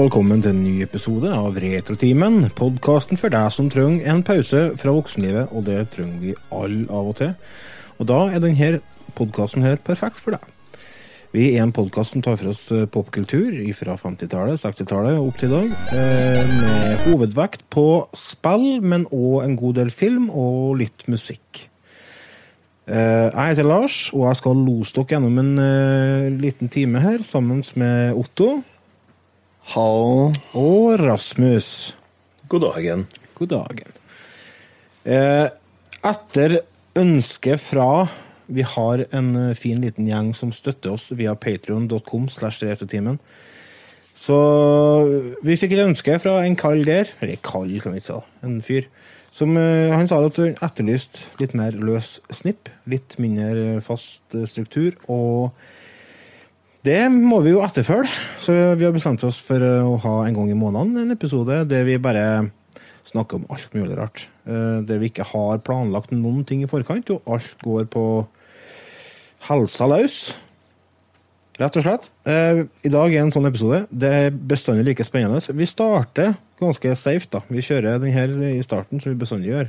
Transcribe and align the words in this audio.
Velkommen 0.00 0.40
til 0.40 0.54
en 0.54 0.62
ny 0.64 0.78
episode 0.80 1.28
av 1.28 1.58
Retrotimen. 1.60 2.46
Podkasten 2.56 3.18
for 3.20 3.28
deg 3.34 3.50
som 3.52 3.66
trenger 3.68 4.06
en 4.08 4.22
pause 4.24 4.62
fra 4.80 4.94
voksenlivet, 4.96 5.50
og 5.52 5.66
det 5.66 5.82
trenger 5.92 6.22
vi 6.22 6.30
alle 6.56 6.86
av 6.88 7.10
og 7.10 7.18
til. 7.18 7.34
Og 8.00 8.08
da 8.08 8.20
er 8.30 8.40
denne 8.40 8.70
podkasten 9.18 9.66
her 9.66 9.76
perfekt 9.84 10.22
for 10.24 10.38
deg. 10.38 10.86
Vi 11.34 11.50
er 11.50 11.66
en 11.66 11.74
podkast 11.76 12.16
som 12.16 12.24
tar 12.24 12.38
for 12.40 12.54
oss 12.54 12.62
eh, 12.72 12.86
popkultur 12.88 13.52
fra 13.76 13.98
50-tallet, 14.00 14.62
60-tallet 14.62 15.20
og 15.20 15.34
opp 15.34 15.42
til 15.42 15.52
i 15.52 15.58
dag. 15.58 15.76
eh, 15.92 16.56
Med 16.62 17.04
hovedvekt 17.04 17.66
på 17.68 17.86
spill, 18.16 18.80
men 18.80 19.04
òg 19.12 19.44
en 19.44 19.60
god 19.60 19.82
del 19.82 19.92
film 19.92 20.30
og 20.32 20.80
litt 20.80 21.04
musikk. 21.12 21.66
Eh, 22.88 23.28
Jeg 23.28 23.52
heter 23.52 23.68
Lars, 23.68 24.00
og 24.16 24.30
jeg 24.30 24.40
skal 24.40 24.64
lose 24.64 24.96
dere 24.96 25.12
gjennom 25.12 25.38
en 25.44 26.40
liten 26.40 26.72
time 26.72 27.04
her 27.04 27.20
sammen 27.20 27.60
med 27.76 28.16
Otto 28.16 28.62
Hallo. 29.68 30.32
og 30.56 30.98
Rasmus. 30.98 31.94
God 32.48 32.60
dagen. 32.64 33.06
God 33.36 33.48
dagen. 33.52 33.92
Eh, 35.04 35.48
etter 36.02 36.60
ønske 36.96 37.58
fra 37.60 38.08
Vi 38.50 38.64
har 38.66 39.04
en 39.12 39.36
eh, 39.36 39.54
fin 39.54 39.80
liten 39.80 40.08
gjeng 40.08 40.32
som 40.34 40.50
støtter 40.50 40.96
oss 40.96 41.12
via 41.12 41.36
patrion.com. 41.38 42.26
Så 44.14 44.38
vi 45.44 45.56
fikk 45.56 45.76
et 45.76 45.84
ønske 45.84 46.18
fra 46.18 46.40
en 46.42 46.56
kall 46.56 46.82
der, 46.84 47.12
eller 47.20 47.36
kall, 47.36 47.70
kan 47.80 47.92
vi 47.92 48.00
ikke 48.02 48.08
si, 48.10 48.18
en 48.42 48.58
fyr, 48.64 48.88
som 49.30 49.54
eh, 49.56 49.92
han 49.94 50.08
sa 50.10 50.18
at 50.24 50.40
han 50.42 50.56
etterlyste 50.58 51.30
litt 51.38 51.54
mer 51.54 51.76
løs 51.78 52.18
snipp, 52.34 52.72
litt 52.90 53.14
mindre 53.22 53.78
fast 53.86 54.34
eh, 54.34 54.48
struktur, 54.50 54.98
og 55.06 55.52
det 56.86 57.00
må 57.12 57.42
vi 57.44 57.52
jo 57.52 57.60
etterfølge, 57.64 58.08
så 58.40 58.54
vi 58.78 58.86
har 58.86 58.94
bestemt 58.94 59.22
oss 59.28 59.40
for 59.44 59.60
eh, 59.60 59.84
å 59.84 59.98
ha 60.00 60.14
en 60.26 60.36
gang 60.38 60.48
i 60.52 60.56
måneden 60.56 60.96
en 61.02 61.12
episode 61.14 61.62
der 61.68 61.84
vi 61.84 61.98
bare 62.00 62.50
snakker 63.10 63.40
om 63.40 63.46
alt 63.52 63.72
mulig 63.76 63.96
rart. 63.98 64.26
Eh, 64.46 64.80
Der 64.88 65.00
vi 65.02 65.10
ikke 65.10 65.26
har 65.28 65.58
planlagt 65.66 66.12
noen 66.14 66.44
ting 66.48 66.62
i 66.64 66.70
forkant, 66.70 67.10
og 67.10 67.22
alt 67.26 67.56
går 67.64 67.88
på 67.92 68.04
helsa 69.48 69.88
løs. 69.90 70.20
Rett 71.60 71.76
og 71.76 71.84
slett. 71.84 72.08
Eh, 72.24 72.62
I 72.88 72.92
dag 72.92 73.12
er 73.12 73.26
en 73.26 73.32
sånn 73.34 73.48
episode. 73.50 73.82
Det 73.92 74.08
er 74.08 74.30
bestandig 74.32 74.86
like 74.88 75.04
spennende. 75.04 75.42
Vi 75.52 75.68
starter 75.68 76.38
ganske 76.60 76.94
safe, 76.96 77.28
da. 77.32 77.42
Vi 77.52 77.60
kjører 77.64 78.00
den 78.00 78.14
her 78.14 78.32
i 78.54 78.62
starten, 78.64 79.00
som 79.00 79.12
vi 79.12 79.20
bestandig 79.20 79.52
gjør. 79.52 79.68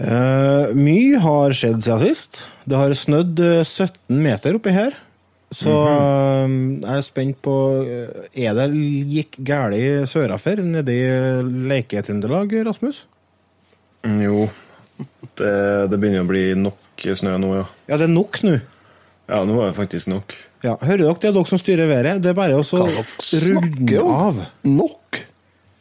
Eh, 0.00 0.72
mye 0.72 1.18
har 1.20 1.52
skjedd 1.56 1.82
siden 1.84 2.00
sist. 2.00 2.44
Det 2.64 2.78
har 2.78 2.94
snødd 2.96 3.40
eh, 3.44 3.60
17 3.64 4.22
meter 4.24 4.56
oppi 4.56 4.72
her. 4.72 4.96
Så 5.52 5.72
eh, 5.84 6.54
jeg 6.80 6.96
er 6.96 7.04
spent 7.04 7.40
på 7.44 7.54
eh, 7.84 8.28
Er 8.46 8.56
det 8.56 8.70
gikk 9.12 9.36
galt 9.44 10.08
sørafor 10.08 10.62
nede 10.64 10.94
i 10.96 11.02
Leike-Trøndelag, 11.68 12.54
Rasmus? 12.70 13.02
Mm, 14.06 14.22
Jo, 14.24 14.46
det, 15.38 15.52
det 15.92 15.98
begynner 16.00 16.24
å 16.24 16.30
bli 16.30 16.46
nok 16.58 16.78
snø 17.18 17.36
nå, 17.42 17.52
ja. 17.58 17.66
Ja, 17.90 17.98
det 18.00 18.08
er 18.08 18.14
nok 18.14 18.40
nå. 18.46 18.56
Ja, 19.28 19.42
nå 19.48 19.60
er 19.60 19.70
det 19.70 19.76
faktisk 19.76 20.08
nok. 20.10 20.32
Ja, 20.62 20.76
hører 20.80 21.04
dere? 21.04 21.14
Det 21.20 21.28
er 21.30 21.36
dere 21.36 21.50
som 21.50 21.60
styrer 21.60 21.88
været. 21.90 22.22
Det 22.22 22.32
er 22.32 22.38
bare 22.38 22.58
å 22.58 22.64
så 22.66 22.80
runde 22.86 24.02
av. 24.02 24.40
Nok? 24.66 25.20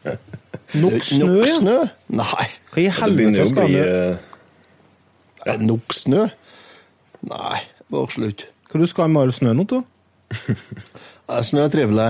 Nok 0.80 1.04
snø, 1.04 1.28
Nok 1.28 1.50
snø? 1.58 1.78
Nei. 2.16 2.48
Hva 2.72 2.80
i 2.80 2.88
helvete 2.96 3.48
skal 3.50 3.68
bli 3.68 3.80
eh, 3.82 5.52
Er 5.52 5.64
nok 5.66 5.96
snø? 5.96 6.28
Nei, 7.28 7.60
bare 7.92 8.14
slutt. 8.14 8.46
Hva 8.72 8.80
du 8.82 8.88
skal 8.90 9.12
med 9.12 9.26
all 9.26 9.34
snø 9.36 9.54
nå, 9.58 9.66
da? 9.68 9.82
Snø 11.48 11.66
er 11.66 11.72
trivelig. 11.74 12.10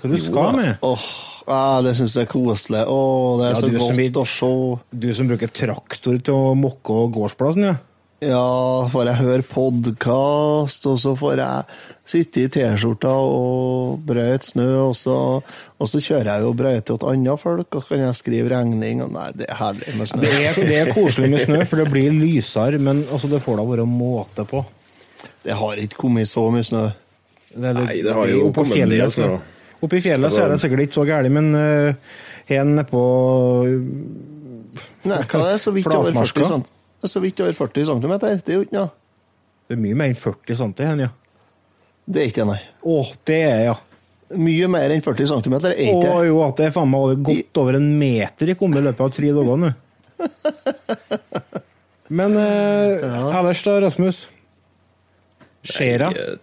Hva 0.00 0.10
du 0.10 0.16
skal 0.20 0.56
med? 0.56 0.70
Åh, 0.84 1.04
ja, 1.48 1.60
det 1.84 1.92
syns 1.98 2.14
jeg 2.16 2.24
er 2.26 2.30
koselig. 2.32 2.82
Åh, 2.88 3.28
det 3.40 3.46
er 3.46 3.52
Ja, 3.52 3.58
så 3.60 3.68
godt 3.68 3.84
som 3.84 4.22
å 4.22 4.26
se. 4.32 4.96
Du 5.04 5.08
som 5.16 5.28
bruker 5.30 5.52
traktor 5.52 6.16
til 6.24 6.34
å 6.34 6.54
mokke 6.58 6.96
gårdsplassen, 7.14 7.68
ja? 7.68 7.76
Ja, 8.24 8.88
får 8.92 9.08
jeg 9.10 9.18
høre 9.18 9.44
podkast, 9.44 10.84
og 10.88 10.96
så 11.02 11.12
får 11.18 11.40
jeg 11.42 11.64
sitte 12.08 12.44
i 12.44 12.50
T-skjorta 12.52 13.10
og 13.10 13.98
brøyte 14.06 14.46
snø, 14.48 14.66
og 14.86 14.94
så, 14.96 15.16
og 15.42 15.90
så 15.90 16.00
kjører 16.00 16.30
jeg 16.30 16.44
jo 16.46 16.52
brøyter 16.56 17.00
til 17.00 17.10
andre 17.10 17.34
folk, 17.40 17.68
og 17.76 17.88
kan 17.88 18.00
jeg 18.04 18.16
skrive 18.16 18.52
regning, 18.54 19.02
og 19.04 19.10
nei, 19.12 19.26
det 19.36 19.48
er 19.50 19.58
herlig 19.60 19.96
med 19.98 20.08
snø. 20.08 20.22
Det 20.24 20.32
er, 20.40 20.60
det 20.70 20.78
er 20.84 20.92
koselig 20.96 21.28
med 21.34 21.42
snø, 21.44 21.60
for 21.68 21.82
det 21.82 21.88
blir 21.92 22.14
lysere, 22.16 22.78
men 22.80 23.02
altså, 23.10 23.28
det 23.34 23.42
får 23.44 23.60
da 23.60 23.66
være 23.74 23.86
måte 23.90 24.46
på. 24.48 24.62
Det 25.44 25.58
har 25.60 25.82
ikke 25.84 26.00
kommet 26.06 26.30
så 26.30 26.46
mye 26.54 26.64
snø. 26.64 26.84
Det 27.54 27.66
er 27.72 27.76
litt- 27.80 27.90
Nei, 27.90 27.98
det 28.06 28.14
har 28.16 28.30
jo 28.32 28.46
oppe 28.48 28.62
kommet 28.62 28.78
en 28.86 28.94
del 28.94 29.12
snø. 29.18 29.32
Oppe 29.84 29.98
i 29.98 30.04
fjellet 30.06 30.32
så 30.32 30.46
er 30.46 30.54
det 30.54 30.62
sikkert 30.62 30.86
ikke 30.86 30.96
så 30.96 31.04
gærent, 31.10 31.34
men 31.34 31.50
uh, 31.52 32.22
her 32.48 32.64
nedpå 32.70 33.02
Nei, 35.04 35.18
hva 35.28 35.42
er 35.44 35.58
det 35.58 35.60
så 35.60 35.74
vidt 35.76 35.90
over 35.92 36.14
40 36.16 36.48
cm? 36.48 36.64
Det 37.04 37.10
er 37.10 37.12
så 37.12 37.20
vidt 37.20 37.40
over 37.44 37.52
40 37.52 37.84
cm, 37.84 38.12
det 38.22 38.28
er 38.48 38.54
jo 38.56 38.62
ikke 38.64 38.78
noe. 38.78 38.88
Det 39.68 39.74
er 39.76 39.80
mye 39.84 39.96
mer 40.00 40.08
enn 40.08 40.16
40 40.16 40.56
cm 40.56 40.72
ja. 41.04 41.08
Det 42.08 42.22
er 42.22 42.30
ikke 42.30 42.40
det, 42.40 42.46
nei. 42.48 42.62
Å, 42.88 42.94
det 43.28 43.36
er 43.44 43.60
ja. 43.66 43.74
Mye 44.40 44.70
mer 44.72 44.94
enn 44.94 45.04
40 45.04 45.28
cm 45.34 45.56
er 45.60 45.76
ikke 45.84 46.14
Å 46.14 46.22
jo, 46.24 46.38
at 46.46 46.56
det 46.62 46.70
er 46.70 46.72
faen 46.74 46.88
meg 46.88 47.04
over- 47.04 47.20
godt 47.28 47.60
over 47.60 47.76
en 47.76 47.90
meter 48.00 48.48
i 48.48 48.56
kommet 48.56 48.80
i 48.80 48.86
løpet 48.88 49.04
av 49.04 49.12
tre 49.18 49.34
dager 49.36 49.60
nå. 49.66 49.70
Men 52.14 52.36
uh, 52.36 53.34
ellers 53.38 53.62
da, 53.64 53.78
Rasmus? 53.84 54.24
Skjer 55.64 56.04
det? 56.04 56.10
eh, 56.20 56.40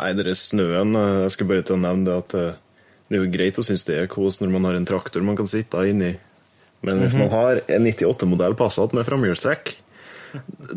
Nei, 0.00 0.12
det 0.16 0.26
er 0.30 0.38
snøen. 0.38 0.94
eh, 0.96 1.16
Jeg 1.26 1.32
skulle 1.34 1.50
bare 1.54 1.64
til 1.66 1.76
å 1.76 1.82
nevne 1.82 2.06
det 2.06 2.14
at 2.22 2.34
eh, 2.38 2.54
det 3.10 3.18
er 3.18 3.24
jo 3.24 3.32
greit 3.34 3.58
å 3.58 3.64
synes 3.66 3.82
det 3.88 3.96
er 4.00 4.06
kos 4.10 4.38
når 4.40 4.52
man 4.54 4.68
har 4.68 4.78
en 4.78 4.86
traktor 4.88 5.24
man 5.26 5.36
kan 5.38 5.48
sitte 5.50 5.82
inni. 5.90 6.12
Men 6.86 7.02
hvis 7.02 7.16
man 7.16 7.28
har 7.32 7.60
en 7.66 7.86
98-modell 7.86 8.56
Passat 8.56 8.94
med 8.96 9.04
framhjulstrekk, 9.08 9.74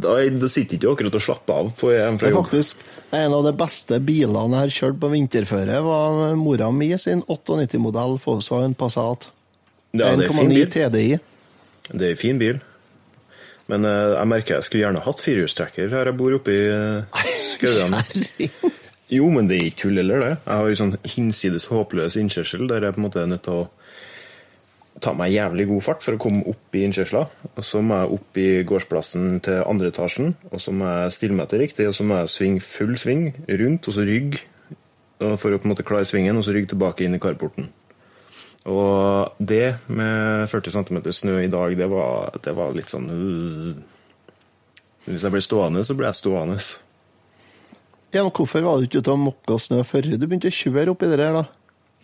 da, 0.01 0.17
sitter 0.49 0.79
ikke 0.79 0.91
akkurat 0.95 1.15
og 1.19 1.23
slapper 1.23 1.59
av 1.61 1.71
på 1.77 1.91
hjem 1.93 2.17
Det 2.17 2.23
fra 2.23 2.29
er 2.29 2.33
jobb. 2.33 2.47
faktisk 2.47 2.81
en 3.13 3.33
av 3.37 3.43
de 3.45 3.53
beste 3.53 3.99
bilene 4.01 4.57
jeg 4.57 4.65
har 4.65 4.75
kjørt 4.79 4.99
på 5.03 5.09
vinterføre, 5.11 5.79
var 5.85 6.35
mora 6.39 6.71
mi 6.73 6.89
sin 6.97 7.21
98-modell 7.29 8.17
Volkswagen 8.23 8.73
Passat. 8.77 9.27
Ja, 9.93 10.15
det 10.17 10.29
er 10.31 10.33
en 10.33 10.49
1,9. 10.49 10.63
TDI. 10.73 11.09
Det 11.91 12.07
er 12.07 12.15
en 12.15 12.21
fin 12.21 12.39
bil. 12.41 12.61
Men 13.69 13.85
uh, 13.85 14.15
jeg 14.17 14.29
merker 14.31 14.57
jeg 14.57 14.67
skulle 14.67 14.87
gjerne 14.87 15.03
hatt 15.05 15.21
firehjulstrekker 15.23 15.94
her 15.94 16.09
jeg 16.09 16.17
bor 16.19 16.33
oppe 16.35 16.51
i 16.51 16.63
uh. 16.73 17.21
Herregud. 17.21 18.73
Jo, 19.13 19.27
men 19.29 19.45
det 19.47 19.59
er 19.59 19.69
ikke 19.69 19.81
tull 19.83 20.01
heller, 20.01 20.23
det. 20.25 20.33
Jeg 20.41 20.57
har 20.57 20.71
jo 20.71 20.79
sånn 20.79 20.95
hinsides 21.06 21.69
håpløs 21.69 22.17
innkjørsel 22.17 22.65
der 22.71 22.88
jeg 22.88 22.95
på 22.95 23.01
en 23.03 23.06
måte 23.06 23.21
er 23.21 23.29
nødt 23.29 23.45
til 23.45 23.61
å 23.61 23.67
ta 25.03 25.13
meg 25.17 25.33
jævlig 25.33 25.67
god 25.69 25.83
fart 25.85 26.05
for 26.05 26.15
å 26.15 26.21
komme 26.21 26.45
opp 26.50 26.77
i 26.77 26.85
innkjørsla. 26.88 27.25
Og 27.53 27.67
så 27.67 27.81
må 27.83 28.00
jeg 28.00 28.15
opp 28.17 28.39
i 28.41 28.47
gårdsplassen 28.67 29.38
til 29.45 29.61
andre 29.67 29.91
etasjen, 29.91 30.33
og 30.50 30.63
så 30.63 30.73
må 30.75 30.89
jeg 30.89 31.13
stille 31.17 31.38
meg 31.38 31.51
til 31.51 31.63
riktig, 31.63 31.88
og 31.89 31.95
så 31.97 32.07
må 32.07 32.21
jeg 32.21 32.33
svinge 32.33 32.65
full 32.65 32.97
sving 33.00 33.29
rundt, 33.47 33.88
og 33.89 33.97
så 33.97 34.07
rygg 34.07 34.39
for 35.39 35.53
å 35.53 35.59
på 35.59 35.67
en 35.67 35.73
måte 35.73 35.85
klare 35.88 36.07
svingen, 36.07 36.38
og 36.39 36.45
så 36.47 36.55
rygg 36.55 36.69
tilbake 36.71 37.05
inn 37.05 37.15
i 37.15 37.21
carporten. 37.21 37.69
Og 38.71 39.35
det 39.44 39.75
med 39.91 40.47
40 40.51 40.71
cm 40.77 41.00
snø 41.11 41.41
i 41.44 41.51
dag, 41.51 41.75
det 41.77 41.88
var, 41.91 42.31
det 42.44 42.53
var 42.56 42.71
litt 42.75 42.91
sånn 42.91 43.09
øh. 43.11 43.73
Hvis 45.03 45.25
jeg 45.25 45.33
blir 45.33 45.44
stående, 45.44 45.81
så 45.83 45.97
blir 45.99 46.07
jeg 46.07 46.15
stående. 46.21 46.56
Ja, 48.13 48.21
men 48.21 48.31
hvorfor 48.31 48.63
var 48.63 48.79
du 48.79 48.85
ikke 48.88 49.01
ute 49.03 49.11
og 49.11 49.19
mokka 49.19 49.57
snø 49.59 49.81
før 49.83 50.07
du 50.07 50.21
begynte 50.21 50.47
å 50.47 50.56
kjøre 50.56 50.94
oppi 50.94 51.09
det 51.11 51.17
der, 51.19 51.35
da? 51.35 51.44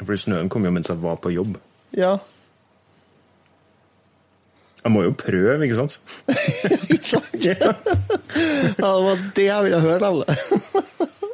Fordi 0.02 0.19
snøen 0.25 0.52
kom 0.52 0.68
jo 0.68 0.74
mens 0.75 0.92
jeg 0.92 1.00
var 1.00 1.16
på 1.24 1.31
jobb. 1.31 1.56
Ja, 1.95 2.18
Jeg 4.80 4.92
må 4.96 5.02
jo 5.04 5.12
prøve, 5.20 5.58
ikke 5.66 5.76
sant? 5.76 5.98
ikke 6.94 7.04
sant? 7.04 7.34
ja, 7.46 7.56
det 8.80 8.80
var 8.80 9.24
det 9.36 9.46
jeg 9.50 9.66
ville 9.68 9.81
høre, 9.84 10.00
nemlig. 10.00 10.40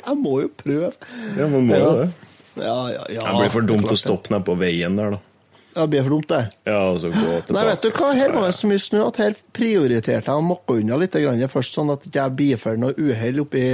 Jeg 0.06 0.18
må 0.21 0.33
jo 0.44 0.50
prøve. 0.63 0.89
Ja, 1.38 1.47
man 1.51 1.68
må 1.69 1.77
Ja. 1.77 1.86
jo 1.86 1.94
det. 2.01 2.09
Ja, 2.56 2.75
ja, 2.88 3.06
ja. 3.12 3.21
Jeg 3.27 3.39
blir 3.42 3.50
for 3.51 3.65
dumt 3.68 3.89
å 3.92 3.97
stoppe 4.00 4.31
nede 4.31 4.45
på 4.47 4.53
veien 4.57 4.95
der, 4.95 5.15
da. 5.18 5.18
det. 5.19 5.31
Ja, 5.75 5.81
det 5.83 5.89
blir 5.92 6.03
for 6.06 6.13
dumt, 6.15 6.30
det. 6.31 6.42
Ja, 6.69 6.77
og 6.88 7.01
så 7.03 7.09
gå 7.12 7.19
tilbake. 7.19 7.56
Nei, 7.57 7.63
vet 7.68 7.81
du 7.83 7.89
hva, 7.97 8.12
her 8.15 8.31
var 8.31 8.45
det 8.47 8.53
så 8.56 8.69
mye 8.71 8.80
snø 8.80 9.01
at 9.09 9.18
her 9.19 9.33
prioriterte 9.57 10.31
jeg 10.31 10.39
å 10.39 10.45
mokke 10.45 10.77
unna 10.80 10.95
litt 11.01 11.18
grann 11.19 11.44
først, 11.51 11.75
sånn 11.75 11.92
at 11.92 12.06
ikke 12.07 12.21
jeg 12.21 12.36
bifører 12.39 12.80
noe 12.80 12.95
uhell 12.95 13.42
oppi 13.44 13.65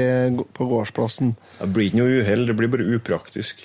på 0.57 0.67
gårdsplassen. 0.71 1.35
Det 1.59 1.69
blir 1.75 1.91
ikke 1.91 1.99
noe 2.01 2.15
uhell, 2.23 2.47
det 2.49 2.57
blir 2.57 2.71
bare 2.73 2.87
upraktisk. 2.97 3.61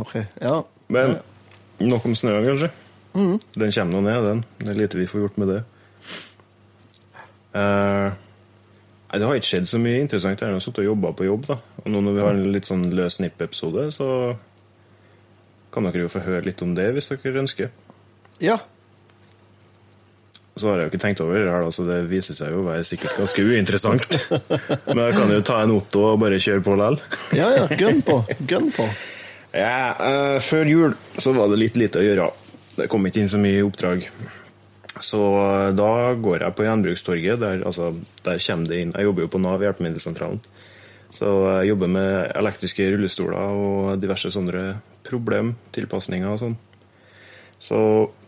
Ok, 0.00 0.16
ja. 0.40 0.56
Men 0.88 1.18
nok 1.84 2.08
om 2.08 2.16
snøen, 2.16 2.48
kanskje. 2.48 2.72
Den 3.14 3.72
kommer 3.72 3.94
nå 3.94 4.02
ned, 4.04 4.28
den. 4.28 4.44
Det 4.58 4.72
er 4.72 4.80
lite 4.82 4.98
vi 4.98 5.08
får 5.10 5.26
gjort 5.26 5.40
med 5.42 5.52
det. 5.52 5.60
Uh, 7.54 8.10
nei, 8.10 9.20
det 9.20 9.28
har 9.28 9.38
ikke 9.38 9.52
skjedd 9.52 9.70
så 9.70 9.78
mye 9.78 10.02
interessant. 10.02 10.42
Jeg 10.42 10.50
har 10.50 10.64
sittet 10.64 10.82
og 10.82 10.90
jobba 10.90 11.14
på 11.14 11.28
jobb. 11.28 11.46
da. 11.52 11.60
Og 11.84 11.88
nå 11.94 12.02
når 12.02 12.16
vi 12.16 12.26
har 12.26 12.34
en 12.34 12.52
litt 12.56 12.70
sånn 12.70 12.88
løs 12.94 13.20
nipp-episode, 13.22 13.88
så 13.94 14.08
kan 15.74 15.86
dere 15.86 16.04
jo 16.04 16.12
få 16.12 16.22
høre 16.26 16.46
litt 16.46 16.62
om 16.66 16.74
det 16.74 16.90
hvis 16.94 17.10
dere 17.12 17.42
ønsker. 17.44 17.70
Ja. 18.42 18.58
Så 20.54 20.68
har 20.70 20.78
jeg 20.78 20.86
jo 20.86 20.92
ikke 20.92 21.02
tenkt 21.02 21.22
over 21.22 21.38
det 21.38 21.50
her, 21.50 21.64
da, 21.66 21.70
så 21.74 21.82
det 21.86 21.96
viser 22.06 22.36
seg 22.38 22.52
jo 22.54 22.60
å 22.62 22.68
være 22.68 22.84
sikkert 22.86 23.16
ganske 23.18 23.42
uinteressant. 23.42 24.04
Men 24.86 25.02
jeg 25.08 25.16
kan 25.16 25.32
jo 25.34 25.40
ta 25.46 25.56
en 25.64 25.74
Otto 25.74 26.04
og 26.12 26.20
bare 26.22 26.38
kjøre 26.42 26.62
på 26.62 26.76
likevel. 26.78 26.98
Ja, 27.34 27.48
ja, 27.56 27.64
gønn 27.78 28.02
på. 28.06 28.20
Gønn 28.50 28.70
på. 28.74 28.86
Ja, 29.54 29.94
uh, 29.98 30.38
før 30.42 30.70
jul 30.70 30.94
så 31.18 31.34
var 31.34 31.50
det 31.50 31.58
litt 31.62 31.78
lite 31.78 32.02
å 32.02 32.06
gjøre. 32.06 32.30
Det 32.74 32.88
kom 32.90 33.06
ikke 33.06 33.22
inn 33.22 33.30
så 33.30 33.40
mye 33.40 33.62
oppdrag. 33.66 34.08
Så 35.02 35.20
eh, 35.20 35.70
da 35.78 35.90
går 36.14 36.44
jeg 36.44 36.56
på 36.56 36.66
Gjenbrukstorget. 36.66 37.40
Der, 37.42 37.62
altså, 37.66 37.92
der 38.26 38.42
kommer 38.46 38.70
det 38.70 38.80
inn 38.80 38.94
Jeg 38.94 39.08
jobber 39.08 39.26
jo 39.26 39.32
på 39.34 39.42
Nav 39.42 39.64
hjelpemiddelsentralen. 39.64 40.42
Så 41.14 41.30
jeg 41.60 41.70
jobber 41.70 41.90
med 41.94 42.32
elektriske 42.34 42.88
rullestoler 42.90 43.58
og 43.58 44.00
diverse 44.02 44.32
sånne 44.34 44.64
problemtilpasninger 45.06 46.26
og 46.26 46.40
sånn. 46.42 46.56
Så 47.62 47.78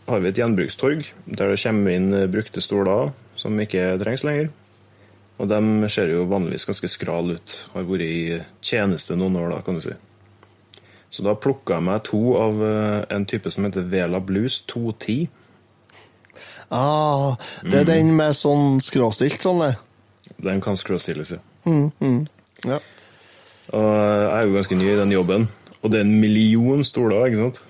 har 0.07 0.23
vi 0.23 0.29
et 0.31 0.39
gjenbrukstorg 0.39 1.03
der 1.25 1.51
det 1.51 1.59
kommer 1.59 1.97
inn 1.97 2.15
brukte 2.31 2.63
stoler 2.63 3.11
som 3.37 3.59
ikke 3.59 3.97
trengs 3.99 4.23
lenger. 4.23 4.47
Og 5.37 5.51
de 5.51 5.89
ser 5.93 6.09
jo 6.15 6.23
vanligvis 6.31 6.65
ganske 6.65 6.89
skral 6.89 7.35
ut. 7.35 7.57
Har 7.73 7.85
vært 7.85 8.07
i 8.07 8.39
tjeneste 8.63 9.19
noen 9.19 9.35
år, 9.37 9.51
da, 9.51 9.59
kan 9.65 9.77
du 9.77 9.83
si. 9.83 9.93
Så 11.11 11.23
da 11.25 11.33
plukka 11.39 11.77
jeg 11.77 11.85
meg 11.87 12.03
to 12.05 12.21
av 12.37 12.61
eh, 12.67 13.01
en 13.15 13.25
type 13.29 13.51
som 13.53 13.65
heter 13.67 13.85
Vela 13.89 14.19
Blues 14.23 14.59
210. 14.67 15.27
Ah, 16.69 17.37
det 17.63 17.81
er 17.81 17.87
den 17.87 18.11
med 18.17 18.35
sånn 18.35 18.81
skråstilt 18.83 19.41
sånn, 19.45 19.61
det. 19.63 19.75
Den 20.43 20.59
kan 20.61 20.77
skråstilles, 20.77 21.31
ja. 21.37 21.39
Ja. 22.67 22.79
Og 23.71 23.85
jeg 23.87 24.33
er 24.33 24.43
jo 24.45 24.55
ganske 24.57 24.77
ny 24.79 24.89
i 24.91 24.97
den 24.99 25.13
jobben. 25.15 25.47
Og 25.81 25.91
det 25.91 26.01
er 26.01 26.05
en 26.07 26.17
million 26.19 26.83
stoler, 26.87 27.27
ikke 27.29 27.47
sant? 27.47 27.61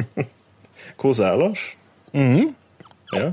Koser 1.00 1.30
jeg, 1.30 1.40
Lars? 1.44 1.68
Mhm. 2.12 2.56
Ja. 3.10 3.32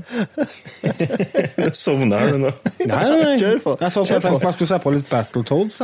Sovner 1.78 2.18
her 2.18 2.32
du 2.34 2.40
nå? 2.46 2.50
Nei, 2.80 2.86
nei, 2.86 3.18
nei. 3.22 3.34
Kjør 3.42 3.60
på. 3.62 3.74
Jeg 3.82 3.94
sa 3.94 4.02
så 4.02 4.16
jeg 4.16 4.24
tenkte 4.24 4.48
jeg 4.48 4.56
skulle 4.56 4.70
se 4.72 4.78
på 4.82 4.94
litt 4.94 5.10
Battletoads. 5.10 5.80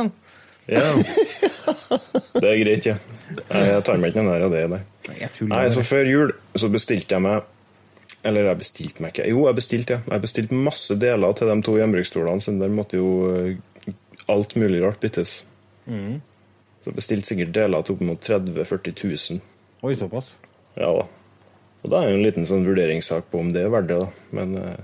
Ja. 0.71 0.83
Det 2.35 2.49
er 2.49 2.59
greit, 2.63 2.89
ja. 2.89 2.97
Jeg 3.33 3.81
tar 3.85 3.97
meg 4.01 4.11
ikke 4.11 4.21
noe 4.21 4.35
nær 4.35 4.45
av 4.47 4.53
det, 4.53 4.63
nei. 4.69 4.81
Nei, 5.49 5.65
så 5.73 5.83
før 5.85 6.07
jul 6.09 6.33
så 6.57 6.69
bestilte 6.73 7.13
jeg 7.13 7.21
meg 7.21 7.43
Eller 8.25 8.47
jeg 8.49 8.57
bestilte 8.57 9.03
meg 9.03 9.13
ikke. 9.13 9.27
Jo, 9.29 9.43
jeg 9.49 9.57
bestilte, 9.59 9.97
ja. 9.97 10.13
Jeg 10.15 10.23
bestilte 10.23 10.57
masse 10.57 10.97
deler 10.97 11.35
til 11.37 11.51
de 11.51 11.57
to 11.65 11.75
gjenbruksstolene, 11.77 12.41
så 12.41 12.53
der 12.57 12.73
måtte 12.73 12.97
jo 12.97 13.09
eh, 13.29 13.91
alt 14.33 14.55
mulig 14.57 14.79
rart 14.81 14.97
byttes. 15.03 15.35
Mm. 15.85 16.15
Så 16.81 16.89
jeg 16.89 16.97
bestilte 16.97 17.29
sikkert 17.29 17.53
deler 17.53 17.85
til 17.85 17.93
opp 17.93 18.01
mot 18.05 18.21
30 18.21 18.55
000-40 18.57 18.97
000. 19.35 19.45
Oi, 19.85 19.93
såpass. 19.99 20.33
Ja 20.73 20.89
da. 20.97 21.05
Og 21.85 21.91
da 21.93 22.01
er 22.01 22.09
det 22.09 22.15
jo 22.15 22.17
en 22.17 22.25
liten 22.25 22.49
sånn 22.49 22.65
vurderingssak 22.65 23.29
på 23.29 23.43
om 23.43 23.51
det 23.53 23.67
er 23.67 23.73
verdt 23.73 23.91
det, 23.91 23.99
da. 24.01 24.31
Men 24.33 24.57
eh, 24.57 24.79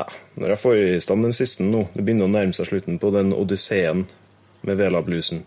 ja, 0.00 0.08
når 0.34 0.54
jeg 0.56 0.62
får 0.64 0.80
i 0.82 1.02
stand 1.02 1.26
den 1.26 1.36
siste 1.36 1.66
nå, 1.66 1.84
det 1.94 2.02
begynner 2.02 2.26
å 2.26 2.32
nærme 2.32 2.56
seg 2.56 2.72
slutten 2.72 2.98
på 2.98 3.12
den 3.14 3.30
odysseen 3.34 4.08
med 4.66 4.80
Vela-bluesen, 4.80 5.44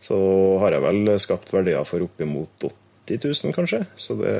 så 0.00 0.16
har 0.62 0.76
jeg 0.76 0.84
vel 0.84 1.12
skapt 1.20 1.52
verdier 1.52 1.84
for 1.88 2.06
oppimot 2.06 2.64
80 2.64 3.20
000, 3.44 3.54
kanskje. 3.56 3.82
Så 4.00 4.16
det, 4.20 4.34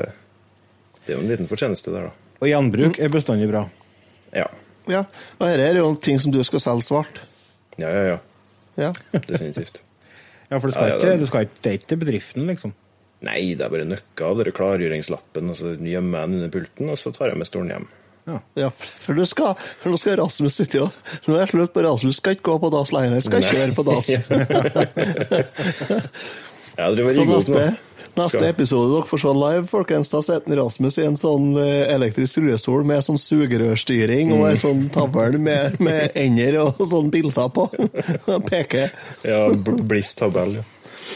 det 1.05 1.13
er 1.13 1.19
jo 1.19 1.25
en 1.25 1.31
liten 1.31 1.51
fortjeneste 1.51 1.93
der, 1.93 2.09
da. 2.09 2.33
Og 2.41 2.49
gjenbruk 2.49 2.99
er 3.03 3.13
bestandig 3.13 3.51
bra. 3.51 3.67
Ja. 4.33 4.47
ja. 4.89 5.05
Og 5.39 5.45
dette 5.45 5.69
er 5.69 5.81
jo 5.83 5.93
ting 6.01 6.21
som 6.23 6.33
du 6.33 6.41
skal 6.47 6.63
selge 6.65 6.87
svart. 6.89 7.21
Ja, 7.77 7.91
ja, 7.93 8.05
ja. 8.15 8.19
Ja. 8.81 8.93
Definitivt. 9.29 9.83
Ja, 10.49 10.59
for 10.59 10.71
du 10.71 10.75
skal 10.75 10.89
Ja, 10.89 10.95
ja, 10.95 11.01
ikke, 11.01 11.19
det 11.21 11.29
skal 11.29 11.47
ikke, 11.47 11.87
til 11.87 12.01
bedriften, 12.01 12.49
liksom. 12.49 12.75
Nei, 13.27 13.53
det 13.53 13.67
er 13.67 13.73
bare 13.73 13.85
nøkka 13.85 14.31
av 14.33 14.41
klargjøringslappen, 14.57 15.53
og 15.53 15.59
så 15.59 15.75
gjemmer 15.77 16.23
jeg 16.23 16.31
den 16.31 16.39
under 16.39 16.53
pulten, 16.55 16.89
og 16.89 16.99
så 16.99 17.13
tar 17.13 17.29
jeg 17.29 17.41
med 17.43 17.49
stolen 17.51 17.75
hjem. 17.75 17.91
Ja, 18.61 18.69
for 19.05 19.17
nå 19.17 19.25
skal, 19.27 19.55
nå 19.89 19.97
skal 19.99 20.19
Rasmus 20.21 20.55
sitte 20.61 20.83
og 20.85 20.91
Nå 21.27 21.35
er 21.35 21.45
det 21.47 21.51
slutt 21.55 21.73
på 21.75 21.83
Rasmus 21.87 22.17
skal 22.21 22.37
ikke 22.37 22.47
gå 22.51 22.57
på 22.63 22.71
dass 22.75 22.93
lenger, 22.95 23.21
skal 23.27 23.43
ikke 23.43 23.59
være 23.59 23.75
på 23.75 23.85
dass. 23.89 24.11
Jeg 26.81 26.95
driver 26.97 27.13
Så 27.15 27.21
rigg 27.25 27.31
neste, 27.35 27.65
neste 28.17 28.39
Skal- 28.39 28.49
episode 28.51 28.93
dere 28.95 29.09
får 29.11 29.21
se 29.25 29.33
live, 29.37 29.67
folkens, 29.71 30.11
da 30.13 30.21
sitter 30.25 30.61
Rasmus 30.63 30.99
i 31.01 31.05
en 31.09 31.19
sånn 31.19 31.49
eh, 31.61 31.91
elektrisk 31.95 32.39
rullestol 32.41 32.85
med 32.89 33.03
sånn 33.05 33.19
sugerørstyring 33.21 34.33
og 34.37 34.47
ei 34.47 34.53
en 34.55 34.61
sånn 34.63 34.85
tavle 34.95 35.39
med, 35.43 35.77
med 35.83 36.11
ender 36.25 36.61
og 36.65 36.81
sånn 36.81 37.11
bilder 37.13 37.49
på. 37.55 37.67
Peker. 38.51 38.93
Ja, 39.27 39.43
bl- 39.53 39.83
Bliss-tabell, 39.91 40.61
ja. 40.61 40.67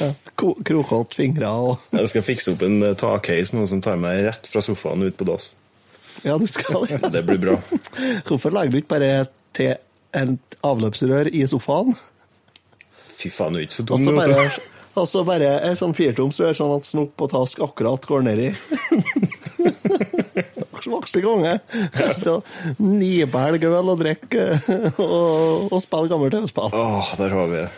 Ja, 0.01 0.09
Krokete 0.35 1.15
fingre 1.15 1.51
og 1.55 1.83
Jeg 1.95 2.09
skal 2.11 2.25
fikse 2.27 2.55
opp 2.57 2.63
en 2.67 2.81
eh, 2.83 2.95
takheis 2.99 3.53
nå 3.55 3.67
som 3.71 3.83
tar 3.85 3.97
meg 4.01 4.25
rett 4.27 4.49
fra 4.51 4.63
sofaen 4.65 5.05
ut 5.07 5.17
på 5.21 5.27
dass. 5.29 5.53
Ja, 6.23 6.37
du 6.39 6.47
skal 6.47 6.87
det. 6.89 7.01
Det 7.13 7.23
blir 7.27 7.41
bra. 7.43 7.57
Hvorfor 8.29 8.55
lager 8.55 8.71
du 8.71 8.79
ikke 8.81 8.93
bare 8.95 9.11
til 9.57 9.75
et 10.15 10.59
avløpsrør 10.65 11.33
i 11.35 11.43
sofaen? 11.51 11.95
Fy 13.19 13.31
faen, 13.35 13.55
du 13.57 13.61
er 13.63 13.67
ikke 13.67 13.79
så 13.81 13.85
Og 13.85 13.91
dum. 13.95 14.05
så 14.05 14.15
bare, 14.17 14.47
du. 14.47 14.61
og 15.03 15.09
så 15.11 15.25
bare 15.27 15.51
et 15.71 15.79
sånn 15.81 15.95
firtomsrør, 15.97 16.55
sånn 16.59 16.75
at 16.77 16.87
snop 16.89 17.25
og 17.27 17.31
task 17.35 17.63
akkurat 17.67 18.07
går 18.11 18.25
nedi. 18.27 18.51
Svakste 20.85 21.23
konge. 21.27 21.55
Nibelg 22.83 23.65
øl 23.71 23.93
og 23.95 24.01
drikke 24.03 24.45
og, 25.01 25.71
og 25.73 25.79
spille 25.83 26.11
gammelt 26.13 26.37
TV-spill. 26.37 26.75
Åh, 26.77 27.15
der 27.21 27.35
har 27.39 27.51
vi 27.53 27.63
det. 27.63 27.71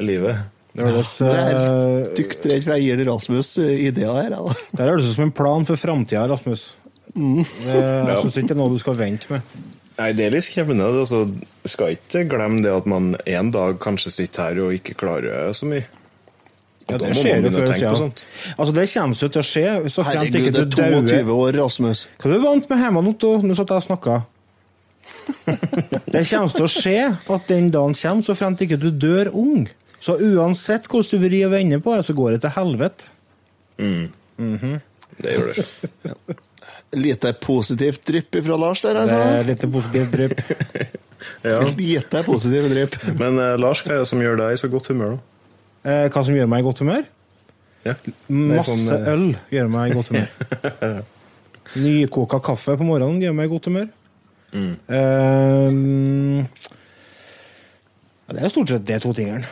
Livet. 0.00 0.44
Det 0.74 0.82
høres, 0.88 1.10
Det 1.22 1.34
er 1.38 1.58
eh, 1.60 2.06
dykt 2.18 2.46
redd 2.50 2.64
for 2.64 2.74
jeg 2.74 2.86
gir 2.88 3.04
Rasmus 3.06 3.50
eh, 3.62 3.74
ideer 3.86 4.16
her. 4.16 4.32
Ja. 4.34 4.54
det 4.74 4.82
er 4.88 4.96
ut 4.98 5.04
som 5.06 5.28
en 5.28 5.34
plan 5.36 5.66
for 5.68 5.78
framtida, 5.78 6.24
Rasmus. 6.32 6.64
Mm. 7.14 7.42
Det, 7.44 7.74
jeg 7.78 8.20
syns 8.22 8.36
ikke 8.40 8.48
det 8.50 8.56
er 8.56 8.60
noe 8.60 8.74
du 8.74 8.80
skal 8.82 8.96
vente 8.98 9.30
med. 9.30 9.58
Nei, 9.94 10.08
det 10.18 10.24
er 10.26 10.32
litt 10.34 10.46
skremmende. 10.48 10.86
Altså, 10.90 11.20
skal 11.70 11.94
ikke 11.94 12.24
glemme 12.30 12.64
det 12.64 12.72
at 12.74 12.88
man 12.90 13.12
en 13.14 13.52
dag 13.54 13.78
kanskje 13.82 14.10
sitter 14.16 14.48
her 14.48 14.64
og 14.64 14.74
ikke 14.74 14.96
klarer 14.98 15.52
så 15.54 15.68
mye. 15.70 15.84
Ja, 16.84 16.98
det 17.00 17.14
skjer 17.16 17.46
jo 17.46 17.50
før 17.54 17.70
på 17.70 18.08
Altså, 18.58 18.72
det 18.76 18.82
kommer 18.92 19.16
jo 19.22 19.28
til 19.32 19.40
å 19.40 19.46
skje, 19.48 19.68
så 19.88 20.04
Herregud, 20.04 20.34
ikke 20.36 20.52
det 20.52 20.64
er 20.84 20.96
22 21.24 21.36
år, 21.38 21.56
Rasmus. 21.62 22.02
Hva 22.20 22.28
er 22.28 22.34
du 22.34 22.42
vant 22.42 22.68
med 22.68 22.82
hjemme, 22.82 23.04
Otto? 23.14 23.30
Nå 23.40 23.56
satt 23.56 23.72
jeg 23.72 23.80
og 23.80 23.86
snakka. 23.86 24.18
Det 26.14 26.22
kommer 26.28 26.52
til 26.52 26.66
å 26.66 26.70
skje 26.70 26.98
at 27.14 27.48
den 27.48 27.70
dagen 27.72 27.96
kommer, 27.96 28.26
så 28.26 28.36
fremt 28.36 28.62
ikke 28.64 28.80
du 28.80 28.90
dør 28.90 29.30
ung. 29.32 29.64
Så 30.04 30.18
uansett 30.20 30.90
hvordan 30.90 31.22
du 31.22 31.24
vrir 31.24 31.46
og 31.46 31.54
vender 31.54 31.80
på 31.84 31.94
det, 31.96 32.04
så 32.04 32.16
går 32.16 32.34
det 32.34 32.42
til 32.44 32.52
helvete. 32.58 33.12
Det 35.24 35.38
gjør 35.38 35.54
det. 35.54 36.36
Lite 36.94 37.32
positivt 37.40 38.04
drypp 38.06 38.36
fra 38.46 38.56
Lars 38.60 38.82
der, 38.84 39.00
Det 39.08 39.18
er 39.18 39.48
lite 39.48 39.70
positivt 39.70 40.12
drypp. 40.12 40.40
Ja. 41.40 41.60
Lite 41.76 42.22
positivt 42.22 42.68
drypp. 42.68 42.96
Men 43.16 43.38
uh, 43.40 43.54
Lars, 43.60 43.80
hva 43.84 43.94
er 43.94 44.02
det 44.02 44.08
som 44.10 44.20
gjør 44.20 44.36
deg 44.42 44.56
i 44.56 44.60
så 44.60 44.68
godt 44.68 44.90
humør, 44.92 45.14
da? 45.14 45.18
Eh, 45.84 46.06
hva 46.12 46.22
som 46.24 46.36
gjør 46.36 46.48
meg 46.52 46.60
i 46.60 46.66
godt 46.66 46.80
humør? 46.84 47.02
Ja. 47.84 47.94
Masse 48.28 48.70
sånn, 48.70 48.84
uh... 48.88 49.08
øl 49.12 49.24
gjør 49.52 49.68
meg 49.72 49.90
i 49.90 49.96
godt 49.96 50.12
humør. 50.12 50.30
Nykoka 51.84 52.40
kaffe 52.44 52.76
på 52.76 52.86
morgenen 52.88 53.20
gjør 53.24 53.36
meg 53.36 53.48
i 53.48 53.52
godt 53.52 53.68
humør. 53.70 53.88
Mm. 54.54 54.74
Eh, 54.98 55.70
det 58.34 58.40
er 58.44 58.52
stort 58.52 58.72
sett 58.72 58.86
de 58.88 59.00
to 59.02 59.12
tingene. 59.16 59.44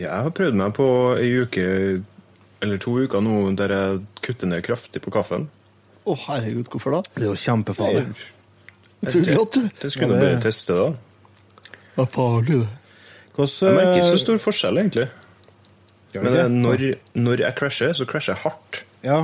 Jeg 0.00 0.10
har 0.10 0.32
prøvd 0.34 0.56
meg 0.58 0.74
på 0.74 0.86
ei 1.20 1.30
uke, 1.44 1.64
eller 2.64 2.80
to 2.82 2.96
uker 3.04 3.22
nå, 3.22 3.36
der 3.58 3.74
jeg 3.76 4.00
kutter 4.24 4.50
ned 4.50 4.64
kraftig 4.66 5.02
på 5.04 5.12
kaffen. 5.14 5.50
Å, 6.02 6.14
herregud, 6.26 6.68
hvorfor 6.72 6.96
da? 6.96 7.00
Det 7.14 7.22
er 7.24 7.28
jo 7.30 7.38
kjempefarlig. 7.38 8.04
Tuller 9.02 9.40
at 9.42 9.56
du 9.56 9.64
Det 9.82 9.90
skulle 9.92 10.16
du 10.16 10.22
bare 10.22 10.40
teste, 10.42 10.74
da. 10.78 10.88
Det 11.92 12.02
er 12.04 12.10
farlig, 12.10 12.60
det. 12.62 12.70
Hvordan, 13.32 13.68
Jeg 13.68 13.76
merker 13.78 13.96
ikke 14.00 14.08
så 14.10 14.16
eh, 14.18 14.22
stor 14.24 14.40
forskjell, 14.42 14.80
egentlig. 14.82 15.08
Men 16.14 16.26
det 16.34 16.40
eh, 16.42 16.48
når, 16.52 16.82
når 17.16 17.42
jeg 17.46 17.56
krasjer, 17.56 17.94
så 17.96 18.06
krasjer 18.08 18.34
jeg 18.34 18.42
hardt. 18.44 18.82
Ja. 19.06 19.20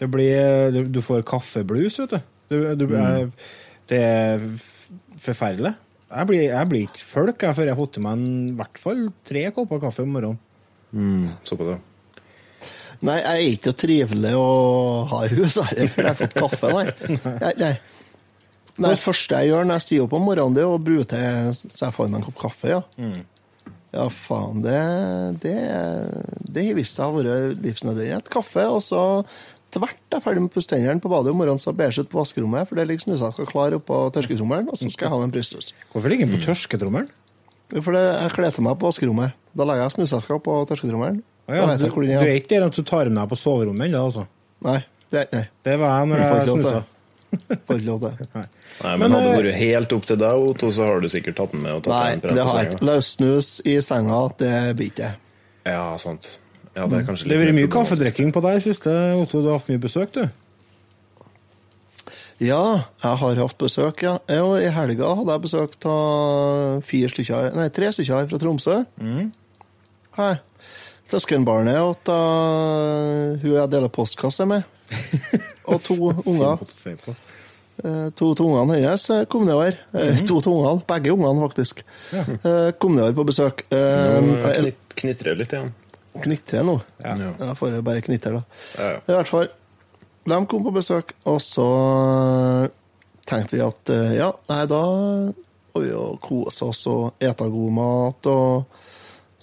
Det 0.00 0.08
blir 0.10 0.70
Du, 0.74 0.80
du 0.90 1.00
får 1.04 1.22
kaffeblues, 1.28 1.98
vet 2.02 2.14
du. 2.16 2.20
du, 2.50 2.56
du 2.74 2.86
Mm. 2.86 3.32
det 3.88 3.98
er 4.00 4.40
forferdelig. 5.20 5.74
Jeg 6.14 6.26
blir, 6.26 6.42
jeg 6.46 6.68
blir 6.70 6.86
ikke 6.86 7.04
folk 7.04 7.42
jeg, 7.42 7.54
før 7.56 7.66
jeg 7.66 7.74
har 7.74 7.80
fått 7.80 7.98
i 7.98 8.02
meg 8.04 8.20
i 8.24 8.54
hvert 8.58 8.78
fall 8.78 9.00
tre 9.26 9.50
kopper 9.56 9.80
kaffe 9.82 10.02
om 10.06 10.12
morgenen. 10.14 11.32
Såpass, 11.44 11.74
ja. 11.74 11.78
Nei, 13.04 13.18
jeg 13.20 13.34
er 13.34 13.56
ikke 13.58 13.74
trivelig 13.76 14.32
å 14.38 14.46
ha 15.10 15.24
i 15.26 15.32
hus, 15.34 15.58
heller, 15.60 15.90
for 15.92 16.06
jeg 16.06 16.14
har 16.14 16.20
fått 16.20 16.38
kaffe, 16.38 16.72
nei. 16.72 16.86
nei, 17.42 17.52
nei. 17.60 17.74
Nei, 18.74 18.90
Det 18.90 18.98
første 19.04 19.38
jeg 19.38 19.52
gjør 19.52 19.68
når 19.68 19.78
jeg 19.78 19.84
stiger 19.84 20.06
opp 20.08 20.16
om 20.18 20.24
morgenen, 20.26 20.56
det 20.56 20.64
er 20.64 20.72
å 20.72 20.80
bruke 20.82 21.06
til 21.12 21.52
så 21.54 21.84
jeg 21.84 21.94
får 21.94 22.08
meg 22.10 22.20
en 22.20 22.26
kopp 22.26 22.40
kaffe, 22.46 22.72
ja. 22.72 22.80
Ja, 23.94 24.08
faen, 24.10 24.64
det 24.64 24.78
Det, 25.44 25.52
det 26.56 26.64
visste 26.74 27.04
jeg 27.04 27.12
har 27.12 27.14
vært 27.20 27.60
livsnødvendig. 27.62 28.16
Et 28.16 28.32
kaffe, 28.34 28.64
og 28.66 28.80
så 28.82 29.02
tvert 29.74 30.00
jeg 30.10 30.18
er 30.18 30.24
ferdig 30.24 30.42
med 30.42 30.50
å 30.50 30.54
pusse 30.56 30.70
tennene 30.70 31.02
på 31.02 31.10
badet 31.12 31.30
om 31.30 31.38
morgenen, 31.38 31.62
så 31.62 31.70
jeg 31.70 32.06
ut 32.06 32.10
på 32.10 32.18
vaskerommet, 32.18 32.66
for 32.66 32.78
det 32.78 32.88
ligger 32.88 33.06
snusaker 33.06 33.46
klar 33.50 33.76
oppå 33.78 34.00
tørsketrommelen, 34.14 34.70
og 34.70 34.80
så 34.80 34.90
skal 34.90 35.06
jeg 35.06 35.14
ha 35.14 35.20
den 35.20 35.28
en 35.28 35.34
brysthus. 35.34 35.70
Hvorfor 35.92 36.10
ligger 36.10 36.26
den 36.26 36.34
på 36.34 36.42
tørsketrommelen? 36.48 37.12
For 37.74 37.96
jeg 37.96 38.34
kler 38.34 38.54
til 38.54 38.66
meg 38.66 38.76
på 38.78 38.90
vaskerommet. 38.90 39.38
Da 39.54 39.66
legger 39.66 39.86
jeg 39.86 39.96
snuseska 39.96 40.40
på 40.42 40.58
tørsketrommelen. 40.70 41.22
Å 41.44 41.52
ja, 41.52 41.60
da 41.60 41.70
vet 41.74 41.80
du, 41.80 41.84
jeg 41.84 41.92
hvor 41.92 42.04
du 42.04 42.08
den 42.08 42.16
er 42.18 42.26
er. 42.30 42.38
ikke 42.40 42.52
der 42.54 42.66
at 42.66 42.76
du 42.78 42.82
tar 42.88 43.10
med 43.10 43.18
deg 43.20 43.30
på 43.34 43.36
soverommet 43.36 43.86
ennå, 43.88 44.02
altså? 44.08 44.26
Nei, 44.64 44.78
det 45.12 45.24
nei. 45.32 45.42
Det 45.66 45.74
var 45.80 45.98
jeg 45.98 46.10
når 46.12 46.22
jeg 46.24 46.46
snusa. 46.48 46.82
Får 47.34 47.80
ikke 47.80 47.88
lov 47.88 47.98
til 48.04 48.12
det. 48.14 48.28
Nei, 48.84 48.92
Men, 48.94 49.00
men 49.02 49.12
hadde 49.16 49.26
eh, 49.26 49.34
det 49.34 49.42
vært 49.44 49.58
helt 49.58 49.92
opp 49.96 50.06
til 50.06 50.18
deg, 50.22 50.44
Otto, 50.48 50.70
så 50.74 50.86
har 50.86 51.02
du 51.02 51.08
sikkert 51.10 51.36
tatt 51.40 51.52
den 51.54 51.64
med 51.66 51.76
og 51.76 51.82
tatt 51.84 51.94
Nei, 51.94 52.12
en 52.14 52.22
det 52.38 52.46
har 52.46 52.60
jeg 52.60 52.70
ikke. 52.70 52.86
Løssnus 52.88 53.50
i 53.66 53.74
senga, 53.82 54.20
det 54.38 54.52
blir 54.78 54.92
ikke. 54.92 55.10
Ja, 55.66 55.82
sant. 56.00 56.28
Ja, 56.74 56.86
det 56.90 57.02
er 57.02 57.06
Det 57.06 57.36
har 57.36 57.42
vært 57.44 57.58
mye 57.58 57.70
kaffedrikking 57.70 58.32
på 58.34 58.42
deg 58.44 58.62
siste, 58.64 58.94
Otto. 59.18 59.42
Du 59.42 59.50
har 59.50 59.60
hatt 59.60 59.70
mye 59.70 59.82
besøk, 59.82 60.14
du. 60.14 60.24
Ja, 62.42 62.62
jeg 63.02 63.20
har 63.20 63.38
hatt 63.38 63.58
besøk, 63.60 64.02
ja. 64.02 64.16
Og 64.42 64.56
I 64.58 64.72
helga 64.74 65.12
hadde 65.20 65.36
jeg 65.36 65.44
besøk 65.44 65.76
av 65.86 66.82
tre 66.88 67.92
stykker 67.94 68.26
fra 68.32 68.40
Tromsø. 68.42 68.80
Hei. 70.18 70.32
Søskenbarnet 71.10 71.76
og 71.82 72.08
uh, 72.08 73.36
hun 73.42 73.52
jeg 73.58 73.70
deler 73.72 73.92
postkasse 73.92 74.46
med. 74.48 74.64
Og 75.70 75.80
to 75.80 75.94
unger. 76.28 76.60
Eh, 77.80 78.10
To 78.14 78.26
av 78.34 78.40
ungene 78.44 78.76
hennes 78.78 79.04
eh, 79.10 79.22
kom 79.32 79.46
nedover. 79.48 79.78
Eh, 79.96 80.18
To 80.28 80.36
av 80.38 80.48
ungene, 80.52 80.82
begge 80.86 81.14
ungene 81.14 81.40
faktisk, 81.48 81.80
Ja. 82.12 82.24
kom 82.78 82.94
nedover 82.94 83.16
på 83.16 83.24
besøk. 83.32 83.64
Eh, 83.72 84.18
Nå 84.22 84.36
knit, 84.60 84.76
knitrer 85.00 85.38
litt 85.40 85.54
igjen. 85.56 85.72
Knitrer 86.22 86.62
nå. 86.68 86.76
Ja. 87.02 87.14
Jeg 87.16 87.56
får 87.58 87.78
bare 87.82 88.04
knitre, 88.06 88.36
da. 88.36 88.42
Ja, 88.78 88.90
ja. 88.92 89.00
I 89.08 89.16
hvert 89.16 89.32
fall. 89.32 89.48
De 90.28 90.38
kom 90.52 90.62
på 90.68 90.74
besøk, 90.76 91.10
og 91.26 91.40
så 91.42 91.66
tenkte 93.26 93.56
vi 93.56 93.64
at 93.64 93.90
ja, 94.14 94.30
nei, 94.52 94.60
da 94.70 94.82
må 95.74 95.82
vi 95.82 95.88
jo 95.90 96.04
kose 96.22 96.68
oss 96.70 96.84
og 96.92 97.16
ete 97.24 97.48
god 97.50 97.72
mat 97.80 98.28
og 98.30 98.80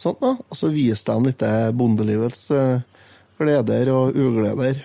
sånt. 0.01 0.20
da. 0.24 0.36
Og 0.41 0.58
så 0.58 0.72
viste 0.74 1.13
de 1.13 1.29
litt 1.29 1.46
bondelivets 1.77 2.43
eh, 2.55 2.84
gleder 3.41 3.93
og 3.93 4.17
ugleder. 4.17 4.84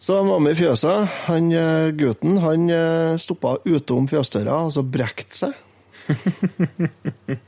Så 0.00 0.16
han 0.16 0.30
var 0.32 0.40
med 0.40 0.56
i 0.56 0.60
fjøset. 0.62 1.08
Han 1.28 1.50
eh, 1.52 1.90
gutten 1.92 2.38
han 2.40 2.70
eh, 2.72 3.18
stoppa 3.20 3.58
utom 3.68 4.06
fjøsdøra 4.08 4.62
og 4.64 4.72
så 4.72 4.84
brekte 4.84 5.36
seg. 5.36 5.52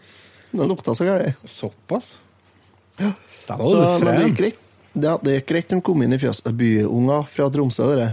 Det 0.53 0.67
lukta 0.69 0.93
så 0.95 1.07
gærent. 1.09 1.39
Såpass? 1.49 2.19
Ja. 3.01 3.15
Da 3.47 3.57
var 3.57 3.65
Så, 3.65 3.79
men 4.05 4.19
det 4.19 4.27
gikk 4.27 4.37
greit. 4.43 4.59
Ja, 4.93 5.15
det 5.25 5.39
gikk 5.39 5.47
greit 5.49 5.71
de 5.73 5.79
kom 5.81 6.03
inn 6.05 6.13
i 6.13 6.19
fjøset. 6.21 6.51
Byunger 6.53 7.25
fra 7.33 7.47
Tromsø, 7.55 7.87
dere. 7.89 8.11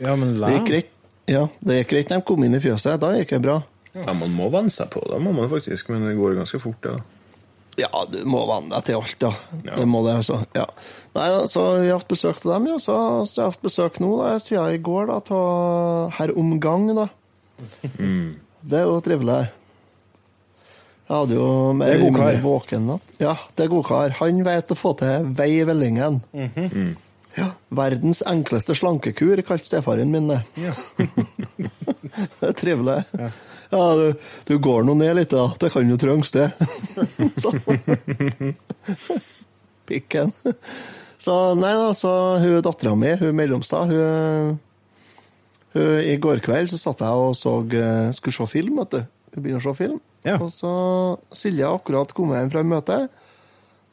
Ja, 0.00 0.14
men 0.16 0.38
Det 0.40 0.54
gikk 0.54 0.70
greit. 0.70 0.90
Ja, 1.28 1.42
det 1.60 1.82
gikk 1.82 1.92
greit 1.92 2.14
de 2.14 2.20
kom 2.24 2.46
inn 2.48 2.56
i 2.56 2.62
fjøset. 2.64 2.96
Da 3.02 3.12
gikk 3.18 3.36
det 3.36 3.42
bra. 3.44 3.58
Ja, 3.94 4.12
man 4.12 4.32
må 4.34 4.48
venne 4.50 4.72
seg 4.74 4.90
på 4.90 5.02
det, 5.06 5.20
må 5.22 5.32
man 5.36 5.50
faktisk, 5.52 5.90
men 5.92 6.06
det 6.08 6.16
går 6.18 6.38
ganske 6.40 6.58
fort, 6.62 6.88
ja. 6.88 6.98
Ja, 7.78 7.90
du 8.06 8.20
må 8.30 8.44
venne 8.46 8.70
deg 8.76 8.86
til 8.86 9.00
alt, 9.00 9.24
ja. 9.24 9.32
Ja. 9.64 9.78
Det 9.80 9.86
må 9.90 10.04
det, 10.06 10.14
altså. 10.20 10.40
Ja. 10.54 10.68
Nei, 11.16 11.26
så 11.50 11.64
vi 11.80 11.88
har 11.90 11.98
hatt 11.98 12.10
besøk 12.10 12.42
av 12.44 12.52
dem, 12.52 12.68
ja. 12.70 12.78
Så, 12.82 12.94
så 13.26 13.40
jeg 13.40 13.44
har 13.46 13.54
hatt 13.54 13.66
besøk 13.66 13.98
nå, 14.02 14.10
da, 14.22 14.36
siden 14.42 14.76
i 14.76 14.82
går, 14.82 15.10
da, 15.10 15.18
av 15.34 16.14
herr 16.18 16.34
Omgang, 16.38 16.88
da. 16.94 17.08
Mm. 17.98 18.34
Det 18.64 18.80
er 18.80 18.86
jo 18.88 19.00
trivelig. 19.04 19.40
Jeg 21.04 21.12
hadde 21.18 21.36
jo 21.36 21.48
mer 21.76 21.90
er 21.90 21.98
eller 21.98 22.14
mindre 22.14 22.42
våken 22.44 22.86
natt. 22.88 23.10
Ja, 23.20 23.34
det 23.56 23.66
er 23.66 23.72
god 23.74 23.84
kar. 23.90 24.14
Han 24.22 24.38
vet 24.46 24.72
å 24.72 24.76
få 24.78 24.94
til 24.98 25.26
vei 25.36 25.50
i 25.58 25.66
vellingen. 25.68 26.22
Mhm. 26.32 26.94
Ja, 27.34 27.48
Verdens 27.74 28.20
enkleste 28.30 28.76
slankekur, 28.78 29.40
kalte 29.42 29.66
stefaren 29.66 30.12
min 30.14 30.30
det. 30.30 30.38
Ja. 30.62 30.70
Det 32.38 32.46
er 32.46 32.54
trivelig. 32.54 33.00
Ja, 33.18 33.32
du, 33.74 34.12
du 34.48 34.54
går 34.62 34.86
nå 34.86 34.94
ned 34.98 35.16
litt, 35.18 35.32
da. 35.32 35.48
Det 35.60 35.70
kan 35.74 35.90
jo 35.90 35.98
trengs, 36.00 36.30
det. 36.34 36.50
Pikken. 39.88 40.32
Så 41.20 41.34
nei 41.56 41.72
da, 41.78 41.90
så 41.96 42.10
hun 42.42 42.62
dattera 42.64 42.94
mi, 42.98 43.12
hun 43.20 43.36
mellomstad, 43.36 43.92
hun, 43.92 44.56
hun 45.76 46.00
I 46.04 46.16
går 46.20 46.42
kveld 46.44 46.72
så 46.72 46.80
satt 46.80 47.04
jeg 47.04 47.28
og 47.28 47.36
så, 47.38 47.56
eh, 47.78 48.10
skulle 48.16 48.36
se 48.36 48.50
film, 48.50 48.80
vet 48.82 48.96
du. 48.96 49.00
Hun 49.34 49.46
begynner 49.46 49.62
å 49.62 49.68
se 49.68 49.78
film. 49.78 50.00
Ja. 50.24 50.38
Og 50.40 50.50
så 50.52 50.72
Silje 51.36 51.66
har 51.66 51.78
akkurat 51.78 52.12
kommet 52.16 52.40
hjem 52.40 52.52
fra 52.52 52.64
møtet, 52.66 53.24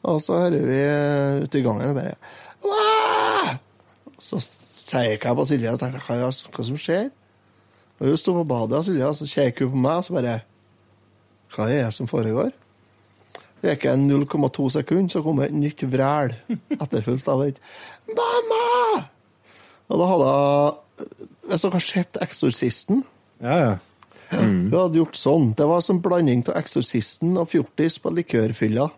og 0.02 0.22
så 0.24 0.40
hører 0.44 0.66
vi 0.66 0.80
eh, 0.82 1.42
ute 1.44 1.60
i 1.60 1.64
gangen 1.64 1.92
og 1.92 1.98
bare 1.98 2.16
«Wah!» 2.62 3.58
Så 4.22 4.38
sier 4.38 5.16
jeg 5.16 5.20
på 5.20 5.44
Silje 5.48 5.72
og 5.74 5.80
tenker 5.80 6.04
hva, 6.06 6.30
hva 6.30 6.64
som 6.68 6.78
skjer. 6.78 7.08
Og 8.00 8.08
hun 8.08 8.18
sto 8.18 8.34
på 8.34 8.48
badet, 8.48 8.78
og 8.78 8.84
Silje, 8.86 9.12
så 9.14 9.28
kikker 9.28 9.68
hun 9.68 9.76
på 9.76 9.84
meg 9.84 10.00
og 10.00 10.08
så 10.08 10.16
bare 10.16 10.40
Hva 11.52 11.68
er 11.68 11.84
det 11.84 11.94
som 11.94 12.08
foregår? 12.08 12.52
Det 13.62 13.76
gikk 13.76 13.84
en 13.92 14.08
0,2 14.10 14.68
sekunder, 14.74 15.12
så 15.12 15.22
kom 15.22 15.40
et 15.44 15.54
nytt 15.54 15.84
vræl, 15.86 16.34
etterfulgt 16.80 17.28
av 17.28 17.44
et 17.46 17.60
'Mamma!' 18.08 19.04
Og 19.88 19.98
da 19.98 20.06
hadde 20.06 20.30
hun 20.32 20.78
Hvis 21.48 21.62
dere 21.62 21.72
har 21.72 21.80
sett 21.80 22.18
'Eksorsisten' 22.20 23.04
Ja, 23.42 23.56
ja. 23.58 23.76
Hun 24.32 24.70
hadde 24.72 24.96
gjort 24.96 25.18
sånn. 25.18 25.54
Det 25.56 25.66
var 25.68 25.80
som 25.80 26.00
blanding 26.00 26.44
av 26.48 26.56
'Eksorsisten' 26.56 27.38
og 27.38 27.48
fjortis 27.48 27.98
på 27.98 28.10
likørfylla. 28.10 28.88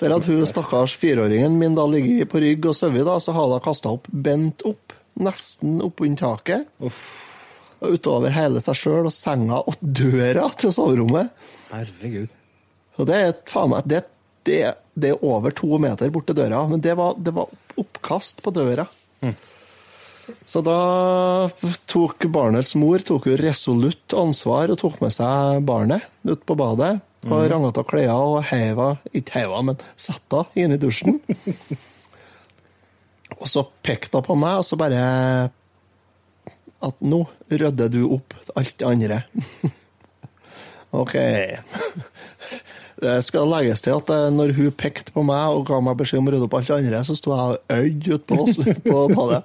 Der 0.00 0.12
at 0.12 0.26
hun 0.28 0.46
stakkars 0.46 0.96
fireåringen 1.00 1.56
min 1.58 1.74
da 1.74 1.86
ligger 1.86 2.26
på 2.28 2.40
rygg 2.42 2.66
og 2.66 2.74
sover, 2.76 3.18
så 3.20 3.32
hadde 3.32 3.56
hun 3.56 3.64
kasta 3.64 3.88
opp 3.88 4.08
bent 4.12 4.62
opp, 4.68 4.92
nesten 5.16 5.80
oppunder 5.80 6.16
taket. 6.20 6.66
Og 6.80 6.92
utover 7.84 8.32
hele 8.34 8.62
seg 8.64 8.78
sjøl 8.78 9.08
og 9.08 9.14
senga 9.14 9.60
og 9.62 9.78
døra 9.80 10.48
til 10.58 10.74
soverommet. 10.74 11.32
Herregud. 11.72 12.32
Så 12.96 13.04
det 13.08 13.16
er 13.20 13.34
faen 13.50 13.72
meg 13.74 13.88
det, 13.90 14.04
det, 14.48 14.60
det 14.96 15.12
er 15.12 15.26
over 15.26 15.52
to 15.56 15.76
meter 15.82 16.12
bort 16.12 16.28
til 16.30 16.38
døra, 16.38 16.62
men 16.70 16.80
det 16.84 16.96
var, 16.96 17.18
det 17.20 17.34
var 17.36 17.50
oppkast 17.76 18.40
på 18.44 18.54
døra. 18.56 18.86
Så 20.46 20.62
da 20.64 20.78
tok 21.86 22.26
barnets 22.34 22.74
mor 22.78 23.02
tok 23.06 23.28
jo 23.30 23.36
resolutt 23.38 24.14
ansvar 24.16 24.72
og 24.72 24.80
tok 24.80 24.98
med 25.02 25.14
seg 25.14 25.60
barnet 25.66 26.06
ut 26.26 26.42
på 26.46 26.56
badet. 26.58 26.96
Og 27.26 27.34
mm. 27.34 27.46
ranga 27.50 27.70
av 27.72 27.86
klærne 27.88 28.16
og 28.22 28.36
heiva 28.52 28.88
Ikke 29.10 29.40
heiva, 29.40 29.62
men 29.66 29.78
satte 29.98 30.44
henne 30.54 30.66
inn 30.66 30.74
i 30.76 30.80
dusjen. 30.80 31.16
og 33.40 33.46
så 33.50 33.64
pekte 33.86 34.20
hun 34.20 34.26
på 34.28 34.36
meg, 34.38 34.60
og 34.60 34.66
så 34.66 34.78
bare 34.78 35.00
At 36.86 36.96
nå 37.02 37.24
rydder 37.50 37.88
du 37.90 38.02
opp 38.18 38.34
alt 38.56 38.74
det 38.78 38.86
andre. 38.86 39.18
OK. 41.02 41.14
Det 42.96 43.16
skal 43.26 43.50
legges 43.52 43.82
til 43.84 43.92
at 43.92 44.08
eh, 44.14 44.28
når 44.32 44.54
hun 44.56 44.70
pekte 44.72 45.12
på 45.12 45.20
meg 45.26 45.52
og 45.52 45.66
ga 45.68 45.76
meg 45.84 45.98
beskjed 46.00 46.22
om 46.22 46.28
å 46.30 46.32
rydde 46.32 46.46
opp 46.46 46.54
alt 46.56 46.70
det 46.70 46.76
andre, 46.78 47.00
så 47.04 47.12
sto 47.18 47.34
jeg 47.34 47.44
og 47.44 47.56
øyd 47.76 48.06
utpå 48.16 48.38
oss- 48.46 48.60
på 48.86 48.98
badet. 49.12 49.42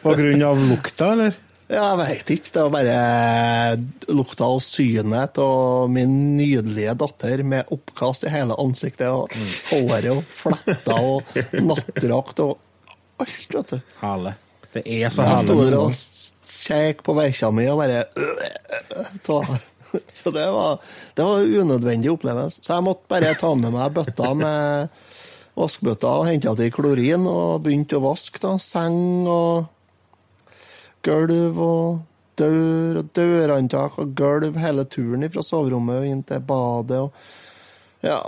På 0.02 0.12
grunn 0.18 0.42
av 0.44 0.58
lukta, 0.68 1.12
eller? 1.14 1.32
Ja, 1.70 1.84
Jeg 1.92 1.98
veit 2.00 2.30
ikke. 2.34 2.50
Det 2.52 2.62
var 2.66 2.72
bare 2.74 4.14
lukta 4.18 4.48
og 4.50 4.62
synet 4.66 5.38
av 5.40 5.86
min 5.92 6.16
nydelige 6.36 6.96
datter 6.98 7.44
med 7.46 7.70
oppkast 7.72 8.26
i 8.26 8.32
hele 8.34 8.56
ansiktet, 8.58 9.06
og 9.08 9.30
håret 9.70 10.10
og 10.12 10.24
fletta 10.26 10.96
og 10.98 11.22
nattdrakt 11.62 12.42
og 12.44 12.58
alt, 13.20 13.54
vet 13.54 13.74
du. 13.74 13.80
Hale. 14.00 14.34
Det 14.74 14.82
er 14.86 15.10
så 15.10 15.24
Jeg 15.26 15.30
hale. 15.34 15.44
sto 15.46 15.56
der 15.60 15.76
og 15.78 15.94
kjekk 16.60 17.04
på 17.06 17.14
veikja 17.16 17.50
mi 17.54 17.66
og 17.70 17.80
bare. 17.80 18.04
Så 20.14 20.30
det 20.30 20.44
var, 20.54 20.76
det 21.18 21.24
var 21.26 21.40
en 21.40 21.54
unødvendig 21.64 22.12
opplevelse. 22.12 22.60
Så 22.62 22.76
jeg 22.76 22.84
måtte 22.86 23.08
bare 23.10 23.32
ta 23.34 23.48
med 23.58 23.72
meg 23.74 23.96
bøtta 23.96 24.28
med 24.38 24.92
vaskebøtta 25.58 26.12
og 26.20 26.28
hente 26.28 26.52
til 26.60 26.70
klorin 26.76 27.26
og 27.26 27.64
begynte 27.64 27.98
å 27.98 28.04
vaske 28.04 28.38
da, 28.44 28.52
seng 28.62 29.26
og 29.26 29.66
gulv 31.02 31.58
og 31.64 31.98
dør 32.38 33.00
og 33.02 33.10
dørhåndtak 33.16 33.98
og 34.00 34.14
gulv 34.16 34.56
hele 34.62 34.86
turen 34.88 35.26
fra 35.32 35.42
soverommet 35.44 36.04
og 36.04 36.06
inn 36.12 36.22
til 36.28 36.44
badet. 36.46 37.02
Og, 37.02 37.10
ja. 38.06 38.20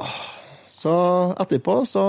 Så 0.72 0.92
etterpå 1.40 1.78
så 1.86 2.04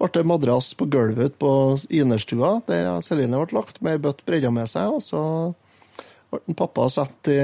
ble 0.00 0.10
det 0.14 0.24
madrass 0.26 0.72
på 0.78 0.88
gulvet 0.90 1.32
ute 1.32 1.40
på 1.40 1.50
innerstua, 1.94 2.58
der 2.68 2.90
Celine 3.06 3.40
ble 3.40 3.58
lagt 3.58 3.80
med 3.84 3.96
ei 3.96 4.02
bøtte 4.02 4.26
bredda 4.26 4.50
med 4.54 4.70
seg. 4.70 4.94
Og 4.96 5.02
så 5.04 5.20
ble 6.32 6.56
pappa 6.58 6.88
satt 6.92 7.30
i, 7.32 7.38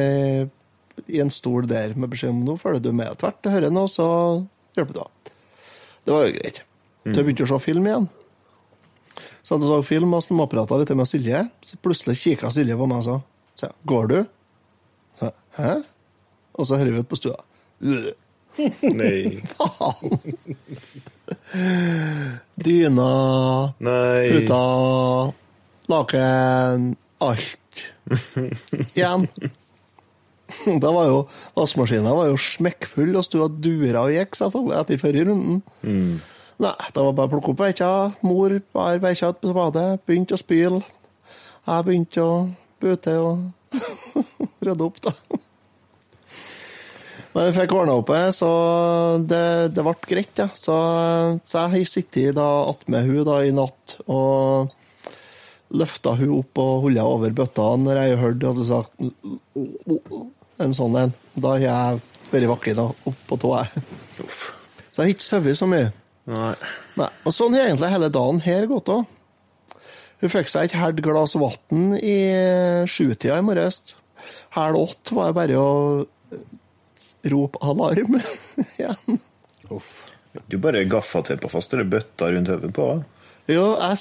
i 1.06 1.20
en 1.22 1.32
stol 1.32 1.68
der 1.70 1.94
med 1.96 2.10
beskjed 2.12 2.34
om 2.34 2.42
nå 2.46 2.56
følger 2.60 2.84
du 2.84 2.90
med 2.96 3.18
tvert 3.20 3.38
til 3.42 3.54
høyre 3.54 3.70
nå, 3.72 3.86
så 3.90 4.08
hjelper 4.78 4.96
du 4.96 5.02
av. 5.04 5.34
Det 6.04 6.16
var 6.16 6.26
jo 6.26 6.34
greit. 6.38 6.64
Så 7.04 7.14
jeg 7.14 7.24
begynte 7.24 7.46
å 7.46 7.52
se 7.52 7.60
film 7.64 7.86
igjen. 7.88 8.08
Så 9.40 9.54
hadde 9.54 9.66
jeg 9.66 9.72
så 9.72 9.86
film 9.88 10.12
og 10.16 10.24
småprata 10.24 10.78
litt 10.80 10.92
med 10.98 11.08
Silje. 11.08 11.44
Så 11.64 11.78
plutselig 11.80 12.18
kikka 12.20 12.50
Silje 12.52 12.76
på 12.76 12.88
meg 12.90 13.00
og 13.00 13.22
sa 13.58 13.70
går 13.88 14.10
du? 14.10 14.18
Så 15.20 15.30
Hæ? 15.56 15.72
Og 16.60 16.66
så 16.68 16.78
hører 16.78 16.94
vi 16.94 17.02
ut 17.02 17.08
på 17.10 17.18
stua. 17.18 17.38
«Øh, 18.60 18.92
Nei. 18.94 19.40
Faen! 19.56 20.18
Dyna, 22.64 23.10
Nei. 23.80 24.28
puta, 24.32 24.60
laken, 25.90 26.96
alt. 27.20 27.56
Igjen. 28.94 29.26
Da 30.82 30.90
var 30.92 31.06
jo 31.06 31.18
Vaskemaskinen 31.56 32.10
var 32.10 32.26
jo 32.30 32.36
smekkfull, 32.42 33.14
og 33.16 33.24
stua 33.26 33.46
dura 33.48 34.02
og 34.06 34.14
gikk 34.14 34.36
selvfølgelig 34.38 34.78
etter 34.80 35.00
forrige 35.00 35.28
runden. 35.30 35.60
Nei, 36.60 36.74
det 36.92 37.04
var 37.06 37.14
bare 37.16 37.30
å 37.30 37.32
plukke 37.34 37.54
opp 37.54 37.62
veikja. 37.62 37.90
Mor 38.26 38.56
bar 38.74 38.98
ut 39.00 39.40
på 39.40 39.54
badet, 39.56 40.00
begynte 40.06 40.36
å 40.36 40.40
spyle. 40.42 40.82
Jeg 41.66 41.86
begynte 41.86 42.24
å 42.26 42.34
bute 42.82 43.14
og 43.22 43.46
rydde 44.66 44.84
opp, 44.90 44.98
da. 45.06 45.14
Men 47.30 47.46
vi 47.46 47.54
fikk 47.60 47.72
ordna 47.76 47.94
opp 48.00 48.10
det, 48.10 48.24
så 48.34 48.50
det, 49.22 49.44
det 49.76 49.84
ble 49.86 49.94
greit, 50.02 50.32
ja. 50.40 50.48
Så, 50.58 50.76
så 51.46 51.62
jeg 51.62 51.72
har 51.76 51.88
sittet 51.90 52.36
da 52.38 52.48
attmed 52.72 53.06
hun 53.06 53.22
da 53.28 53.38
i 53.46 53.52
natt 53.54 53.96
og 54.10 54.72
løfta 55.70 56.16
hun 56.18 56.32
opp 56.40 56.58
og 56.58 56.86
holdt 56.86 56.98
henne 56.98 57.06
over 57.06 57.36
bøtta 57.38 57.68
når 57.78 58.00
jeg 58.00 58.18
hørte 58.18 58.50
hadde 58.50 58.66
sagt 58.66 58.90
en 60.60 60.74
sånn 60.76 60.98
en. 60.98 61.14
Da 61.38 61.54
har 61.54 61.62
jeg 61.62 62.02
vært 62.32 62.50
vakker 62.50 62.78
da, 62.78 62.88
opp 62.90 63.22
på 63.28 63.38
tå. 63.40 63.54
jeg. 63.60 63.84
Så 64.90 64.98
jeg 64.98 65.04
har 65.04 65.14
ikke 65.14 65.28
sovet 65.28 65.60
så 65.60 65.70
mye. 65.70 65.92
Nei. 66.30 66.52
Nei, 66.98 67.08
og 67.26 67.34
Sånn 67.34 67.54
har 67.56 67.68
egentlig 67.70 67.90
hele 67.94 68.10
dagen 68.12 68.42
her 68.44 68.66
gått 68.70 68.90
òg. 68.92 69.06
Hun 70.20 70.32
fikk 70.34 70.50
seg 70.52 70.68
et 70.68 70.76
halvt 70.76 71.00
glass 71.06 71.36
vann 71.40 71.94
i 71.96 72.18
sjutida 72.90 73.38
i 73.40 73.44
morges. 73.46 73.80
Halv 74.52 74.82
åtte 74.82 75.16
var 75.16 75.30
det 75.30 75.38
bare 75.38 75.62
å 75.62 75.70
rope 77.28 77.60
alarm 77.62 78.20
igjen. 78.78 79.20
Du 80.46 80.58
bare 80.62 80.84
gaffa 80.88 81.22
til 81.26 81.40
på 81.42 81.50
fast 81.50 81.74
eller 81.74 81.88
bøtta 81.90 82.30
rundt 82.32 82.52
hodet 82.52 82.70
på 82.74 82.86
henne. 82.92 83.08
Jo, 83.50 83.64
jeg, 83.80 83.98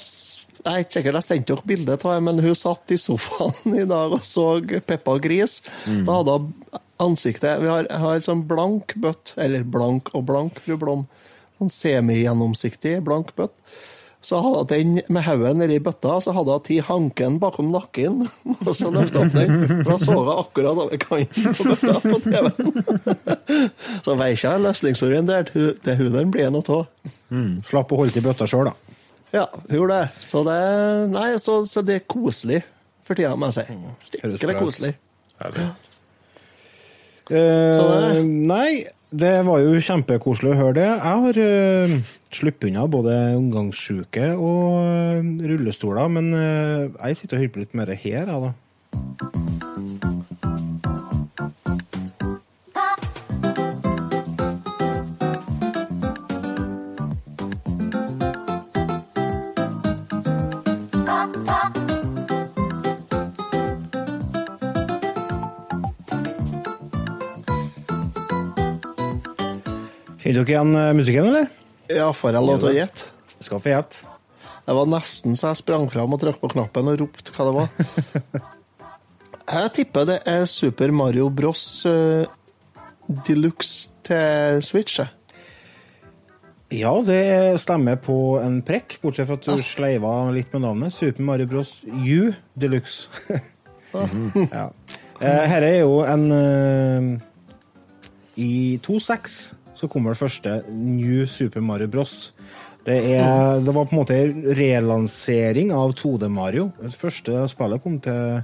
jeg 0.60 0.70
er 0.70 0.84
ikke 0.84 0.94
sikker 0.94 1.16
jeg 1.18 1.26
sendte 1.26 1.54
dere 1.56 1.68
bilde 1.72 1.96
av 1.96 2.06
henne, 2.06 2.24
men 2.28 2.44
hun 2.44 2.58
satt 2.58 2.94
i 2.94 3.00
sofaen 3.00 3.76
i 3.82 3.86
dag 3.88 4.14
og 4.14 4.24
så 4.26 4.46
Peppa 4.86 5.16
Gris. 5.22 5.60
Da 5.86 6.20
hadde 6.20 6.36
hun 6.38 6.52
ansiktet 7.00 7.62
Vi 7.62 7.70
har, 7.70 7.88
har 7.88 8.18
en 8.18 8.26
sånn 8.26 8.44
blank 8.48 8.94
bøtt, 9.00 9.34
eller 9.40 9.64
blank 9.64 10.12
og 10.14 10.26
blank, 10.28 10.60
fru 10.64 10.76
Blom. 10.80 11.06
Sånn 11.58 11.72
semigjennomsiktig 11.72 12.98
blank 13.04 13.34
bøtt. 13.38 13.56
Så 14.20 14.36
hadde 14.44 14.76
den 14.76 14.98
med 15.08 15.24
hodet 15.24 15.54
nedi 15.56 15.78
bøtta, 15.80 16.18
så 16.20 16.34
hadde 16.36 16.52
hun 16.52 16.60
tatt 16.66 16.86
hanken 16.90 17.38
bakom 17.40 17.70
nakken. 17.72 18.18
Og 18.68 18.74
så 18.76 18.90
løfta 18.92 19.22
opp 19.22 19.32
den. 19.32 19.80
Da 19.86 19.96
så 19.96 20.12
jeg 20.18 20.34
akkurat 20.42 20.80
over 20.84 21.00
kanten 21.00 21.54
på 21.56 21.64
bøtta 21.70 21.94
på 22.04 22.18
TV-en. 22.26 22.74
Så 24.04 24.16
ikke 24.18 24.36
jeg 24.52 24.64
løsningsorientert. 24.66 25.54
Det 25.56 25.94
er 25.94 25.96
hun 26.02 26.12
den 26.18 26.34
blir 26.36 26.52
noe 26.52 26.76
av. 26.76 27.10
Slapp 27.70 27.92
å 27.96 28.02
holde 28.02 28.12
til 28.18 28.26
bøtta 28.28 28.48
sjøl, 28.50 28.68
da. 28.68 28.76
Ja, 29.32 29.46
hun 29.70 29.76
gjorde 29.78 30.02
det. 30.02 30.26
Så 30.28 30.44
det, 30.44 30.58
nei, 31.16 31.26
så, 31.40 31.60
så 31.70 31.80
det 31.86 32.00
er 32.02 32.06
koselig 32.10 32.60
for 33.08 33.16
tida, 33.16 33.32
må 33.40 33.48
jeg 33.48 33.56
si. 33.62 33.78
Høres 34.20 34.36
Skikkelig 34.36 34.58
koselig. 34.60 34.92
Herlig. 35.40 35.68
Eh, 37.30 37.72
Så 37.76 37.82
det- 37.88 38.24
nei, 38.26 38.84
det 39.10 39.32
var 39.46 39.62
jo 39.62 39.80
kjempekoselig 39.82 40.52
å 40.52 40.58
høre 40.58 40.76
det. 40.78 40.86
Jeg 40.86 41.22
har 41.24 41.40
uh, 41.42 41.96
sluppet 42.34 42.68
unna 42.70 42.86
både 42.90 43.16
omgangssjuke 43.38 44.32
og 44.36 44.78
uh, 44.86 45.32
rullestoler, 45.50 46.12
men 46.14 46.30
uh, 46.36 46.86
jeg 47.08 47.22
sitter 47.22 47.38
og 47.38 47.44
hører 47.44 47.56
på 47.56 47.64
litt 47.64 47.76
mer 47.80 47.94
her, 47.94 48.30
jeg, 48.30 48.46
da. 48.46 49.69
Kjenner 70.30 70.44
dere 70.46 70.54
igjen 70.54 70.76
eh, 70.78 70.92
musikken, 70.94 71.26
eller? 71.26 71.46
Ja, 71.90 72.04
får 72.14 72.36
jeg 72.36 72.46
lov 72.46 72.58
til 72.62 72.68
å 72.68 72.74
gjette? 72.76 73.06
Skal 73.42 73.58
få 73.58 73.70
gjette. 73.72 74.10
Det 74.62 74.74
var 74.78 74.86
nesten 74.86 75.34
så 75.34 75.48
jeg 75.50 75.58
sprang 75.58 75.88
fram 75.90 76.14
og 76.14 76.20
trakk 76.22 76.38
på 76.38 76.50
knappen 76.52 76.90
og 76.92 77.00
ropte 77.00 77.32
hva 77.34 77.46
det 77.48 77.54
var. 77.56 78.44
Jeg 79.50 79.70
tipper 79.74 80.04
det 80.06 80.20
er 80.30 80.44
Super 80.46 80.92
Mario 80.94 81.26
Bros. 81.34 81.64
eh, 81.90 82.30
Deluxe 83.26 83.90
til 84.06 84.62
Switch. 84.62 85.00
Ja, 86.70 86.92
det 87.02 87.58
stemmer 87.58 87.98
på 87.98 88.38
en 88.38 88.60
prekk, 88.62 89.00
bortsett 89.02 89.26
fra 89.26 89.34
at 89.40 89.50
du 89.50 89.66
sleiva 89.66 90.30
litt 90.30 90.54
med 90.54 90.62
navnet. 90.68 90.94
Super 90.94 91.26
Mario 91.26 91.50
Bros. 91.50 91.80
U 91.82 92.30
Deluxe. 92.54 93.10
ja. 94.54 94.68
Dette 95.18 95.34
Her 95.50 95.66
er 95.66 95.80
jo 95.80 96.04
en 96.06 96.28
uh, 96.30 97.10
I 98.38 98.78
2.6 98.86 99.40
så 99.80 99.88
kommer 99.88 100.12
det 100.12 100.20
første 100.20 100.58
New 100.70 101.24
Super 101.30 101.64
Mario 101.64 101.88
Bros. 101.88 102.32
Det, 102.84 102.96
er, 103.16 103.60
det 103.60 103.72
var 103.72 103.88
på 103.88 103.94
en 103.94 104.00
måte 104.00 104.18
relansering 104.56 105.72
av 105.76 105.94
2D 105.96 106.28
Mario. 106.32 106.70
Det 106.80 106.92
første 106.96 107.46
spillet 107.52 107.82
kom 107.84 107.98
til, 108.04 108.42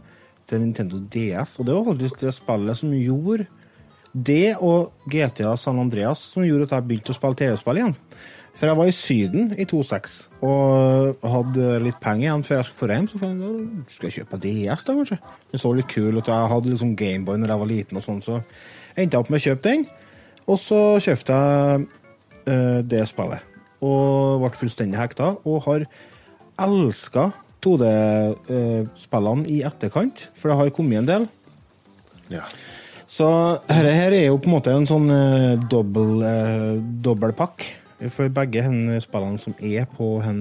til 0.49 0.63
Nintendo 0.63 1.01
DS, 1.01 1.59
og 1.61 1.69
det 1.69 1.77
var 1.77 1.87
faktisk 1.91 2.25
det 2.25 2.35
spillet 2.37 2.81
som 2.81 2.97
gjorde 2.97 3.49
det 4.17 4.57
og 4.65 4.95
GTA 5.13 5.53
San 5.61 5.79
Andreas 5.83 6.23
som 6.33 6.45
gjorde 6.47 6.71
at 6.71 6.79
jeg 6.79 6.89
begynte 6.89 7.13
å 7.13 7.17
spille 7.19 7.37
TV-spill 7.37 7.83
igjen. 7.83 7.97
For 8.57 8.71
jeg 8.71 8.79
var 8.79 8.89
i 8.89 8.95
Syden 8.97 9.51
i 9.61 9.67
2.6 9.69 10.15
og 10.49 11.27
hadde 11.29 11.75
litt 11.85 11.99
penger 12.01 12.31
igjen 12.31 12.45
før 12.47 12.57
jeg 12.57 12.69
skulle 12.71 12.89
dra 12.89 12.97
hjem. 12.97 13.09
Så 13.11 13.21
fant 13.21 13.43
jeg, 13.45 13.67
«Da 13.67 13.93
skal 13.93 14.09
jeg 14.09 14.17
kjøpe 14.17 14.39
DS, 14.47 14.87
da, 14.87 14.95
kanskje. 14.97 15.19
Det 15.53 15.61
så 15.61 15.73
litt 15.77 15.91
kul 15.93 16.17
ut. 16.17 16.31
Jeg 16.33 16.53
hadde 16.55 16.73
liksom 16.73 16.95
Gameboy 16.97 17.37
når 17.43 17.53
jeg 17.53 17.63
var 17.63 17.71
liten, 17.73 18.01
og 18.01 18.07
sånn, 18.07 18.23
så 18.25 18.39
endte 18.97 19.19
jeg 19.19 19.21
opp 19.21 19.33
med 19.33 19.43
å 19.43 19.47
kjøpe 19.51 19.69
den. 19.69 19.85
Og 20.47 20.59
så 20.63 20.81
kjøpte 21.03 21.37
jeg 21.37 21.87
eh, 22.47 22.81
det 22.87 23.03
spillet. 23.11 23.55
Og 23.85 24.43
ble 24.43 24.53
fullstendig 24.57 25.01
hekta, 25.01 25.35
og 25.45 25.65
har 25.67 25.87
elska 26.67 27.31
2D-spillene 27.67 29.49
i 29.53 29.61
etterkant, 29.67 30.29
for 30.37 30.51
det 30.51 30.59
har 30.61 30.75
kommet 30.75 31.03
en 31.03 31.09
del. 31.11 31.27
Ja. 32.33 32.45
Så 33.07 33.27
dette 33.69 33.95
her 33.95 34.15
er 34.15 34.27
jo 34.27 34.39
på 34.43 34.51
en 34.51 34.57
måte 34.57 34.75
en 34.75 34.89
sånn 34.89 35.11
uh, 35.11 35.55
dobbel, 35.71 36.23
eh, 36.27 36.73
dobbeltpakk 37.05 37.67
for 38.13 38.33
begge 38.35 38.65
hen 38.67 38.97
spillene 39.01 39.39
som 39.41 39.55
er 39.65 39.87
på 39.89 40.19
hen 40.21 40.41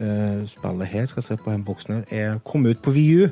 eh, 0.00 0.40
spillet 0.48 0.90
her, 0.90 1.04
skal 1.06 1.20
jeg 1.20 1.26
se 1.28 1.36
på 1.38 1.52
den 1.52 1.62
boksen 1.66 1.94
her, 1.94 2.08
er 2.10 2.40
kommet 2.42 2.74
ut 2.74 2.82
på 2.82 2.94
VU. 2.96 3.28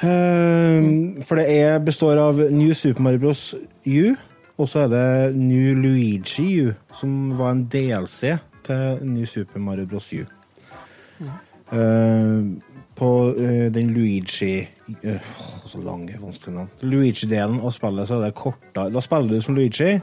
for 0.00 1.36
det 1.36 1.44
er, 1.50 1.76
består 1.84 2.16
av 2.22 2.40
New 2.48 2.72
Super 2.72 3.04
Mario 3.04 3.20
Bros. 3.26 3.54
U, 3.84 4.14
og 4.60 4.68
så 4.68 4.84
er 4.84 4.90
det 4.92 5.36
New 5.40 5.78
Luigi 5.80 6.48
U, 6.66 6.72
som 6.96 7.32
var 7.38 7.54
en 7.54 7.64
DLC 7.72 8.34
til 8.66 9.06
New 9.08 9.24
Super 9.28 9.62
Mario 9.64 9.88
Bros. 9.88 10.10
U. 10.12 10.24
Eh, 11.70 12.40
på 13.00 13.10
eh, 13.38 13.66
den 13.72 13.92
Luigi 13.94 14.68
eh, 15.02 15.28
Så 15.64 15.80
lange, 15.80 16.18
vanskelige 16.20 16.56
navn. 16.56 16.70
Luigi-delen 16.82 17.60
av 17.64 17.72
spillet 17.72 18.08
så 18.08 18.18
er 18.18 18.26
det 18.26 18.36
kortere. 18.36 18.90
Da 18.92 19.02
spiller 19.04 19.38
du 19.38 19.44
som 19.44 19.56
Luigi, 19.56 19.94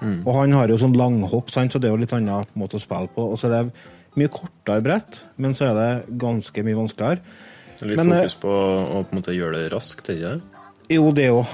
og 0.00 0.30
han 0.32 0.56
har 0.56 0.72
jo 0.72 0.78
sånn 0.80 0.96
langhopp, 0.96 1.50
sant? 1.52 1.74
så 1.74 1.78
det 1.78 1.90
er 1.90 1.92
jo 1.92 2.00
litt 2.00 2.14
annen 2.16 2.54
måte 2.58 2.78
å 2.78 2.82
spille 2.82 3.12
på. 3.14 3.26
Og 3.30 3.38
så 3.38 3.50
er 3.50 3.58
det 3.58 3.88
mye 4.16 4.32
kortere 4.32 4.82
brett, 4.82 5.24
men 5.36 5.52
så 5.54 5.68
er 5.68 5.76
det 5.76 6.18
ganske 6.22 6.64
mye 6.66 6.78
vanskeligere. 6.78 7.36
Litt 7.80 8.00
Men, 8.00 8.14
fokus 8.16 8.38
på 8.40 8.54
å 8.54 9.02
på 9.04 9.12
en 9.12 9.20
måte 9.20 9.36
gjøre 9.36 9.60
det 9.60 9.68
raskt, 9.74 10.08
ikke 10.12 10.32
det? 10.34 10.64
Jo, 10.96 11.12
det 11.16 11.28
òg. 11.32 11.52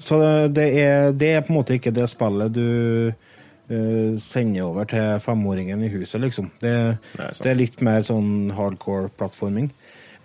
Så 0.00 0.18
det 0.48 0.66
er, 0.80 1.12
det 1.12 1.34
er 1.34 1.44
på 1.44 1.52
en 1.52 1.58
måte 1.60 1.76
ikke 1.76 1.92
det 1.92 2.08
spillet 2.08 2.54
du 2.56 3.12
uh, 3.12 4.18
sender 4.20 4.64
over 4.64 4.88
til 4.88 5.20
femåringen 5.20 5.84
i 5.84 5.92
huset, 5.92 6.20
liksom. 6.24 6.50
Det, 6.62 6.74
Nei, 7.20 7.30
det 7.36 7.50
er 7.50 7.58
litt 7.58 7.82
mer 7.84 8.04
sånn 8.06 8.52
hardcore 8.56 9.12
plattforming. 9.20 9.70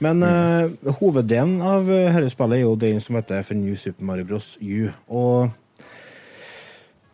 Men 0.04 0.20
eh, 0.28 0.90
hoveddelen 1.00 1.62
av 1.64 1.88
eh, 1.88 2.12
dette 2.12 2.34
spillet 2.34 2.58
er 2.58 2.66
jo 2.66 2.74
den 2.76 2.98
som 3.00 3.16
heter 3.16 3.46
for 3.48 3.56
New 3.56 3.78
Super 3.80 4.04
Mario 4.04 4.28
Bros. 4.28 4.50
U. 4.60 4.90
Og 5.08 5.86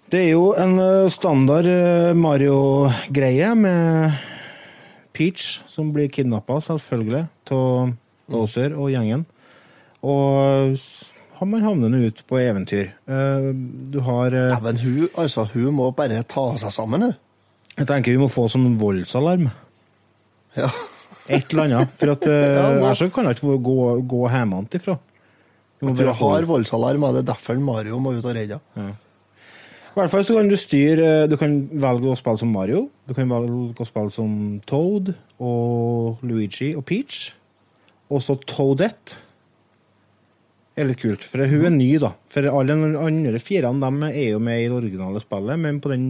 det 0.09 0.23
er 0.23 0.31
jo 0.31 0.47
en 0.57 0.81
standard 1.13 1.69
Mario-greie 2.17 3.51
med 3.53 4.17
Peach 5.13 5.61
som 5.69 5.93
blir 5.93 6.09
kidnappa, 6.09 6.57
selvfølgelig, 6.65 7.27
av 7.53 7.93
Bowser 8.31 8.73
og 8.73 8.89
gjengen. 8.91 9.27
Og 10.01 10.73
man 11.49 11.63
havner 11.65 11.89
nå 11.89 12.03
ut 12.05 12.21
på 12.29 12.37
eventyr. 12.41 12.91
Eh, 13.07 13.49
Du 13.91 13.99
har 14.05 14.31
ja, 14.35 14.59
Men 14.61 14.77
hun, 14.77 15.09
altså, 15.17 15.47
hun 15.53 15.73
må 15.73 15.91
bare 15.95 16.21
ta 16.23 16.51
seg 16.61 16.71
sammen, 16.75 17.01
hun. 17.01 17.15
Jeg 17.77 17.87
tenker 17.87 18.11
vi 18.11 18.19
må 18.21 18.27
få 18.29 18.47
sånn 18.51 18.75
voldsalarm. 18.77 19.47
Ja. 20.57 20.69
Et 21.31 21.53
eller 21.53 21.63
annet. 21.63 21.93
For 21.97 22.11
at 22.13 22.27
eh, 22.31 22.57
Ja, 22.57 22.65
ellers 22.75 23.01
kan 23.13 23.25
hun 23.25 23.33
ikke 23.33 23.57
gå, 23.63 23.77
gå 24.11 24.25
hjemmefra 24.29 24.81
ifra. 24.81 24.97
Jeg 25.81 25.95
tror 25.97 26.11
jeg 26.11 26.19
har 26.19 26.45
voldsalarm, 26.45 27.03
og 27.07 27.15
det 27.15 27.23
er 27.23 27.31
derfor 27.31 27.57
Mario 27.57 27.97
må 27.97 28.11
ut 28.13 28.25
og 28.25 28.35
redde 28.37 28.59
henne. 28.75 28.97
I 29.91 29.97
hvert 29.97 30.11
fall 30.13 30.23
så 30.23 30.37
kan 30.37 30.47
du 30.47 30.55
styre 30.55 31.07
Du 31.27 31.33
kan 31.35 31.55
velge 31.67 32.07
å 32.07 32.15
spille 32.15 32.39
som 32.39 32.51
Mario. 32.53 32.85
Du 33.09 33.11
kan 33.17 33.27
velge 33.27 33.81
å 33.81 33.87
spille 33.87 34.13
som 34.13 34.35
Toad 34.69 35.09
og 35.41 36.21
Luigi 36.23 36.69
og 36.79 36.85
Peach. 36.87 37.33
Og 38.11 38.21
så 38.23 38.37
Toadette. 38.47 39.17
Er 40.79 40.87
litt 40.87 41.01
kult, 41.01 41.25
for 41.27 41.43
hun 41.51 41.65
er 41.67 41.73
ny, 41.75 41.89
da. 41.99 42.13
For 42.31 42.47
alle 42.47 42.77
de 42.79 42.91
andre 42.95 43.39
fire 43.43 43.73
de 43.75 43.89
er 44.07 44.29
jo 44.31 44.39
med 44.39 44.61
i 44.61 44.69
det 44.69 44.77
originale 44.77 45.19
spillet, 45.19 45.59
men 45.59 45.81
på 45.83 45.91
den 45.91 46.05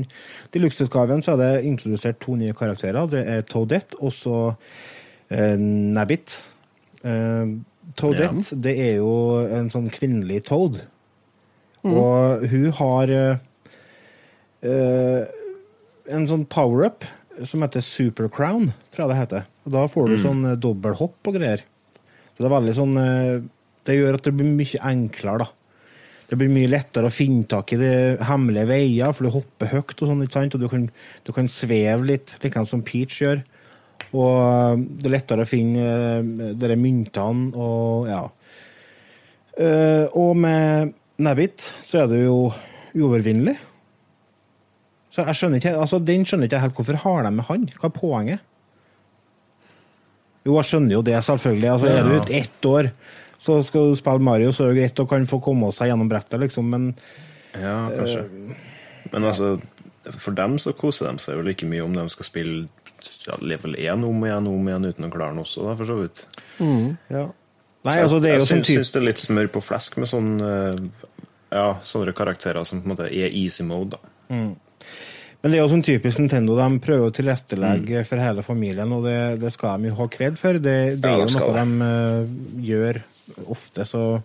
deluxe-utgaven 0.53 1.23
så 1.25 1.33
er 1.33 1.41
det 1.41 1.65
introdusert 1.65 2.19
to 2.21 2.35
nye 2.37 2.53
karakterer. 2.53 3.09
Det 3.09 3.23
er 3.25 3.41
Toadette 3.49 3.97
og 3.97 4.13
så 4.13 4.37
eh, 5.33 5.57
Nabbit. 5.57 6.35
Eh, 7.01 7.55
Toadette, 7.97 8.59
det 8.61 8.75
er 8.85 8.99
jo 9.01 9.15
en 9.49 9.71
sånn 9.73 9.89
kvinnelig 9.93 10.43
Toad. 10.51 10.83
Og 11.81 12.45
hun 12.51 12.67
har 12.77 13.15
eh, 14.61 15.23
en 16.05 16.27
sånn 16.29 16.45
power-up 16.45 17.07
som 17.47 17.63
heter 17.65 17.81
Super 17.81 18.29
Crown, 18.29 18.75
tror 18.93 19.07
jeg 19.07 19.11
det 19.13 19.19
heter. 19.23 19.49
Og 19.65 19.73
Da 19.73 19.87
får 19.89 20.11
du 20.11 20.19
sånn 20.21 20.45
eh, 20.51 20.59
dobbelthopp 20.61 21.31
og 21.31 21.37
greier. 21.39 21.65
Så 22.35 22.43
det 22.43 22.47
er 22.47 22.55
veldig 22.55 22.75
sånn 22.77 22.95
eh, 23.01 23.41
Det 23.87 23.97
gjør 23.97 24.17
at 24.17 24.27
det 24.27 24.35
blir 24.37 24.51
mye 24.51 24.83
enklere, 24.91 25.45
da. 25.45 25.49
Det 26.31 26.37
blir 26.39 26.51
mye 26.53 26.69
lettere 26.71 27.09
å 27.09 27.11
finne 27.11 27.43
tak 27.51 27.73
i 27.75 27.79
de 27.81 27.93
hemmelige 28.23 28.69
veier, 28.69 29.11
for 29.11 29.27
du 29.27 29.33
hopper 29.33 29.71
høyt 29.73 29.97
og 29.97 30.07
sånn, 30.07 30.21
ikke 30.23 30.37
sant? 30.37 30.53
Og 30.55 30.61
du 30.63 30.69
kan, 30.71 30.85
du 31.27 31.31
kan 31.35 31.49
sveve 31.51 32.07
litt, 32.07 32.37
like 32.43 32.63
som 32.69 32.85
Peach 32.87 33.17
gjør. 33.19 33.41
Og 34.11 34.37
eh, 34.39 34.85
det 35.01 35.09
er 35.09 35.15
lettere 35.17 35.45
å 35.45 35.49
finne 35.49 35.87
eh, 36.21 36.53
de 36.57 36.77
myntene 36.79 37.51
og 37.55 38.07
ja. 38.11 38.21
Eh, 39.59 40.05
og 40.17 40.37
med 40.39 40.93
Nabbit 41.21 41.67
så 41.85 42.03
er 42.03 42.09
det 42.11 42.23
jo 42.23 42.37
uovervinnelig. 42.95 43.57
Så 45.11 45.25
jeg 45.27 45.37
skjønner 45.37 45.59
ikke, 45.59 45.75
altså 45.83 45.99
Den 45.99 46.23
skjønner 46.27 46.47
ikke 46.47 46.61
helt. 46.63 46.77
Hvorfor 46.77 46.99
har 47.03 47.25
de 47.27 47.33
med 47.35 47.47
han? 47.49 47.67
Hva 47.75 47.89
er 47.89 47.95
poenget? 47.97 48.47
Jo, 50.47 50.55
jeg 50.57 50.69
skjønner 50.71 50.95
jo 50.95 51.03
det, 51.05 51.17
selvfølgelig. 51.27 51.69
Altså, 51.69 51.91
Er 51.91 52.07
du 52.07 52.15
ute 52.15 52.37
ett 52.39 52.65
år, 52.65 52.89
så 53.41 53.57
skal 53.65 53.89
du 53.89 53.97
spille 53.97 54.21
Mario, 54.23 54.51
så 54.53 54.67
er 54.67 54.73
det 54.75 54.81
greit 54.83 55.01
å 55.01 55.07
kan 55.09 55.25
få 55.29 55.39
komme 55.43 55.71
seg 55.73 55.89
gjennom 55.91 56.09
brettet, 56.11 56.37
liksom, 56.43 56.69
men 56.69 56.91
Ja, 57.57 57.89
kanskje. 57.89 58.27
Men 59.11 59.25
altså, 59.27 59.55
for 60.21 60.37
dem 60.37 60.59
så 60.61 60.73
koser 60.77 61.09
de 61.09 61.23
seg 61.23 61.39
jo 61.39 61.45
like 61.45 61.67
mye 61.67 61.83
om 61.83 61.97
de 61.97 62.05
skal 62.13 62.27
spille 62.27 62.61
ja, 63.25 63.35
level 63.41 63.75
1 63.75 64.05
om 64.05 64.25
igjen 64.27 64.47
om 64.49 64.69
igjen 64.69 64.85
uten 64.91 65.07
å 65.07 65.11
klare 65.13 65.33
den 65.33 65.41
også, 65.43 65.65
da, 65.65 65.75
for 65.79 65.89
så 65.89 65.97
vidt. 66.03 66.21
Mm, 66.61 66.91
ja. 67.09 67.25
Nei, 67.81 67.95
altså, 67.97 68.19
det 68.21 68.29
er 68.29 68.37
jo 68.37 68.43
jeg 68.43 68.49
sånn 68.51 68.59
syns, 68.61 68.69
Jeg 68.69 68.83
syns 68.83 68.93
det 68.93 68.99
er 69.01 69.07
litt 69.09 69.23
smør 69.23 69.47
på 69.55 69.63
flesk 69.65 69.97
med 69.97 70.09
sånn 70.11 70.33
eh, 70.45 70.83
ja, 71.51 71.67
sånne 71.83 72.13
karakterer 72.15 72.67
som 72.67 72.83
på 72.83 72.85
en 72.87 72.93
måte 72.93 73.09
er 73.09 73.33
easy 73.33 73.65
mode. 73.65 73.97
da. 73.97 74.13
Mm. 74.29 74.51
Men 75.41 75.49
det 75.49 75.57
er 75.57 75.63
jo 75.63 75.71
sånn 75.71 75.81
typisk 75.85 76.21
Nintendo. 76.21 76.53
De 76.59 76.81
prøver 76.85 77.09
å 77.09 77.13
tilrettelegge 77.17 78.03
for 78.05 78.21
hele 78.21 78.43
familien, 78.45 78.91
og 78.93 79.07
det, 79.09 79.17
det 79.41 79.49
skal 79.55 79.81
de 79.81 79.89
jo 79.89 79.97
ha 79.97 80.05
kred 80.13 80.37
for. 80.37 80.59
Det, 80.61 80.75
det 81.01 81.09
Ja, 81.09 81.17
er 81.17 81.23
jo 81.25 81.39
noe 81.39 81.55
de 81.57 81.89
uh, 81.89 82.35
gjør 82.67 82.99
ofte, 83.47 83.85
så 83.87 84.21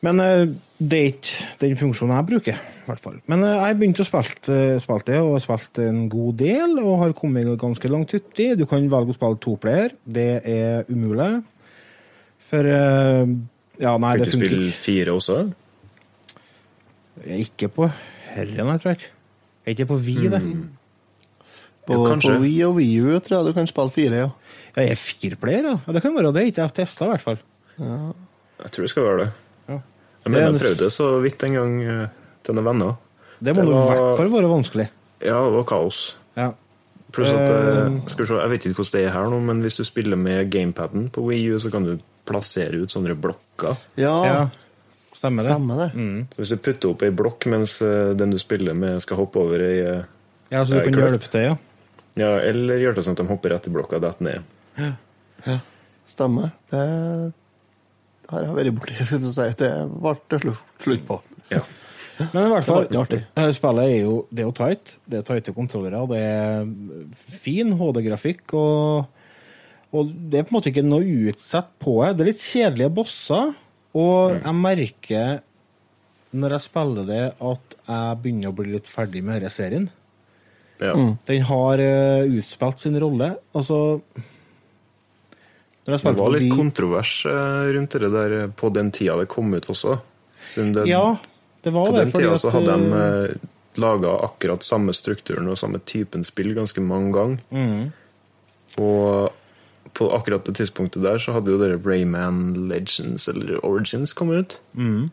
Men 0.00 0.20
eh, 0.24 0.48
det 0.80 0.98
er 0.98 1.08
ikke 1.10 1.46
den 1.60 1.76
funksjonen 1.76 2.16
jeg 2.16 2.26
bruker, 2.30 2.56
i 2.56 2.86
hvert 2.86 3.02
fall. 3.02 3.18
Men 3.28 3.42
eh, 3.44 3.58
jeg 3.68 3.76
begynte 3.76 4.00
å 4.00 4.08
spille 4.08 4.56
uh, 4.56 4.78
spilt 4.80 5.10
det, 5.10 5.18
og 5.20 5.34
har 5.34 5.42
spilt 5.44 5.80
en 5.84 6.06
god 6.08 6.38
del, 6.40 6.78
og 6.80 7.02
har 7.02 7.12
kommet 7.18 7.50
ganske 7.60 7.90
langt 7.92 8.14
uti. 8.16 8.46
Du 8.56 8.64
kan 8.64 8.86
velge 8.88 9.12
å 9.12 9.18
spille 9.18 9.40
toplayer. 9.44 9.92
Det 10.04 10.30
er 10.40 10.88
umulig. 10.88 11.42
For 12.50 12.66
eh, 12.66 13.28
Ja, 13.80 13.94
nei, 13.96 14.16
Kan 14.16 14.24
det 14.24 14.32
du 14.32 14.36
spille 14.36 14.72
fire 14.74 15.14
også? 15.16 15.38
Jeg 17.20 17.36
er 17.36 17.44
Ikke 17.44 17.68
på 17.72 17.88
herren, 18.32 18.72
jeg 18.72 18.82
tror 18.82 18.94
jeg. 18.94 19.10
Jeg 19.60 19.68
er 19.68 19.76
ikke 19.76 19.90
på 19.92 20.00
Vi, 20.00 20.16
det. 20.32 20.40
På, 21.86 22.00
Ja, 22.00 22.16
på 22.16 22.34
Wii 22.42 22.58
og 22.66 22.76
Wii 22.78 23.20
tror 23.20 23.40
jeg 23.40 23.50
du 23.50 23.56
kan 23.56 23.68
spille 23.68 23.94
fire, 23.94 24.24
ja. 24.24 24.28
Ja, 24.76 24.82
jeg 24.82 24.94
er 24.94 25.00
fireplayer, 25.00 25.68
ja. 25.68 25.76
ja. 25.86 25.92
Det 25.92 26.02
kan 26.02 26.16
være 26.16 26.32
det. 26.34 26.48
Ikke 26.48 26.62
jeg 26.62 26.68
har 26.68 26.76
testa, 26.76 27.06
i 27.06 27.14
hvert 27.14 27.24
fall. 27.24 27.40
Jeg 27.80 28.72
tror 28.74 28.84
det 28.86 28.90
skal 28.92 29.06
være 29.06 29.18
det. 29.24 29.28
Ja. 29.70 29.76
Jeg 30.24 30.32
mener 30.34 30.46
jeg 30.52 30.60
prøvde 30.60 30.84
det 30.84 30.92
så 30.92 31.06
vidt 31.24 31.44
en 31.48 31.54
gang 31.56 31.76
eh, 31.82 32.06
til 32.44 32.54
noen 32.58 32.66
venner. 32.70 32.96
Det 33.40 33.54
må 33.56 33.62
i 33.64 33.72
hvert 33.72 34.16
fall 34.18 34.32
være 34.34 34.50
vanskelig. 34.52 34.88
Ja, 35.24 35.38
det 35.46 35.54
var 35.56 35.64
kaos. 35.68 36.00
Ja. 36.36 36.50
Pluss 37.10 37.32
at 37.32 37.40
eh, 37.48 37.68
Eh. 37.80 37.94
skal 38.06 38.24
vi 38.24 38.28
se, 38.28 38.34
Jeg 38.40 38.50
vet 38.52 38.66
ikke 38.68 38.76
hvordan 38.82 38.92
det 39.00 39.04
er 39.08 39.14
her 39.16 39.30
nå, 39.32 39.38
men 39.48 39.62
hvis 39.64 39.76
du 39.80 39.84
spiller 39.88 40.16
med 40.20 40.50
gamepaden 40.52 41.08
på 41.10 41.24
Wii 41.26 41.48
U, 41.54 41.58
så 41.58 41.70
kan 41.72 41.84
du 41.88 41.94
plassere 42.28 42.82
ut 42.84 42.92
sånne 42.92 43.16
blokker. 43.18 43.76
Ja, 43.98 44.14
ja. 44.28 44.42
Stemmer 45.16 45.42
det. 45.44 45.50
stemmer 45.50 45.76
det. 45.82 45.88
Så 46.32 46.40
hvis 46.40 46.52
du 46.54 46.56
putter 46.56 46.92
opp 46.94 47.02
ei 47.04 47.10
blokk 47.12 47.44
mens 47.50 47.80
eh, 47.82 48.12
den 48.16 48.30
du 48.32 48.38
spiller 48.40 48.76
med, 48.76 49.00
skal 49.04 49.18
hoppe 49.20 49.40
over 49.42 49.60
ei 49.60 49.80
Ja, 50.50 50.62
Så 50.64 50.76
du 50.78 50.84
kan 50.86 51.00
hjelpe 51.00 51.28
til, 51.30 51.40
ja. 51.50 51.56
Ja, 52.18 52.30
eller 52.40 52.76
gjør 52.80 52.94
det 52.96 53.04
sånn 53.06 53.14
at 53.18 53.20
de 53.22 53.28
hopper 53.28 53.52
rett 53.54 53.66
i 53.68 53.72
blokka 53.74 53.96
og 53.98 54.02
detter 54.02 54.24
ned. 54.24 54.96
Ja, 55.46 55.58
stemmer. 56.08 56.50
Det 56.70 57.32
har 58.30 58.46
jeg 58.46 58.56
vært 58.56 58.78
borti. 58.78 58.96
Skal 59.04 59.22
du 59.22 59.30
si. 59.32 59.46
Det 59.60 59.70
ble 59.90 60.16
det 60.30 60.40
slutt, 60.44 61.06
på. 61.08 61.20
Ja. 61.50 61.62
Men 62.20 62.46
i 62.46 62.50
hvert 62.52 62.66
fall, 62.68 62.86
spillet 63.56 63.86
er 63.86 64.02
jo, 64.02 64.16
det 64.28 64.42
er 64.42 64.48
jo 64.48 64.56
tight. 64.56 64.96
Det 65.08 65.20
er 65.20 65.26
tighte 65.26 65.54
kontrollere. 65.56 66.02
Det 66.10 66.20
er 66.20 66.66
fin 67.40 67.72
HD-grafikk. 67.80 68.54
Og, 68.60 69.06
og 69.96 70.10
det 70.12 70.40
er 70.40 70.46
på 70.46 70.54
en 70.54 70.58
måte 70.58 70.72
ikke 70.72 70.86
noe 70.86 71.20
utsatt 71.30 71.72
på 71.80 71.96
det. 72.02 72.12
Det 72.16 72.24
er 72.24 72.30
litt 72.32 72.44
kjedelige 72.44 72.94
bosser. 73.00 73.54
Og 73.98 74.36
jeg 74.36 74.56
merker 74.58 75.40
når 76.30 76.54
jeg 76.54 76.66
spiller 76.68 77.08
det, 77.08 77.22
at 77.34 77.78
jeg 77.80 78.18
begynner 78.22 78.52
å 78.52 78.58
bli 78.60 78.76
litt 78.76 78.90
ferdig 78.90 79.22
med 79.26 79.40
denne 79.40 79.50
serien. 79.50 79.88
Ja. 80.80 80.94
Den 81.28 81.42
har 81.48 81.82
uh, 81.82 82.36
utspilt 82.38 82.84
sin 82.84 82.98
rolle. 83.02 83.32
Altså 83.56 83.80
Det 85.88 85.98
var 86.04 86.32
litt 86.34 86.44
de... 86.44 86.52
kontrovers 86.52 87.14
eh, 87.26 87.70
rundt 87.74 87.96
det 88.02 88.10
der 88.12 88.36
eh, 88.36 88.50
på 88.52 88.68
den 88.74 88.90
tida 88.94 89.16
det 89.20 89.30
kom 89.32 89.52
ut 89.54 89.68
også. 89.72 89.98
Den, 90.54 90.74
Ja, 90.88 91.16
det 91.64 91.72
var 91.72 91.88
på 91.88 91.96
det. 91.96 92.04
den 92.04 92.12
fordi 92.12 92.28
tida 92.28 92.38
så 92.42 92.52
hadde 92.54 92.76
de 92.76 93.00
eh, 93.00 93.48
laga 93.80 94.14
akkurat 94.26 94.66
samme 94.66 94.94
strukturen 94.96 95.48
og 95.48 95.58
samme 95.60 95.80
typen 95.88 96.26
spill 96.26 96.52
ganske 96.58 96.84
mange 96.84 97.12
ganger. 97.16 97.44
mm. 97.50 97.92
Og 98.80 99.36
på 99.96 100.06
akkurat 100.14 100.44
det 100.46 100.54
tidspunktet 100.54 101.02
der 101.02 101.18
så 101.18 101.32
hadde 101.34 101.50
jo 101.50 101.58
dere 101.58 101.80
Rayman 101.82 102.68
Legends 102.70 103.26
eller 103.28 103.58
Origins 103.66 104.12
kommet 104.14 104.38
ut. 104.38 104.58
Mm. 104.78 105.08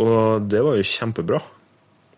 Og 0.00 0.46
det 0.48 0.62
var 0.64 0.78
jo 0.78 0.86
kjempebra. 0.86 1.42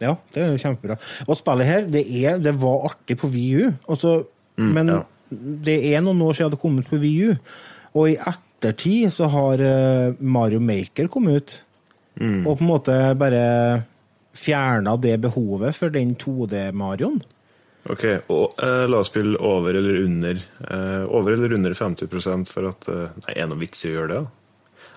Ja, 0.03 0.17
det 0.35 0.43
er 0.43 0.53
jo 0.53 0.61
kjempebra. 0.63 0.99
Og 1.27 1.39
spillet 1.39 1.69
her, 1.69 1.89
det, 1.91 2.05
er, 2.07 2.39
det 2.43 2.55
var 2.63 2.87
artig 2.91 3.17
på 3.19 3.31
VU. 3.31 3.73
Altså, 3.91 4.23
men 4.57 4.91
ja. 4.91 5.01
Det 5.67 5.79
er 5.93 6.03
noen 6.05 6.23
år 6.25 6.39
siden 6.39 6.55
det 6.55 6.61
kom 6.63 6.79
ut 6.81 6.91
på 6.91 7.01
VU. 7.03 7.35
Og 7.93 8.13
i 8.13 8.17
ettertid 8.17 9.13
så 9.15 9.29
har 9.33 9.63
eh, 9.63 10.19
Mario 10.21 10.63
Maker 10.63 11.11
kommet 11.13 11.43
ut. 11.43 11.55
Og 12.23 12.59
på 12.59 12.61
en 12.61 12.69
måte 12.69 12.97
bare 13.19 13.45
fjerna 14.37 14.97
det 15.01 15.17
behovet 15.23 15.77
for 15.77 15.93
den 15.93 16.15
2D-Marioen. 16.21 17.23
Ok, 17.91 18.05
og 18.31 18.61
eh, 18.63 18.85
la 18.87 19.01
oss 19.03 19.11
spille 19.11 19.41
over 19.43 19.75
eller 19.75 20.05
under 20.05 20.39
eh, 20.39 21.03
Over 21.11 21.35
eller 21.35 21.57
under 21.57 21.75
50 21.75 22.07
for 22.47 22.69
at 22.71 22.87
eh, 22.87 23.17
Nei, 23.25 23.33
er 23.35 23.41
det 23.41 23.49
noe 23.51 23.59
vits 23.59 23.83
i 23.83 23.91
å 23.91 23.97
gjøre 23.97 24.13
det? 24.13 24.21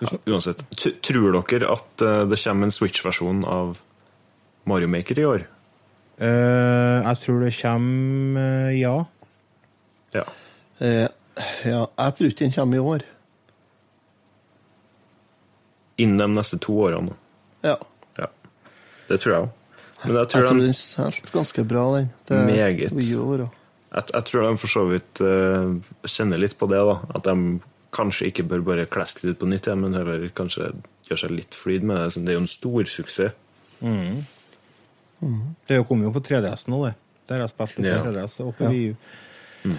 Ja, 0.04 0.12
uansett. 0.30 0.62
T 0.76 0.92
tror 1.02 1.34
dere 1.34 1.72
at 1.72 2.04
eh, 2.06 2.22
det 2.30 2.38
kommer 2.44 2.68
en 2.68 2.76
Switch-versjon 2.76 3.42
av 3.42 3.80
Mario 4.70 4.90
Maker 4.92 5.18
i 5.18 5.26
år? 5.26 5.46
Eh, 6.22 7.02
jeg 7.02 7.22
tror 7.24 7.42
det 7.42 7.52
kommer 7.58 8.70
eh, 8.70 8.78
ja. 8.78 8.94
Ja. 10.16 10.24
Eh, 10.80 11.06
ja, 11.68 11.82
jeg 11.84 12.16
tror 12.18 12.30
ikke 12.32 12.44
den 12.46 12.54
kommer 12.56 12.76
i 12.80 12.84
år. 12.94 13.04
Innen 16.02 16.18
de 16.20 16.28
neste 16.36 16.58
to 16.60 16.74
årene. 16.86 17.14
Ja. 17.64 17.76
Ja. 18.20 18.26
Det 19.08 19.20
tror 19.22 19.32
jeg 19.34 19.44
òg. 19.46 19.52
Men 20.04 20.12
jeg 20.12 20.18
Jeg 20.20 20.28
tror, 20.32 20.46
tror 20.50 20.58
de, 20.60 20.66
den 20.66 20.74
solgte 20.76 21.32
ganske 21.32 21.64
bra, 21.68 21.84
den. 21.96 22.10
Det 22.28 22.36
er 22.36 22.44
Meget. 22.46 22.92
År, 23.16 23.46
jeg, 23.96 24.04
jeg 24.12 24.24
tror 24.28 24.42
de 24.44 24.58
for 24.60 24.68
så 24.74 24.82
vidt 24.90 25.22
uh, 25.24 25.72
kjenner 26.04 26.38
litt 26.42 26.58
på 26.60 26.68
det. 26.68 26.82
da 26.84 26.98
At 27.16 27.24
de 27.24 27.60
kanskje 27.96 28.28
ikke 28.28 28.44
bør 28.50 28.60
bare 28.66 28.84
kleske 28.92 29.24
det 29.24 29.36
ut 29.36 29.40
på 29.40 29.48
nytt 29.48 29.66
ja, 29.70 29.74
men 29.78 29.94
heller 29.96 30.26
kanskje 30.36 30.68
gjøre 31.08 31.20
seg 31.22 31.32
litt 31.32 31.54
flyd 31.56 31.86
med 31.88 31.96
det. 32.02 32.20
Det 32.26 32.34
er 32.34 32.36
jo 32.36 32.44
en 32.44 32.50
stor 32.50 32.84
suksess. 32.92 33.32
Det 35.66 35.80
kommer 35.88 36.04
jo 36.10 36.12
på 36.12 36.20
3DS 36.28 36.66
nå, 36.68 36.82
det. 36.86 36.94
Der 37.26 37.40
har 37.40 37.46
jeg 37.46 37.54
spilt 37.54 37.78
litt 37.80 37.88
Ja. 37.88 38.02
på 38.02 38.12
3DS 38.12 38.36
og 38.44 38.52
på 38.58 38.68
Ja. 38.68 39.72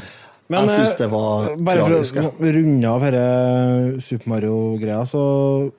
VU. 0.48 0.56
Jeg 0.58 0.70
syns 0.78 0.94
eh, 0.96 1.00
det 1.02 1.10
var 1.12 1.56
Bare 1.68 1.88
tragisk. 1.88 2.14
for 2.22 2.48
å 2.48 2.52
runde 2.56 2.92
av 2.92 3.02
denne 3.04 4.02
Super 4.02 4.30
Mario-greia, 4.32 5.02
så 5.10 5.72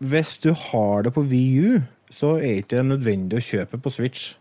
Hvis 0.00 0.38
du 0.40 0.52
har 0.54 1.02
det 1.02 1.12
på 1.12 1.24
VU, 1.28 1.80
så 2.10 2.36
er 2.38 2.54
det 2.54 2.64
ikke 2.64 2.84
nødvendig 2.86 3.36
å 3.36 3.44
kjøpe 3.44 3.80
på 3.82 3.90
Switch. 3.92 4.34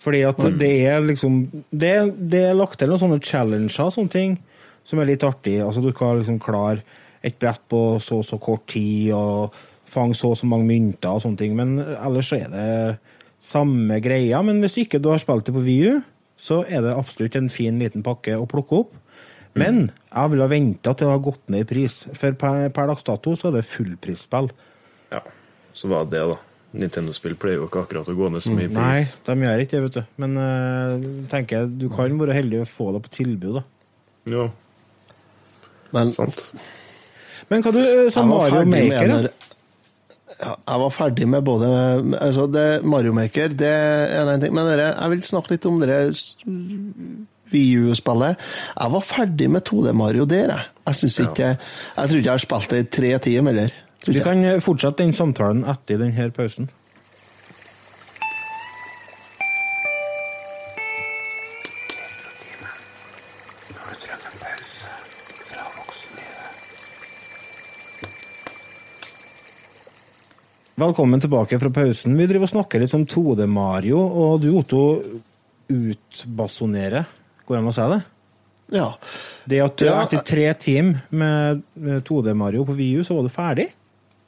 Fordi 0.00 0.20
at 0.28 0.38
Mm. 0.38 0.58
det 0.58 0.70
er 0.86 1.00
liksom 1.00 1.40
Det, 1.70 2.30
det 2.30 2.44
er 2.50 2.54
lagt 2.54 2.78
til 2.78 2.88
noen 2.88 2.98
sånne 3.00 3.20
challenger 3.22 3.90
sånne 3.90 4.10
ting 4.10 4.38
som 4.84 4.98
er 5.00 5.06
litt 5.06 5.20
artig. 5.24 5.60
Altså 5.60 5.82
Du 5.82 5.92
skal 5.92 6.18
liksom 6.20 6.38
klare 6.40 6.82
et 7.22 7.38
brett 7.38 7.60
på 7.68 8.00
så 8.00 8.18
og 8.18 8.24
så 8.24 8.38
kort 8.40 8.66
tid, 8.66 9.12
og 9.12 9.52
fange 9.84 10.14
så 10.14 10.30
og 10.30 10.36
så 10.38 10.46
mange 10.46 10.64
mynter 10.66 11.10
og 11.10 11.20
sånne 11.22 11.36
ting. 11.36 11.54
Men 11.56 11.78
ellers 11.78 12.30
så 12.30 12.36
er 12.40 12.48
det 12.48 12.98
samme 13.42 14.00
greia. 14.00 14.42
Men 14.42 14.60
hvis 14.62 14.78
ikke 14.86 15.00
du 15.02 15.10
har 15.10 15.18
spilt 15.18 15.44
det 15.44 15.54
på 15.54 15.60
VU, 15.64 16.00
så 16.40 16.62
er 16.64 16.82
det 16.84 16.96
absolutt 16.96 17.36
en 17.36 17.50
fin 17.52 17.78
liten 17.80 18.04
pakke 18.06 18.38
å 18.40 18.48
plukke 18.48 18.82
opp. 18.84 18.94
Men 19.58 19.88
jeg 19.90 20.30
ville 20.32 20.46
ha 20.46 20.50
venta 20.50 20.92
til 20.94 21.08
det 21.08 21.14
har 21.14 21.24
gått 21.24 21.42
ned 21.50 21.64
i 21.64 21.68
pris, 21.68 21.96
for 22.16 22.36
per, 22.38 22.68
per 22.74 22.92
dags 22.92 23.06
dato 23.06 23.34
så 23.36 23.50
er 23.50 23.58
det 23.58 23.66
fullprisspill. 23.66 24.48
Ja, 25.10 25.20
så 25.74 25.90
var 25.90 26.06
det 26.06 26.16
det, 26.16 26.22
da. 26.30 26.38
Nintendo-spill 26.80 27.34
pleier 27.40 27.58
jo 27.58 27.66
ikke 27.66 27.82
akkurat 27.82 28.08
å 28.12 28.14
gå 28.14 28.28
ned 28.30 28.44
så 28.44 28.52
mye 28.54 28.68
i 28.68 28.70
Nei, 28.70 29.00
pris. 29.02 29.22
de 29.26 29.34
gjør 29.42 29.62
ikke 29.64 29.74
det, 29.74 29.82
vet 29.88 29.96
du. 29.98 30.02
Men 30.22 30.36
uh, 30.38 31.08
tenker 31.32 31.56
jeg, 31.64 31.72
du 31.82 31.88
kan 31.90 32.14
være 32.20 32.36
heldig 32.36 32.60
å 32.62 32.68
få 32.70 32.92
det 32.94 33.02
på 33.08 33.14
tilbud, 33.18 33.58
da. 33.58 33.64
Ja, 34.30 34.46
Men 35.90 36.12
sant. 36.14 36.44
Men 37.50 37.64
hva 37.66 37.72
du 37.74 37.80
sa 37.82 38.22
jeg 38.22 38.30
Mario 38.30 38.62
Maker, 38.70 39.14
da? 39.26 39.49
Jeg 40.40 40.80
var 40.82 40.92
ferdig 40.94 41.26
med 41.28 41.44
både 41.44 41.68
altså 42.16 42.46
det, 42.48 42.84
Mario 42.84 43.12
Maker, 43.16 43.52
det 43.52 43.68
er 43.68 44.30
en 44.30 44.40
ting. 44.40 44.54
Men 44.56 44.68
dere, 44.70 44.94
jeg 44.94 45.12
vil 45.14 45.26
snakke 45.26 45.54
litt 45.54 45.68
om 45.68 45.80
dere 45.82 45.98
VU-spillet. 47.50 48.50
Jeg 48.78 48.94
var 48.94 49.04
ferdig 49.04 49.50
med 49.52 49.66
2D 49.68 49.92
Mario 49.96 50.24
der, 50.24 50.54
jeg. 50.54 50.66
Jeg 50.86 51.00
synes 51.00 51.18
ikke 51.18 51.46
Jeg 51.46 52.08
tror 52.08 52.16
ikke 52.16 52.26
jeg 52.30 52.32
har 52.32 52.44
spilt 52.46 52.70
det 52.70 52.80
i 52.80 52.90
tre 52.98 53.14
timer, 53.18 53.50
eller? 53.50 53.78
Tror 54.00 54.16
Vi 54.16 54.20
kan 54.24 54.44
eh, 54.44 54.60
fortsette 54.64 55.02
den 55.02 55.12
samtalen 55.12 55.64
etter 55.68 56.00
denne 56.00 56.30
pausen. 56.32 56.70
Velkommen 70.80 71.20
tilbake 71.20 71.58
fra 71.60 71.68
pausen. 71.74 72.14
Vi 72.16 72.26
driver 72.30 72.46
og 72.46 72.52
snakker 72.54 72.80
litt 72.80 72.94
om 72.96 73.02
2D 73.04 73.44
Mario, 73.50 73.98
og 74.00 74.38
du, 74.40 74.48
Otto, 74.56 74.78
utbasonerer. 75.68 77.04
Går 77.44 77.56
det 77.56 77.60
an 77.60 77.68
å 77.68 77.74
si 77.76 77.88
det? 77.90 77.98
Ja. 78.78 78.86
Det 79.50 79.58
at 79.64 79.76
du 79.76 79.84
Ja. 79.84 79.98
etter 80.04 80.24
tre 80.24 80.54
timer 80.54 81.02
med 81.10 81.62
med 81.76 82.04
2D 82.04 82.32
Mario 82.34 82.64
på 82.64 82.72
VU, 82.78 83.02
så 83.04 83.16
var 83.16 83.22
du 83.22 83.28
ferdig? 83.28 83.68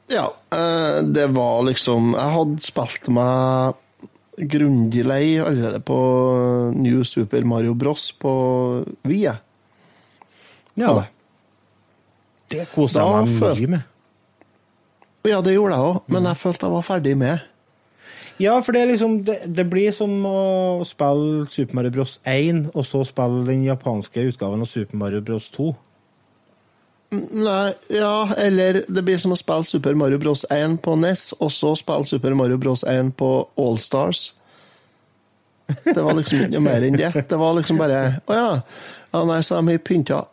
Ja, 0.08 0.26
eh, 0.50 1.00
det 1.02 1.30
var 1.32 1.62
liksom 1.62 2.12
Jeg 2.12 2.32
hadde 2.36 2.60
spilt 2.60 3.08
meg 3.08 3.74
grundig 4.36 5.04
lei 5.06 5.38
allerede 5.38 5.80
på 5.80 6.74
New 6.74 7.02
Super 7.04 7.44
Mario 7.44 7.74
Bros. 7.74 8.10
på 8.12 8.84
Wii. 9.04 9.38
Ja. 10.76 10.94
det. 10.94 11.08
Det 12.48 12.68
koste 12.74 12.98
jeg 12.98 13.26
meg 13.26 13.40
mye 13.40 13.68
med. 13.68 13.82
Ja, 15.28 15.38
det 15.40 15.54
gjorde 15.54 15.76
jeg 15.76 15.88
òg, 15.92 16.02
men 16.10 16.26
jeg 16.26 16.40
følte 16.40 16.66
jeg 16.66 16.74
var 16.74 16.86
ferdig 16.86 17.16
med. 17.18 17.48
Ja, 18.40 18.56
for 18.64 18.74
det 18.74 18.80
er 18.82 18.90
liksom 18.90 19.20
Det, 19.26 19.36
det 19.46 19.66
blir 19.70 19.92
som 19.94 20.10
å 20.26 20.82
spille 20.88 21.46
Super 21.52 21.78
Mario 21.78 21.92
Bros 21.94 22.18
1, 22.26 22.70
og 22.74 22.86
så 22.88 23.04
spille 23.06 23.44
den 23.46 23.64
japanske 23.68 24.24
utgaven 24.32 24.64
av 24.64 24.70
Super 24.70 24.98
Mario 24.98 25.22
Bros 25.22 25.50
2. 25.54 25.70
Nei, 27.12 27.74
ja, 27.92 28.32
eller 28.40 28.82
det 28.88 29.02
blir 29.04 29.18
som 29.20 29.34
å 29.34 29.38
spille 29.38 29.68
Super 29.68 29.94
Mario 29.94 30.18
Bros 30.18 30.46
1 30.50 30.78
på 30.82 30.96
NES, 30.96 31.34
og 31.38 31.52
så 31.52 31.74
spille 31.76 32.08
Super 32.08 32.34
Mario 32.34 32.56
Bros 32.58 32.86
1 32.88 33.12
på 33.18 33.30
Allstars. 33.60 34.30
Det 35.84 36.00
var 36.02 36.16
liksom 36.16 36.46
ikke 36.46 36.60
mer 36.64 36.84
enn 36.84 36.96
det. 36.98 37.12
Det 37.28 37.38
var 37.38 37.54
liksom 37.56 37.78
bare 37.80 38.00
Å 38.26 38.36
ja. 38.36 38.48
ja 39.12 39.20
nei, 39.28 39.38
så 39.44 39.60
de 39.60 39.72
har 39.72 39.84
pynta 39.84 40.24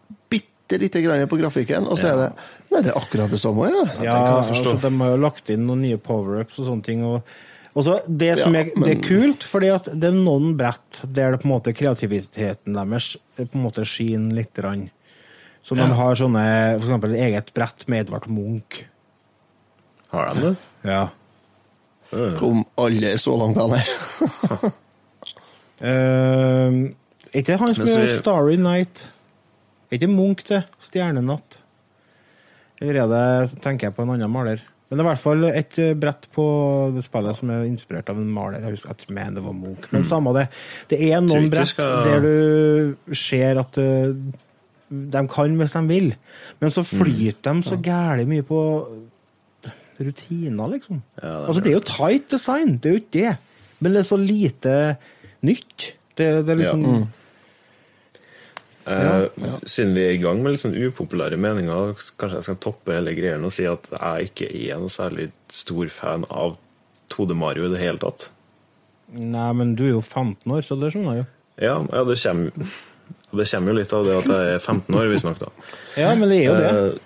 bitte 0.69 0.81
lite 0.81 1.01
grann 1.01 1.27
på 1.27 1.37
grafikken, 1.39 1.87
og 1.89 1.97
så 1.97 2.11
er 2.13 2.17
det 2.19 2.27
Nei, 2.69 2.81
det 2.85 2.91
er 2.91 2.97
akkurat 2.99 3.31
det 3.33 3.39
samme, 3.41 3.69
ja. 3.73 3.85
Ja, 4.05 4.17
altså, 4.37 4.75
De 4.77 4.91
har 4.99 5.09
jo 5.15 5.21
lagt 5.23 5.49
inn 5.49 5.65
noen 5.65 5.81
nye 5.81 5.97
power-ups 5.97 6.59
og 6.61 6.67
sånne 6.67 6.85
ting. 6.85 7.01
Og, 7.03 7.23
også, 7.73 7.99
det 8.05 8.35
som 8.43 8.53
Ja, 8.53 8.61
er, 8.61 8.69
det 8.85 8.91
er 8.97 9.01
kult, 9.01 9.43
fordi 9.49 9.71
at 9.73 9.89
det 9.89 10.11
er 10.11 10.17
noen 10.17 10.53
brett 10.59 11.01
der 11.09 11.33
det 11.33 11.41
på 11.41 11.49
en 11.49 11.55
måte 11.55 11.73
kreativiteten 11.73 12.77
deres 12.77 13.15
på 13.39 13.47
en 13.49 13.63
måte 13.65 13.85
skinner 13.87 14.35
litt. 14.37 14.59
Rann. 14.61 14.89
Så 15.65 15.75
de 15.75 15.85
har 15.85 16.15
sånne, 16.15 16.45
for 16.77 16.85
eksempel 16.87 17.15
eget 17.17 17.53
brett 17.57 17.87
med 17.89 18.05
Edvard 18.05 18.29
Munch. 18.29 18.83
Har 20.13 20.33
de 20.35 20.49
det? 20.49 20.55
Ja. 20.89 21.07
Kom 22.39 22.63
aldri 22.79 23.15
så 23.21 23.35
langt, 23.37 23.57
nei. 23.57 23.81
Er 25.79 26.73
ikke 27.39 27.55
han 27.61 27.75
som 27.77 27.87
er- 27.87 28.17
Starry 28.19 28.57
Night? 28.59 29.11
Er 29.89 29.97
ikke 29.97 30.11
Munch 30.11 30.43
det? 30.49 30.63
Stjernenatt? 30.85 31.61
Eller 32.79 33.01
er 33.03 33.07
det, 33.11 33.61
tenker 33.63 33.89
jeg 33.89 33.95
på 33.97 34.05
en 34.05 34.13
annen 34.15 34.31
maler? 34.31 34.61
Men 34.89 34.97
det 34.97 35.03
er 35.03 35.05
i 35.05 35.09
hvert 35.11 35.21
fall 35.21 35.43
et 35.49 35.79
eh, 35.83 35.93
brett 36.01 36.23
på 36.33 36.43
det 36.95 37.03
spillet 37.05 37.37
som 37.37 37.49
er 37.53 37.65
inspirert 37.67 38.07
av 38.09 38.17
en 38.17 38.29
maler. 38.33 38.63
Jeg 38.65 38.77
husker 38.77 38.95
at 38.95 39.03
men 39.13 39.35
det 39.37 39.43
var 39.45 39.53
Munch. 39.57 39.89
Men 39.93 40.05
samme 40.07 40.33
det. 40.37 40.47
Det 40.89 41.01
er 41.11 41.21
noen 41.21 41.49
brett 41.51 41.73
skal- 41.75 42.03
der 42.07 42.23
du 42.25 43.13
ser 43.13 43.59
at 43.61 43.77
eh, 43.81 44.13
de 44.89 45.21
kan 45.29 45.57
hvis 45.59 45.75
de 45.77 45.83
vil, 45.85 46.07
men 46.61 46.71
så 46.73 46.81
flyter 46.81 47.53
de 47.53 47.61
så 47.67 47.77
gæli 47.85 48.25
mye 48.25 48.41
på 48.47 48.61
rutiner, 49.99 50.71
liksom. 50.71 51.01
Ja, 51.19 51.27
det 51.27 51.47
altså, 51.49 51.61
det 51.63 51.69
er 51.69 51.75
jo 51.77 51.85
tight 51.91 52.29
design, 52.31 52.77
det 52.79 52.89
er 52.89 52.95
jo 52.95 53.01
ikke 53.03 53.13
det. 53.19 53.35
Men 53.79 53.93
det 53.93 53.99
er 54.01 54.07
så 54.09 54.17
lite 54.19 54.75
nytt. 55.45 55.89
Det, 56.17 56.29
det 56.47 56.53
er 56.55 56.59
liksom 56.63 56.85
Eh, 58.89 59.49
Siden 59.69 59.93
vi 59.93 60.05
er 60.07 60.15
i 60.15 60.21
gang 60.21 60.41
med 60.41 60.55
litt 60.55 60.63
sånn 60.63 60.77
upopulære 60.77 61.37
meninger, 61.41 61.93
kanskje 62.19 62.39
jeg 62.39 62.47
skal 62.47 62.59
toppe 62.63 62.95
hele 62.95 63.13
greia 63.17 63.37
og 63.37 63.53
si 63.53 63.67
at 63.69 63.89
jeg 63.93 64.31
ikke 64.31 64.49
er 64.49 64.81
noe 64.81 64.93
særlig 64.93 65.29
stor 65.53 65.91
fan 65.93 66.25
av 66.29 66.55
2D 67.13 67.37
Mario 67.37 67.67
i 67.67 67.73
det 67.73 67.81
hele 67.81 68.01
tatt. 68.01 68.29
Nei, 69.13 69.49
men 69.57 69.75
du 69.77 69.87
er 69.87 69.93
jo 69.95 70.05
15 70.05 70.53
år, 70.53 70.63
så 70.65 70.77
det 70.79 70.91
skjønner 70.93 71.17
jeg 71.17 71.23
jo. 71.23 71.27
Ja, 71.59 71.75
ja 71.81 72.03
det, 72.07 72.15
kommer, 72.23 72.73
det 73.41 73.45
kommer 73.51 73.73
jo 73.73 73.77
litt 73.79 73.93
av 73.97 74.07
det 74.07 74.17
at 74.21 74.31
jeg 74.33 74.55
er 74.55 74.63
15 74.63 74.97
år, 75.01 75.11
visstnok, 75.13 75.39
da. 75.41 75.69
Ja, 75.97 76.15
men 76.15 76.31
det 76.31 76.39
er 76.39 76.45
jo 76.45 76.57
det. 76.57 76.71
Eh, 76.71 77.05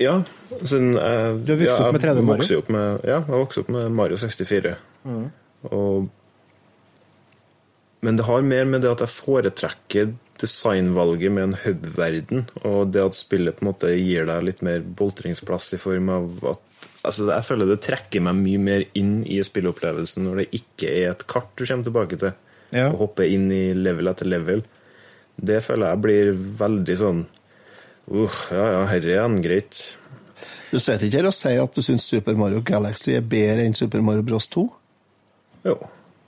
ja, 0.00 0.14
siden 0.62 0.94
eh, 0.96 1.34
Du 1.44 1.52
har 1.52 1.60
vokst 1.60 1.68
ja, 1.68 1.76
opp 1.84 1.96
med 1.96 2.04
3D 2.06 2.24
Mario? 2.24 2.62
Med, 2.72 3.04
ja, 3.04 3.18
jeg 3.20 3.42
vokste 3.44 3.64
opp 3.64 3.70
med 3.76 3.92
Mario 3.96 4.20
64. 4.20 4.74
Og, 5.68 6.08
men 8.00 8.16
det 8.16 8.28
har 8.28 8.46
mer 8.48 8.68
med 8.68 8.84
det 8.84 8.92
at 8.94 9.04
jeg 9.04 9.12
foretrekker 9.12 10.14
designvalget 10.40 11.32
med 11.32 11.44
en 11.48 11.56
hub-verden, 11.64 12.46
og 12.66 12.90
det 12.94 13.02
at 13.04 13.18
spillet 13.18 13.56
på 13.58 13.64
en 13.64 13.70
måte 13.72 13.92
gir 13.96 14.26
deg 14.28 14.44
litt 14.46 14.62
mer 14.66 14.80
boltringsplass 14.82 15.74
i 15.76 15.80
form 15.82 16.08
av 16.16 16.44
at 16.54 16.66
altså 17.04 17.26
Jeg 17.30 17.44
føler 17.46 17.68
det 17.70 17.78
trekker 17.84 18.20
meg 18.24 18.36
mye 18.36 18.60
mer 18.60 18.82
inn 18.98 19.22
i 19.24 19.38
spilleopplevelsen 19.44 20.24
når 20.26 20.42
det 20.42 20.48
ikke 20.60 20.88
er 21.00 21.10
et 21.14 21.22
kart 21.28 21.48
du 21.56 21.64
kommer 21.64 21.86
tilbake 21.86 22.18
til, 22.20 22.32
Ja. 22.76 22.88
og 22.92 22.98
hopper 23.04 23.24
inn 23.24 23.46
i 23.52 23.72
level 23.74 24.08
etter 24.12 24.28
level. 24.28 24.62
Det 25.40 25.62
føler 25.64 25.88
jeg 25.94 26.02
blir 26.04 26.32
veldig 26.60 26.96
sånn 27.00 27.22
uh, 28.12 28.36
Ja, 28.52 28.66
ja, 28.74 28.82
herre 28.90 29.14
er 29.16 29.24
en 29.24 29.40
greit. 29.42 29.80
Du 30.70 30.78
sitter 30.78 31.06
ikke 31.08 31.22
her 31.22 31.30
og 31.30 31.34
sier 31.36 31.62
at 31.64 31.74
du 31.74 31.82
syns 31.82 32.04
Super 32.06 32.36
Mario 32.38 32.60
Galaxy 32.60 33.14
er 33.16 33.24
bedre 33.26 33.64
enn 33.64 33.74
Super 33.74 34.04
Mario 34.04 34.22
Bros 34.22 34.48
2? 34.52 34.66
Jo. 35.66 35.78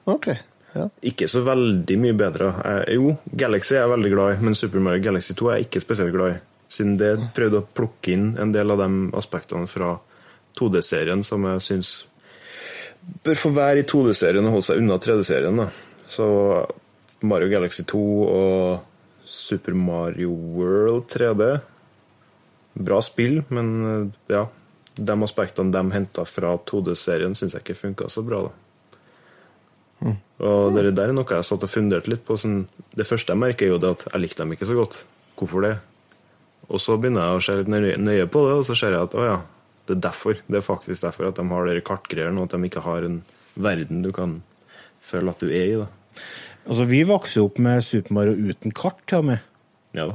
Ok. 0.09 0.33
Ja. 0.73 0.87
Ikke 1.05 1.29
så 1.29 1.43
veldig 1.45 1.99
mye 2.01 2.17
bedre. 2.17 2.53
Eh, 2.65 2.95
jo, 2.97 3.17
Galaxy 3.39 3.75
er 3.75 3.83
jeg 3.83 3.93
veldig 3.93 4.13
glad 4.15 4.35
i, 4.37 4.45
men 4.47 4.57
Super 4.59 4.85
Mario 4.85 5.05
Galaxy 5.05 5.37
2 5.39 5.51
er 5.51 5.59
jeg 5.59 5.69
ikke 5.69 5.85
spesielt 5.85 6.15
glad 6.15 6.37
i. 6.37 6.39
Siden 6.73 6.95
det 7.01 7.13
prøvde 7.37 7.61
å 7.61 7.69
plukke 7.77 8.15
inn 8.15 8.31
en 8.41 8.55
del 8.55 8.73
av 8.73 8.81
de 8.81 8.89
aspektene 9.19 9.69
fra 9.69 9.99
2D-serien 10.57 11.25
som 11.25 11.45
jeg 11.51 11.65
syns 11.65 11.91
bør 13.27 13.39
få 13.39 13.51
være 13.53 13.83
i 13.83 13.89
2D-serien 13.89 14.47
og 14.47 14.57
holde 14.57 14.69
seg 14.71 14.81
unna 14.81 14.97
3D-serien. 15.03 15.61
Så 16.09 16.27
Mario 17.29 17.51
Galaxy 17.53 17.85
2 17.89 18.01
og 18.23 19.29
Super 19.33 19.77
Mario 19.79 20.33
World 20.33 21.07
3D 21.13 21.53
Bra 22.73 23.03
spill, 23.05 23.43
men 23.53 23.71
eh, 23.85 24.05
ja, 24.33 24.47
de 24.97 25.17
aspektene 25.27 25.73
de 25.75 25.93
henta 25.93 26.25
fra 26.25 26.55
2D-serien, 26.57 27.35
syns 27.37 27.53
jeg 27.53 27.67
ikke 27.67 27.77
funka 27.83 28.09
så 28.09 28.25
bra. 28.25 28.47
da. 28.47 28.72
Og 30.43 30.75
det 30.75 30.95
der 30.97 31.13
er 31.13 31.15
noe 31.15 31.29
jeg 31.29 31.47
satt 31.47 31.65
og 31.67 31.71
funderte 31.71 32.11
litt 32.11 32.25
på. 32.27 32.37
Sånn, 32.41 32.65
det 32.99 33.07
første 33.07 33.35
jeg 33.35 33.43
merker, 33.43 33.69
er 33.69 33.75
jo 33.77 33.81
det 33.83 33.93
at 33.97 34.05
jeg 34.09 34.23
likte 34.25 34.43
dem 34.43 34.55
ikke 34.57 34.69
så 34.69 34.79
godt. 34.79 34.99
Hvorfor 35.39 35.67
det? 35.67 35.77
Og 36.69 36.83
så 36.83 36.97
begynner 36.99 37.29
jeg 37.29 37.39
å 37.39 37.45
se 37.45 37.59
litt 37.59 37.71
nøye, 37.71 38.27
på 38.31 38.47
det, 38.47 38.57
og 38.59 38.67
så 38.67 38.77
ser 38.79 38.97
jeg 38.97 39.09
at 39.09 39.17
å 39.19 39.27
ja, 39.27 39.39
det 39.89 39.97
er 39.97 40.03
derfor. 40.09 40.41
Det 40.47 40.59
er 40.59 40.67
faktisk 40.67 41.05
derfor 41.05 41.31
at 41.31 41.39
de 41.39 41.47
har 41.51 41.69
de 41.69 41.85
kartgreiene, 41.85 42.39
og 42.39 42.49
at 42.49 42.57
de 42.57 42.71
ikke 42.71 42.85
har 42.87 43.07
en 43.07 43.21
verden 43.55 44.03
du 44.05 44.11
kan 44.15 44.41
føle 45.03 45.35
at 45.35 45.43
du 45.43 45.51
er 45.51 45.67
i. 45.67 45.79
da. 45.83 45.89
Altså, 46.63 46.87
vi 46.89 47.03
vokste 47.07 47.41
jo 47.41 47.49
opp 47.51 47.59
med 47.63 47.83
Super 47.85 48.15
Mario 48.19 48.53
uten 48.53 48.75
kart, 48.75 49.03
til 49.11 49.23
og 49.23 49.33
med. 49.33 49.49
Ja 49.93 50.07
da. 50.09 50.15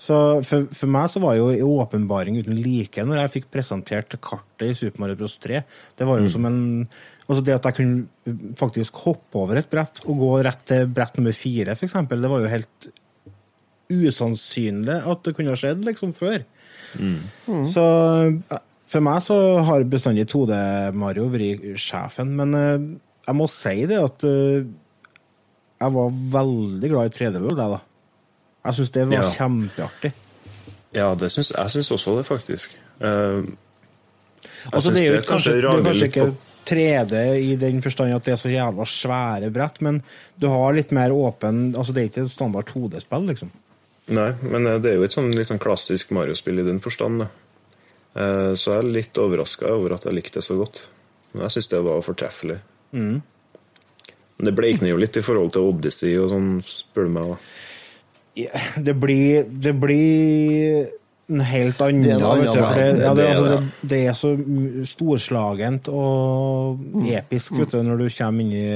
Så 0.00 0.16
for, 0.46 0.66
for 0.74 0.90
meg 0.90 1.10
så 1.12 1.20
var 1.22 1.36
jo 1.38 1.52
en 1.52 1.62
åpenbaring 1.62 2.40
uten 2.42 2.56
like 2.58 3.04
når 3.06 3.20
jeg 3.20 3.32
fikk 3.36 3.44
presentert 3.54 4.16
kartet 4.18 4.72
i 4.72 4.74
Super 4.74 5.04
Mario 5.04 5.20
Bros. 5.20 5.36
3. 5.42 5.62
Det 5.98 6.08
var 6.08 6.18
jo 6.18 6.32
som 6.32 6.48
en 6.48 6.58
Altså 7.32 7.44
det 7.46 7.54
at 7.56 7.64
jeg 7.70 7.76
kunne 7.78 8.34
faktisk 8.60 8.98
hoppe 9.06 9.38
over 9.40 9.56
et 9.62 9.68
brett 9.72 10.02
og 10.04 10.18
gå 10.20 10.30
rett 10.44 10.66
til 10.68 10.90
brett 10.92 11.16
nummer 11.16 11.32
fire, 11.36 11.72
for 11.78 11.88
eksempel, 11.88 12.20
det 12.20 12.28
var 12.28 12.42
jo 12.44 12.50
helt 12.52 12.88
usannsynlig 13.92 14.98
at 15.08 15.22
det 15.26 15.34
kunne 15.36 15.52
ha 15.54 15.58
skjedd 15.58 15.82
liksom 15.86 16.12
før. 16.16 16.42
Så 17.72 17.84
For 18.92 19.00
meg 19.04 19.22
så 19.24 19.36
har 19.64 19.86
bestandig 19.88 20.26
2D-Mario 20.28 21.30
vært 21.32 21.62
sjefen, 21.80 22.34
men 22.36 22.52
eh, 22.58 22.82
jeg 23.24 23.36
må 23.38 23.46
si 23.48 23.86
det 23.88 23.96
at 23.96 24.26
eh, 24.28 24.66
jeg 25.80 25.94
var 25.96 26.10
veldig 26.36 26.90
glad 26.92 27.08
i 27.08 27.14
3D-World, 27.16 27.56
jeg, 27.62 27.72
da. 27.72 27.80
Jeg 28.68 28.76
syns 28.78 28.92
det 28.94 29.06
var 29.08 29.16
Ja. 29.16 29.30
kjempeartig. 29.38 30.12
Ja, 30.92 31.08
det 31.16 31.30
syns, 31.32 31.54
jeg 31.56 31.72
syns 31.78 31.88
også 31.96 32.18
det, 32.18 32.26
faktisk. 32.28 32.76
Uh, 33.00 33.40
jeg 34.44 34.68
Altså, 34.74 34.90
syns 34.90 34.94
det 34.94 35.02
er 35.02 35.08
jo 35.08 35.16
det 35.16 35.24
kanskje, 35.26 35.30
kanskje 35.32 35.52
det 35.52 35.56
er 35.56 35.68
rager 35.70 35.86
kanskje 35.88 36.04
litt 36.04 36.18
på 36.20 36.51
3D 36.68 37.20
i 37.40 37.56
den 37.60 37.82
forstand 37.84 38.14
at 38.14 38.24
det 38.26 38.34
er 38.34 38.40
så 38.40 38.52
jævla 38.52 38.86
svære 38.88 39.50
brett, 39.54 39.80
men 39.84 40.00
du 40.40 40.48
har 40.52 40.72
litt 40.76 40.92
mer 40.94 41.12
åpen 41.14 41.74
Altså, 41.76 41.92
det 41.92 42.02
er 42.02 42.10
ikke 42.10 42.24
et 42.26 42.32
standard 42.34 42.70
2D-spill, 42.70 43.26
liksom. 43.32 43.50
Nei, 44.12 44.30
men 44.42 44.66
eh, 44.66 44.80
det 44.82 44.92
er 44.92 44.98
jo 45.00 45.06
et 45.06 45.14
sånn 45.14 45.30
litt 45.36 45.48
sånn 45.52 45.62
klassisk 45.62 46.10
Mario-spill 46.14 46.58
i 46.62 46.66
den 46.66 46.80
forstand. 46.82 47.22
da. 47.22 47.28
Eh, 48.14 48.54
Så 48.54 48.72
jeg 48.74 48.78
er 48.82 48.94
litt 48.98 49.18
overraska 49.18 49.70
over 49.72 49.94
at 49.96 50.04
jeg 50.08 50.14
likte 50.16 50.40
det 50.40 50.46
så 50.48 50.56
godt. 50.58 50.84
Men 51.32 51.46
jeg 51.46 51.54
syns 51.56 51.70
det 51.72 51.82
var 51.86 52.02
fortreffelig. 52.04 52.58
Mm. 52.92 53.22
Men 54.36 54.48
det 54.48 54.54
bleikner 54.58 54.90
jo 54.90 54.98
litt 55.00 55.16
i 55.16 55.22
forhold 55.24 55.52
til 55.54 55.68
Odyssey 55.70 56.16
og 56.20 56.28
sånn, 56.32 56.50
spør 56.66 57.06
du 57.08 57.14
meg. 57.14 57.30
da. 57.32 57.38
Det 58.80 58.94
blir, 58.96 59.44
det 59.48 59.72
blir 59.80 60.90
en 61.30 61.40
helt 61.40 61.80
annen, 61.80 62.02
Det 62.02 62.10
er 62.12 62.18
en 62.18 62.40
vet 62.42 62.56
for 62.56 62.74
det, 62.74 62.86
ja, 63.02 63.14
det, 63.14 63.16
Det 63.16 63.24
er 63.24 63.30
altså, 63.30 63.44
det. 63.46 63.60
det, 63.62 63.88
det 63.92 64.00
er 64.08 64.16
så 64.18 64.30
storslagent 64.90 65.88
og 65.88 66.82
episk 67.06 67.54
vet 67.60 67.70
du, 67.72 67.82
når 67.86 68.02
du 68.02 68.08
kommer 68.16 68.42
inn 68.42 68.52
i 68.52 68.66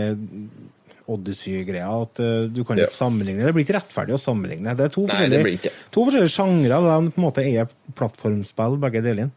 Odyssey-greia, 1.07 1.87
at 2.03 2.19
uh, 2.19 2.47
du 2.51 2.65
kan 2.67 2.79
Ja. 2.81 2.87
sammenligne. 2.91 3.45
Det 3.45 3.53
blir 3.55 3.63
ikke 3.67 3.77
rettferdig 3.79 4.15
å 4.17 4.19
sammenligne. 4.19 4.73
Det 4.75 4.87
er 4.89 4.95
to 4.95 5.05
Nei, 5.05 5.11
forskjellige, 5.13 5.53
ikke. 5.59 5.71
to 5.95 6.05
forskjellige 6.09 6.33
sjangre, 6.35 6.81
de 6.83 7.13
på 7.13 7.21
en 7.21 7.27
måte 7.27 7.45
er 7.47 7.69
plattformspill, 7.95 8.79
begge 8.83 9.03
deler. 9.05 9.31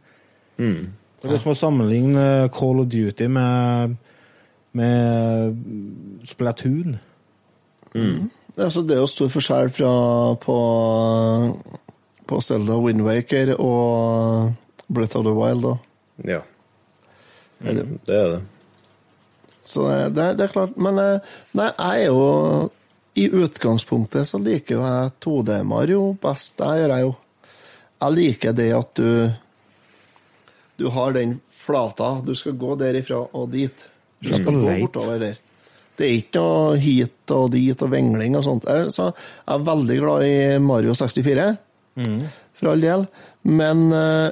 Mm. 0.57 0.87
Det 1.21 1.29
er 1.29 1.37
som 1.43 1.51
å 1.51 1.59
sammenligne 1.59 2.25
Call 2.55 2.79
of 2.81 2.87
Duty 2.89 3.27
med, 3.27 3.97
med 4.73 5.59
Splatoon. 6.25 6.97
Det 7.93 8.01
er, 8.57 8.65
altså, 8.65 8.81
det 8.87 8.95
er 8.97 9.01
jo 9.03 9.09
stor 9.11 9.29
forskjell 9.33 9.69
fra 9.75 9.93
på, 10.41 10.57
på 12.29 12.39
Zelda 12.45 12.77
Windwaker 12.81 13.55
og 13.57 14.53
Breath 14.87 15.17
of 15.19 15.25
the 15.25 15.33
Wild. 15.35 15.65
Da. 15.65 15.73
Ja. 16.35 16.41
Mm, 17.65 17.97
det 18.07 18.15
er 18.15 18.29
det. 18.35 18.41
Så 19.69 19.83
det, 19.89 19.97
det, 20.17 20.27
det 20.39 20.45
er 20.47 20.53
klart. 20.53 20.77
Men 20.81 20.97
eh, 21.01 21.33
nei, 21.57 21.67
jeg 21.73 22.05
er 22.05 22.13
jo 22.13 22.69
I 23.19 23.25
utgangspunktet 23.35 24.29
så 24.29 24.39
liker 24.41 24.77
jo 24.77 24.85
jeg 24.85 25.11
2D-Mario 25.25 26.03
best. 26.23 26.55
Det 26.61 26.69
gjør 26.79 26.93
jeg 26.95 27.05
jo. 27.07 27.11
Jeg 27.99 28.15
liker 28.15 28.55
det 28.55 28.69
at 28.77 28.93
du 29.01 29.09
Du 30.79 30.87
har 30.95 31.11
den 31.17 31.39
flata. 31.51 32.13
Du 32.23 32.31
skal 32.39 32.55
gå 32.57 32.75
derifra 32.79 33.25
og 33.35 33.49
dit. 33.51 33.85
Du 34.23 34.29
skal 34.33 34.53
Mm. 34.53 34.61
gå 34.63 34.77
bortover 34.85 35.19
der. 35.19 35.37
Det 35.99 36.05
er 36.07 36.13
ikke 36.21 36.39
noe 36.39 36.77
hit 36.79 37.31
og 37.35 37.49
dit 37.51 37.81
og 37.83 37.91
vingling 37.91 38.37
og 38.39 38.43
sånt. 38.45 38.63
Så 38.95 39.09
jeg 39.11 39.53
er 39.57 39.65
veldig 39.67 39.97
glad 39.99 40.23
i 40.23 40.37
Mario 40.63 40.93
64, 40.95 41.57
for 42.53 42.67
all 42.71 42.81
del. 42.81 43.05
Men 43.43 43.91
uh, 43.93 44.29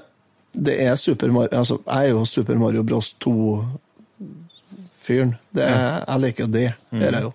det 0.53 0.79
er 0.87 0.95
Super 0.97 1.31
Mario 1.31 1.57
Altså, 1.59 1.77
jeg 1.85 2.05
er 2.05 2.09
jo 2.15 2.25
Super 2.25 2.55
Mario 2.59 2.83
Bros 2.83 3.15
2-fyren. 3.25 5.35
Det 5.55 5.63
er- 5.63 6.03
Jeg 6.07 6.19
liker 6.21 6.43
jo 6.45 6.51
det. 6.51 6.73
Det 6.91 6.99
gjør 7.01 7.11
jeg 7.11 7.21
jo. 7.23 7.31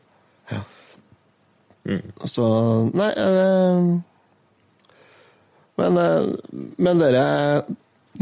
Så 2.30 2.44
Nei 2.94 3.10
uh, 3.18 3.98
Men, 5.78 5.96
uh, 5.98 6.26
men 6.78 6.98
dere 7.00 7.62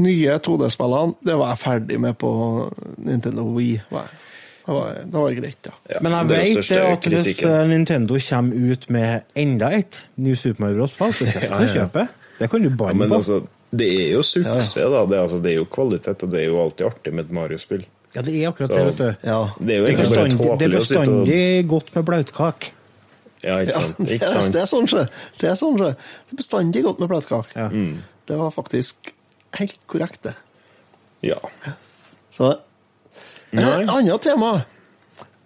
nye 0.00 0.38
2D-spillene, 0.38 1.14
det 1.26 1.34
var 1.36 1.48
jeg 1.50 1.58
ferdig 1.64 1.98
med 2.00 2.14
på 2.16 2.30
Nintendo 2.98 3.42
Wii. 3.56 3.80
var 3.90 4.00
jeg. 4.06 4.10
Det 4.66 4.74
var, 4.76 4.94
det 5.04 5.14
var 5.20 5.30
greit, 5.38 5.66
ja. 5.66 5.72
Ja, 5.90 5.98
Men 6.04 6.12
jeg 6.12 6.28
det 6.28 6.40
vet 6.40 6.68
det 6.68 6.80
at 6.86 7.06
hvis 7.10 7.38
eh, 7.48 7.62
Nintendo 7.70 8.18
kommer 8.28 8.72
ut 8.72 8.88
med 8.92 9.22
enda 9.34 9.70
et 9.78 10.02
New 10.16 10.34
Super 10.36 10.62
Mario 10.66 10.76
Bros. 10.82 10.92
spill, 10.94 11.14
så 11.16 11.24
kommer 11.32 11.46
jeg 11.46 11.54
til 11.56 11.64
å 11.66 11.84
kjøpe. 11.84 12.04
Det 12.40 12.50
kan 12.52 12.62
du 12.62 12.70
banne 12.70 13.04
ja, 13.04 13.08
på. 13.10 13.14
altså, 13.20 13.38
det 13.70 13.88
er 13.94 14.12
jo 14.16 14.22
suksess, 14.26 14.74
da. 14.74 15.04
Det 15.06 15.16
er, 15.16 15.22
altså, 15.24 15.38
det 15.44 15.50
er 15.52 15.56
jo 15.60 15.64
kvalitet, 15.70 16.22
og 16.26 16.30
det 16.34 16.40
er 16.42 16.46
jo 16.50 16.60
alltid 16.62 16.86
artig 16.90 17.12
med 17.16 17.24
et 17.26 17.32
Mario-spill. 17.40 17.84
Ja, 18.14 18.22
det 18.26 18.34
er 18.36 18.48
akkurat 18.50 18.70
Så- 18.70 18.76
det, 18.76 18.84
vet 18.86 18.98
du. 18.98 19.28
Ja. 19.30 19.40
Det 19.58 19.74
er 19.74 19.78
jo 19.78 19.84
egentlig 19.86 20.08
bare 20.10 20.24
bestandig, 20.26 20.38
det 20.38 20.46
er 20.46 20.50
tåpelig 20.50 20.78
å 20.80 20.84
sitte 20.84 21.00
og 21.00 21.18
bestandig 21.24 21.66
godt 21.74 21.92
med 21.94 22.04
bløtkake. 22.10 22.72
Ja, 23.42 23.58
ikke 23.64 23.72
Ja, 23.72 23.80
sant? 23.84 23.96
det, 23.98 24.14
Ikke 24.20 24.30
sant? 24.34 24.52
det 24.52 24.60
er 24.62 24.66
sånn, 24.76 24.88
sjø. 24.90 25.04
Det 25.40 25.48
er 25.50 25.54
sånn. 25.60 25.76
Det 25.80 25.90
er 25.94 26.36
bestandig 26.42 26.82
godt 26.84 26.98
med 27.00 27.08
bløtkake. 27.12 27.54
Ja. 27.56 27.68
Det 28.30 28.36
var 28.44 28.50
faktisk 28.52 29.12
helt 29.56 29.78
korrekt, 29.90 30.22
det. 30.28 30.34
Ja. 31.24 31.38
Så. 32.34 32.50
Et 33.52 33.90
annet 33.90 34.22
tema. 34.22 34.52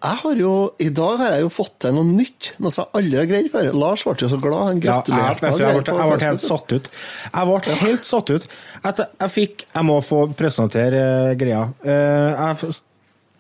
Jeg 0.05 0.21
har 0.21 0.37
jo, 0.37 0.53
I 0.85 0.91
dag 0.93 1.21
har 1.23 1.31
jeg 1.33 1.45
jo 1.47 1.51
fått 1.53 1.79
til 1.81 1.95
noe 1.97 2.05
nytt, 2.05 2.51
noe 2.61 2.73
som 2.75 2.85
jeg 2.85 3.01
aldri 3.01 3.17
har 3.23 3.29
greid 3.31 3.47
før. 3.53 3.71
Lars 3.81 4.03
ble 4.05 4.15
jo 4.21 4.29
så 4.29 4.39
glad. 4.43 4.67
Han 4.69 4.83
Ja, 4.85 4.99
jeg, 5.01 5.07
gratulerte 5.09 5.47
jeg, 5.49 5.79
ble, 5.81 5.95
jeg 5.97 6.11
ble 6.11 6.27
helt 6.27 6.43
satt 6.45 6.75
ut. 6.75 6.91
Jeg 7.31 7.49
ble 7.49 7.77
helt 7.81 8.09
satt 8.11 8.33
ut. 8.35 8.49
At 8.85 9.01
jeg 9.07 9.33
fikk 9.33 9.65
Jeg 9.65 9.89
må 9.89 9.97
få 10.05 10.19
presentere 10.37 11.01
eh, 11.01 11.37
greia. 11.41 11.63
Eh, 11.81 12.45
jeg 12.61 12.75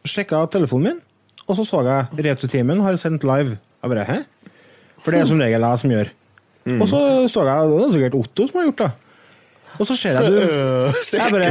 sjekka 0.08 0.40
telefonen 0.52 0.94
min, 0.94 1.02
og 1.44 1.58
så 1.58 1.68
så 1.68 1.82
jeg 1.84 2.24
Returtimen 2.30 2.80
har 2.86 2.96
sendt 3.00 3.28
live. 3.28 3.58
Jeg 3.84 3.92
bare 3.92 4.08
Hæ? 4.08 4.18
For 5.04 5.12
det 5.12 5.20
er 5.20 5.28
som 5.28 5.40
regel 5.44 5.68
jeg 5.68 5.82
som 5.84 5.92
gjør. 5.92 6.12
Og 6.80 6.86
så 6.88 7.00
så 7.28 7.44
jeg 7.44 7.72
Det 7.74 7.82
er 7.84 7.92
sikkert 7.98 8.20
Otto 8.22 8.48
som 8.48 8.60
har 8.62 8.70
gjort 8.70 8.80
det. 8.86 8.92
Og 9.80 9.86
så 9.88 9.96
ser 9.98 10.14
jeg 10.14 10.30
du 10.30 10.36
Jeg 11.18 11.32
bare 11.34 11.48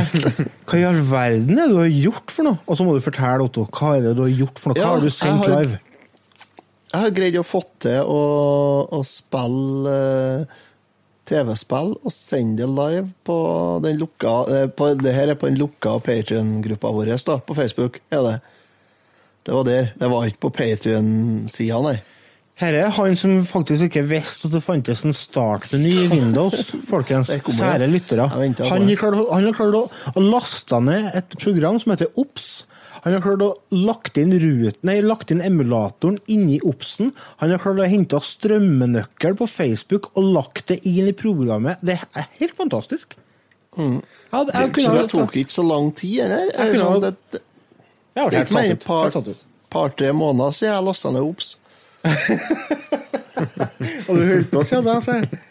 Hva 0.70 0.78
i 0.80 0.84
all 0.88 1.00
verden 1.10 1.58
er 1.60 1.68
det 1.68 1.74
du 1.76 1.80
har 1.82 1.90
gjort 1.92 2.32
for 2.32 2.48
noe? 2.48 2.60
Og 2.68 2.78
så 2.80 2.86
må 2.88 2.94
du 2.96 3.02
fortelle, 3.04 3.44
Otto, 3.48 3.66
hva 3.68 3.96
er 3.98 4.06
det 4.08 4.14
du 4.18 4.22
har 4.26 4.32
gjort 4.44 4.62
for 4.62 4.72
noe? 4.72 4.78
Hva 4.80 4.86
Ja, 4.86 4.92
har 4.94 5.04
du 5.04 5.10
jeg 5.10 5.18
sendt 5.18 5.48
har- 5.48 5.58
live? 5.60 5.80
Jeg 6.94 7.02
har 7.02 7.14
greid 7.18 7.36
å 7.42 7.44
få 7.44 7.60
til 7.82 8.06
å, 8.06 8.20
å 8.94 9.00
spille 9.08 9.94
eh, 9.98 10.58
TV-spill 11.26 11.96
og 12.06 12.12
sende 12.14 12.62
det 12.62 12.68
live 12.70 13.08
på 13.26 13.38
den 13.82 13.98
lukka 13.98 14.34
eh, 14.54 14.68
på, 14.70 14.92
Det 15.02 15.14
her 15.16 15.32
er 15.34 15.40
på 15.42 15.50
den 15.50 15.58
lukka 15.58 15.96
Patrion-gruppa 16.06 16.92
vår 16.94 17.10
da, 17.18 17.38
på 17.42 17.56
Facebook. 17.58 17.98
er 18.14 18.22
det. 18.28 18.36
Det 19.44 19.56
var 19.58 19.64
der. 19.68 19.90
Det 20.00 20.10
var 20.14 20.28
ikke 20.30 20.44
på 20.46 20.54
Patrion-sida, 20.60 21.82
nei. 21.82 21.98
Her 22.63 22.78
er 22.80 22.91
han 22.95 23.15
som 23.19 23.38
faktisk 23.47 23.89
ikke 23.89 24.04
visste 24.08 24.47
at 24.47 24.54
det 24.56 24.62
fantes 24.63 25.02
en 25.04 25.15
startmeny 25.15 25.93
i 26.06 26.10
Windows, 26.12 26.69
folkens. 26.91 27.32
Kjære 27.43 27.89
lyttere. 27.91 28.28
Jeg 28.32 28.69
Han 28.71 28.86
har 28.88 28.99
klart, 29.02 29.17
å- 29.19 29.56
klart 29.58 29.80
å, 29.80 29.88
å 30.15 30.23
laste 30.23 30.80
ned 30.86 31.10
et 31.19 31.36
program 31.41 31.80
som 31.84 31.91
heter 31.95 32.13
OBS. 32.15 32.52
Han 33.04 33.17
har 33.17 33.19
klart 33.26 33.41
å 33.43 33.49
lagt 33.76 34.15
inn 34.21 34.32
ruten, 34.39 34.80
nei, 34.88 35.02
lagt 35.04 35.34
inn 35.36 35.41
emulatoren 35.43 36.21
inni 36.32 36.62
OBS-en. 36.63 37.10
Han 37.41 37.52
har 37.52 37.60
klart 37.60 37.82
å 37.84 37.88
hente 37.91 38.21
strømmenøkkel 38.23 39.36
på 39.41 39.47
Facebook 39.52 40.08
og 40.15 40.30
lagt 40.38 40.69
det 40.71 40.78
inn 40.88 41.10
i 41.12 41.15
programmet. 41.19 41.84
Det 41.84 41.97
er 42.15 42.30
helt 42.39 42.56
fantastisk. 42.56 43.17
Ja, 43.76 44.43
det, 44.45 44.54
jeg 44.54 44.62
jeg 44.62 44.71
kunne 44.78 44.93
det 45.02 45.10
tok 45.12 45.36
ikke 45.41 45.52
så 45.58 45.65
lang 45.67 45.91
tid, 45.97 46.21
eller? 46.30 46.45
Er 46.54 46.69
det 46.69 46.78
kunne 46.78 46.80
sånn, 46.86 46.95
ha- 46.95 47.04
det, 47.10 47.12
det, 47.34 47.41
Jeg 48.13 48.23
ble 48.23 48.32
det 48.32 48.39
er 48.39 48.47
ikke 48.47 48.56
mer 48.56 48.69
enn 48.69 49.34
et 49.34 49.43
par-tre 49.73 50.13
måneder 50.15 50.56
siden 50.56 50.71
jeg 50.78 50.88
lasta 50.88 51.11
ned 51.11 51.26
Ops. 51.28 51.51
Og 54.08 54.14
du 54.20 54.24
holdt 54.28 54.51
på 54.51 54.64
siden 54.68 54.88
da, 54.88 54.99
sier 55.04 55.24
jeg. 55.24 55.41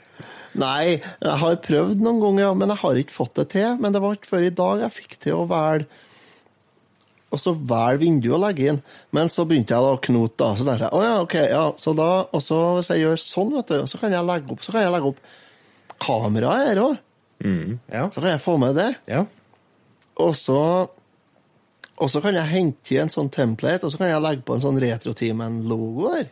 Nei, 0.61 1.01
jeg 1.01 1.37
har 1.41 1.55
prøvd 1.65 2.03
noen 2.05 2.21
ganger, 2.21 2.53
men 2.61 2.73
jeg 2.75 2.83
har 2.83 2.95
ikke 3.01 3.17
fått 3.17 3.39
det 3.41 3.47
til. 3.55 3.71
Men 3.81 3.95
det 3.95 4.03
var 4.05 4.19
ikke 4.19 4.33
før 4.35 4.47
i 4.47 4.57
dag 4.63 4.83
jeg 4.85 4.97
fikk 4.99 5.13
til 5.25 5.35
å 5.41 5.51
velge 5.51 5.89
og 7.33 7.41
så 7.41 7.55
velge 7.57 8.03
vinduet 8.03 8.35
å 8.37 8.43
legge 8.43 8.67
inn. 8.69 8.79
Men 9.17 9.31
så 9.33 9.47
begynte 9.49 9.73
jeg 9.73 9.85
da 9.87 9.93
å 9.95 10.01
knote, 10.05 10.37
da. 10.37 10.51
Så 10.53 10.67
tenkte 10.67 10.85
jeg, 10.85 10.93
å 10.93 11.01
ja, 11.01 11.15
ok, 11.25 11.37
ja, 11.49 11.63
så 11.81 11.95
da, 11.97 12.09
og 12.29 12.41
så 12.45 12.59
hvis 12.77 12.91
jeg 12.93 13.01
gjør 13.07 13.23
sånn, 13.23 13.55
vet 13.57 13.73
du, 13.73 13.79
så 13.89 14.01
kan 14.03 14.13
jeg 14.13 14.27
legge 14.29 14.53
opp, 14.53 14.61
så 14.65 14.75
kan 14.75 14.85
jeg 14.85 14.93
legge 14.93 15.09
opp 15.15 15.21
kameraet 16.03 16.67
her 16.69 16.81
òg. 16.83 16.99
Ja. 17.89 18.05
Så 18.13 18.21
kan 18.21 18.35
jeg 18.35 18.43
få 18.45 18.59
med 18.61 18.77
det. 18.77 18.91
ja. 19.09 19.23
Og 20.21 20.35
så, 20.37 20.59
og 22.03 22.11
så 22.11 22.21
kan 22.25 22.35
jeg 22.37 22.51
hente 22.51 22.95
i 22.95 22.99
en 23.03 23.13
sånn 23.13 23.31
template, 23.33 23.87
og 23.87 23.93
så 23.95 24.01
kan 24.01 24.11
jeg 24.11 24.23
legge 24.25 24.45
på 24.47 24.57
en 24.57 24.65
sånn 24.65 24.81
Retroteamen-logo 24.83 26.11
der. 26.11 26.29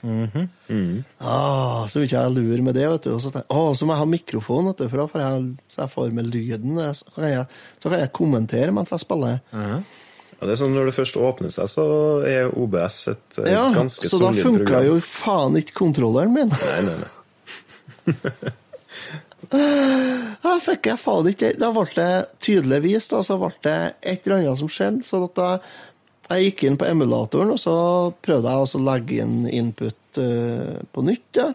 ah, 1.22 1.86
så 1.86 2.00
vil 2.00 2.08
ikke 2.08 2.24
jeg 2.24 2.34
lure 2.36 2.66
med 2.66 2.76
det, 2.78 2.88
vet 2.90 3.06
du. 3.06 3.12
Og 3.14 3.22
så, 3.22 3.30
tenker 3.32 3.46
jeg, 3.46 3.78
så 3.78 3.88
må 3.88 3.94
jeg 3.94 4.02
ha 4.02 4.10
mikrofon, 4.10 4.70
vet 4.70 4.82
du, 4.82 4.86
for 4.90 5.02
da 5.02 5.08
får 5.12 5.24
jeg, 5.24 5.48
så 5.72 5.82
jeg 5.84 5.94
får 5.94 6.14
med 6.18 6.30
lyden. 6.34 6.84
Så 6.98 7.14
kan 7.14 7.28
jeg, 7.28 7.48
så 7.78 7.92
kan 7.92 8.02
jeg 8.02 8.14
kommentere 8.20 8.74
mens 8.74 8.94
jeg 8.94 9.04
spiller. 9.04 9.40
Ja, 10.40 10.46
det 10.48 10.54
er 10.54 10.60
sånn 10.62 10.72
Når 10.72 10.88
det 10.88 10.96
først 10.96 11.18
åpner 11.20 11.52
seg, 11.52 11.68
så 11.68 11.84
er 12.24 12.48
OBS 12.48 13.00
et 13.12 13.40
et 13.42 13.50
Ja, 13.52 13.66
ganske 13.76 14.08
så 14.08 14.16
da 14.22 14.30
solid 14.32 14.46
funka 14.46 14.80
jo 14.86 14.96
faen 15.04 15.58
ikke 15.60 15.76
kontrolleren 15.82 16.32
min. 16.32 16.54
Nei, 16.54 16.80
nei, 16.88 16.96
nei. 17.04 18.54
Da 19.50 20.52
fikk 20.62 20.86
jeg 20.86 21.00
faen 21.02 21.26
ikke 21.26 21.48
Da 21.58 21.72
ble 21.74 21.86
det 21.96 22.10
tydeligvis 22.44 23.08
da, 23.10 23.22
så 23.26 23.38
ble 23.40 23.50
det 23.66 23.78
et 24.06 24.26
eller 24.26 24.36
annet 24.38 24.60
som 24.60 24.70
skjedde. 24.70 25.06
Så 25.06 25.22
at 25.26 25.34
da 25.38 25.50
jeg 26.30 26.50
gikk 26.50 26.64
inn 26.68 26.78
på 26.78 26.86
emulatoren, 26.86 27.50
og 27.50 27.58
så 27.58 27.74
prøvde 28.22 28.52
jeg 28.52 28.62
å 28.62 28.82
legge 28.86 29.16
inn 29.24 29.48
input 29.50 30.20
uh, 30.22 30.78
på 30.94 31.02
nytt. 31.02 31.40
Ja. 31.40 31.48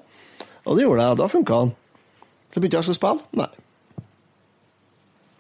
Og 0.66 0.76
det 0.76 0.84
gjorde 0.84 1.06
jeg. 1.06 1.20
Da 1.22 1.30
funka 1.32 1.62
den. 1.64 1.72
Så 2.52 2.60
begynte 2.60 2.82
jeg 2.82 2.91
å 2.91 2.98
spille. 2.98 3.30
Nei. 3.39 3.52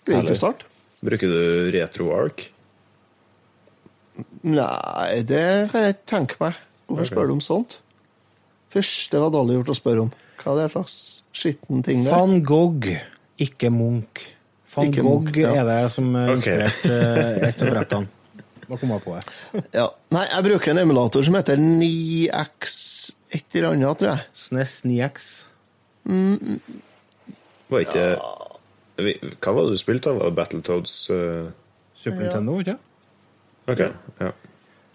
Greier 0.05 0.23
ikke 0.23 0.37
å 0.37 0.39
starte. 0.39 0.69
Bruker 1.05 1.31
du 1.33 1.71
RetroArk? 1.75 2.45
Nei, 4.45 5.23
det 5.27 5.45
kan 5.73 5.83
jeg 5.83 5.97
ikke 5.97 6.09
tenke 6.09 6.39
meg. 6.39 6.61
Hvorfor 6.87 7.09
spør 7.09 7.27
du 7.27 7.35
om 7.35 7.43
sånt? 7.43 7.79
Først, 8.71 9.09
det 9.11 9.19
var 9.19 9.33
dårlig 9.33 9.59
gjort 9.59 9.73
å 9.73 9.77
spørre 9.77 10.05
om. 10.05 10.11
Hva 10.39 10.53
er 10.53 10.61
det 10.61 10.71
slags 10.75 10.97
skitten 11.35 11.83
ting 11.85 12.03
det 12.05 12.11
er? 12.11 12.15
Van 12.15 12.37
Gogh, 12.47 12.87
ikke 13.45 13.69
Munch. 13.73 14.23
Van 14.75 14.89
Ikke 14.89 15.03
Gogh 15.05 15.27
Munch, 15.27 15.37
ja. 15.39 15.53
er 15.61 15.67
det 15.69 15.91
som 15.93 16.09
er 16.19 16.31
Ok. 16.35 16.47
inspirert 16.47 16.85
eh, 16.91 17.47
et 17.49 17.61
av 17.65 17.73
brettene. 17.73 18.07
Hva 18.65 18.77
kom 18.81 18.93
jeg 18.95 19.03
på? 19.05 19.17
Ja. 19.75 19.89
Nei, 20.15 20.23
jeg 20.31 20.47
bruker 20.49 20.73
en 20.73 20.81
emulator 20.85 21.25
som 21.27 21.37
heter 21.37 21.59
9X 21.61 22.79
et 23.35 23.57
eller 23.59 23.75
annet, 23.75 23.99
tror 23.99 24.11
jeg. 24.13 24.25
SNES 24.45 24.73
9X. 24.87 25.29
Var 27.69 27.85
ikke 27.85 28.03
ja. 28.05 28.33
Hva 28.95 29.51
var 29.57 29.65
det 29.67 29.75
du 29.75 29.79
spilte? 29.81 30.13
av 30.13 30.31
Battletoads? 30.37 30.93
Uh... 31.11 31.49
Super 31.97 32.21
Nintendo, 32.21 32.59
ikke 32.61 32.75
Ok, 33.67 33.79
ja. 34.21 34.29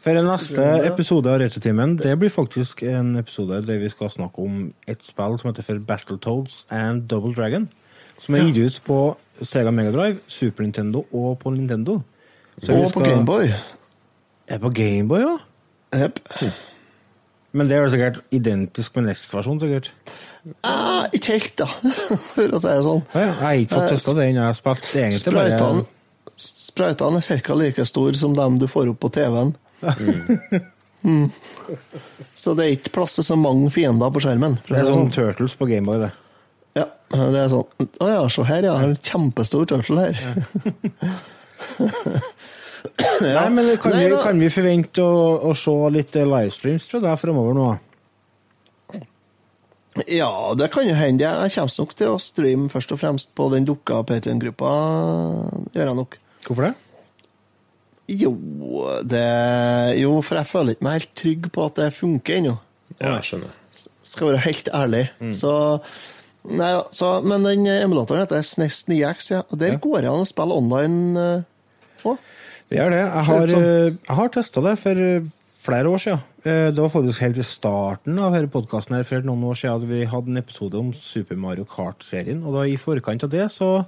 For 0.01 0.17
den 0.17 0.25
neste 0.25 0.65
episode 0.89 1.29
av 1.29 1.41
Retrotimen 1.43 1.97
det 2.01 2.15
blir 2.21 2.33
faktisk 2.33 2.81
en 2.89 3.13
episode 3.21 3.59
der 3.67 3.83
vi 3.83 3.89
skal 3.93 4.09
snakke 4.13 4.41
om 4.47 4.63
et 4.89 5.03
spill 5.05 5.37
som 5.41 5.51
heter 5.51 5.67
for 5.67 5.83
Battletoads 5.91 6.63
and 6.73 7.03
Double 7.11 7.35
Dragon. 7.37 7.67
Som 8.21 8.37
er 8.37 8.47
gitt 8.49 8.59
ut 8.65 8.81
på 8.87 8.97
Sega 9.45 9.73
Megadrive, 9.73 10.19
Super 10.29 10.65
Nintendo 10.65 11.05
og 11.13 11.39
på 11.43 11.53
Nintendo. 11.53 11.99
Så 12.63 12.73
og 12.73 12.79
Og 12.87 12.93
på 12.93 13.01
skal- 13.05 13.11
Gameboy. 13.15 13.53
Er 14.49 14.59
på 14.59 14.71
Gameboy, 14.75 15.21
ja? 15.21 15.37
Yep. 16.05 16.19
Men 17.53 17.67
det 17.69 17.77
er 17.77 17.83
jo 17.83 17.91
sikkert 17.91 18.19
identisk 18.31 18.97
med 18.97 19.05
NES-versjonen, 19.11 19.61
sikkert. 19.61 19.91
Ah, 20.65 21.07
ikke 21.13 21.33
helt, 21.33 21.55
da, 21.59 21.67
for 22.35 22.49
å 22.57 22.61
si 22.61 22.69
det 22.69 22.85
sånn. 22.87 23.03
Ja, 23.15 23.21
ja. 23.21 23.27
Jeg 23.27 23.35
har 23.41 23.55
ikke 23.65 23.75
fått 23.75 23.83
Eh, 23.83 23.89
testa 23.97 24.13
ennå. 24.13 24.29
Jeg 24.31 24.45
har 24.45 24.55
spilt 24.61 24.93
egentlig 24.97 25.35
bare 25.35 25.87
sprøytene 26.41 27.19
er 27.21 27.41
ca. 27.45 27.55
like 27.55 27.85
store 27.85 28.15
som 28.17 28.35
dem 28.35 28.59
du 28.59 28.67
får 28.67 28.89
opp 28.95 29.01
på 29.01 29.11
TV-en. 29.13 29.55
Mm. 31.01 31.31
Så 32.41 32.53
det 32.57 32.65
er 32.67 32.75
ikke 32.77 32.93
plass 32.99 33.15
til 33.17 33.25
så 33.25 33.37
mange 33.39 33.71
fiender 33.73 34.11
på 34.13 34.21
skjermen. 34.25 34.59
Det 34.67 34.75
er 34.77 34.85
det 34.85 34.91
sånn 34.93 35.07
sånn. 35.07 35.13
Turtles 35.15 35.55
på 35.57 35.69
Gameboy, 35.71 35.99
det. 36.03 36.11
Ja, 36.77 36.87
det 37.11 37.41
er 37.41 37.49
sånn. 37.53 37.87
Å 38.01 38.09
ja, 38.11 38.21
se 38.33 38.45
her, 38.49 38.67
ja. 38.69 38.75
En 38.85 38.97
kjempestor 38.97 39.69
turtle 39.71 40.07
her. 40.07 40.15
Nei, 43.21 43.47
men 43.53 43.67
kan, 43.81 43.93
Nei, 43.93 44.07
vi, 44.07 44.11
da- 44.15 44.23
kan 44.25 44.41
vi 44.41 44.49
forvente 44.53 45.05
å, 45.05 45.17
å 45.51 45.55
se 45.59 45.73
litt 45.93 46.17
eh, 46.17 46.29
livestreams 46.29 46.87
tror 46.89 47.03
deg 47.05 47.19
fremover 47.21 47.57
nå? 47.57 47.67
Ja, 50.09 50.31
det 50.57 50.71
kan 50.73 50.87
jo 50.89 50.95
hende. 50.97 51.27
Jeg 51.27 51.53
kommer 51.57 51.75
nok 51.83 51.97
til 51.99 52.13
å 52.15 52.21
streame 52.23 52.71
først 52.73 52.95
og 52.95 53.01
fremst 53.03 53.33
på 53.37 53.49
den 53.53 53.67
dukka 53.69 54.01
Patrion-gruppa. 54.09 54.71
Gjør 55.75 55.91
jeg 55.91 55.99
nok. 55.99 56.17
Hvorfor 56.47 56.69
det? 56.71 56.75
Jo, 58.11 58.33
det 59.07 59.25
Jo, 60.01 60.17
for 60.27 60.41
jeg 60.41 60.49
føler 60.51 60.75
ikke 60.75 60.87
meg 60.87 60.97
helt 60.99 61.13
trygg 61.21 61.49
på 61.55 61.67
at 61.71 61.79
det 61.79 61.91
funker 61.95 62.41
ennå. 62.41 62.57
ja, 63.01 63.15
jeg 63.19 63.27
skjønner. 63.29 63.57
Skal 64.11 64.33
være 64.33 64.45
helt 64.49 64.69
ærlig. 64.75 65.05
Så 65.39 65.53
Nei. 66.51 66.71
Så, 66.97 67.09
men 67.23 67.45
den 67.45 67.67
emulatoren 67.69 68.23
heter 68.25 68.41
SNES 68.43 68.87
9X, 68.89 69.27
ja. 69.35 69.43
Og 69.53 69.59
der 69.61 69.75
Ja. 69.75 69.79
går 69.79 70.01
det 70.01 70.09
an 70.09 70.23
å 70.25 70.29
spille 70.29 70.57
online 70.57 71.21
eh, 71.21 71.43
òg. 72.09 72.17
Det 72.71 72.79
gjør 72.79 72.91
det. 72.95 73.01
Jeg 73.05 73.25
har, 73.29 73.43
eh, 73.59 73.91
jeg 74.09 74.17
har 74.17 74.29
testa 74.33 74.63
det 74.65 74.73
for 74.81 74.91
eh, 75.05 75.21
flere 75.61 75.85
år 75.93 75.99
siden. 76.01 76.23
Eh, 76.47 76.71
Det 76.73 76.79
var 76.81 76.89
faktisk 76.89 77.21
helt 77.21 77.37
i 77.37 77.43
starten 77.45 78.19
av 78.19 78.33
denne 78.33 78.49
podkasten 78.49 79.05
for 79.05 79.21
noen 79.21 79.45
år 79.45 79.55
siden 79.61 79.77
at 79.83 79.89
vi 79.91 80.05
hadde 80.09 80.29
en 80.33 80.39
episode 80.41 80.75
om 80.81 80.93
Super 80.97 81.37
Mario 81.37 81.65
Kart-serien. 81.69 82.41
Og 82.43 82.55
da 82.57 82.65
i 82.65 82.77
forkant 82.81 83.23
av 83.23 83.31
det 83.31 83.51
så 83.53 83.85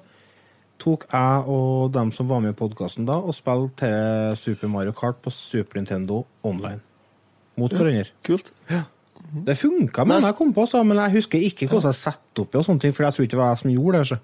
tok 0.82 1.06
jeg 1.08 1.44
og 1.54 1.92
dem 1.94 2.10
som 2.14 2.28
var 2.30 2.42
med 2.44 2.54
i 2.54 2.58
podkasten 2.58 3.06
da, 3.08 3.18
og 3.20 3.36
spilte 3.36 3.84
til 3.84 4.40
Super 4.40 4.72
Mario 4.72 4.94
Kart 4.96 5.22
på 5.22 5.32
Super 5.34 5.80
Nintendo 5.80 6.24
online. 6.42 6.82
Mot 7.60 7.72
hverandre. 7.72 8.10
Kult. 8.26 8.52
Det 9.32 9.54
funka, 9.56 10.04
men 10.04 10.20
jeg 10.20 10.36
kom 10.36 10.50
på, 10.52 10.66
så, 10.68 10.82
men 10.84 10.98
jeg 11.04 11.16
husker 11.20 11.40
ikke 11.46 11.68
hvordan 11.70 11.92
jeg 11.92 12.00
satte 12.02 12.42
opp 12.42 12.52
i 12.52 12.60
og 12.60 12.66
sånne 12.66 12.82
ting, 12.82 12.92
for 12.92 13.06
jeg 13.06 13.16
tror 13.16 13.26
ikke 13.26 13.36
det 13.36 13.40
var 13.40 13.52
jeg 13.54 13.60
som 13.62 13.72
gjorde 13.72 14.00
det. 14.00 14.08
Så. 14.10 14.18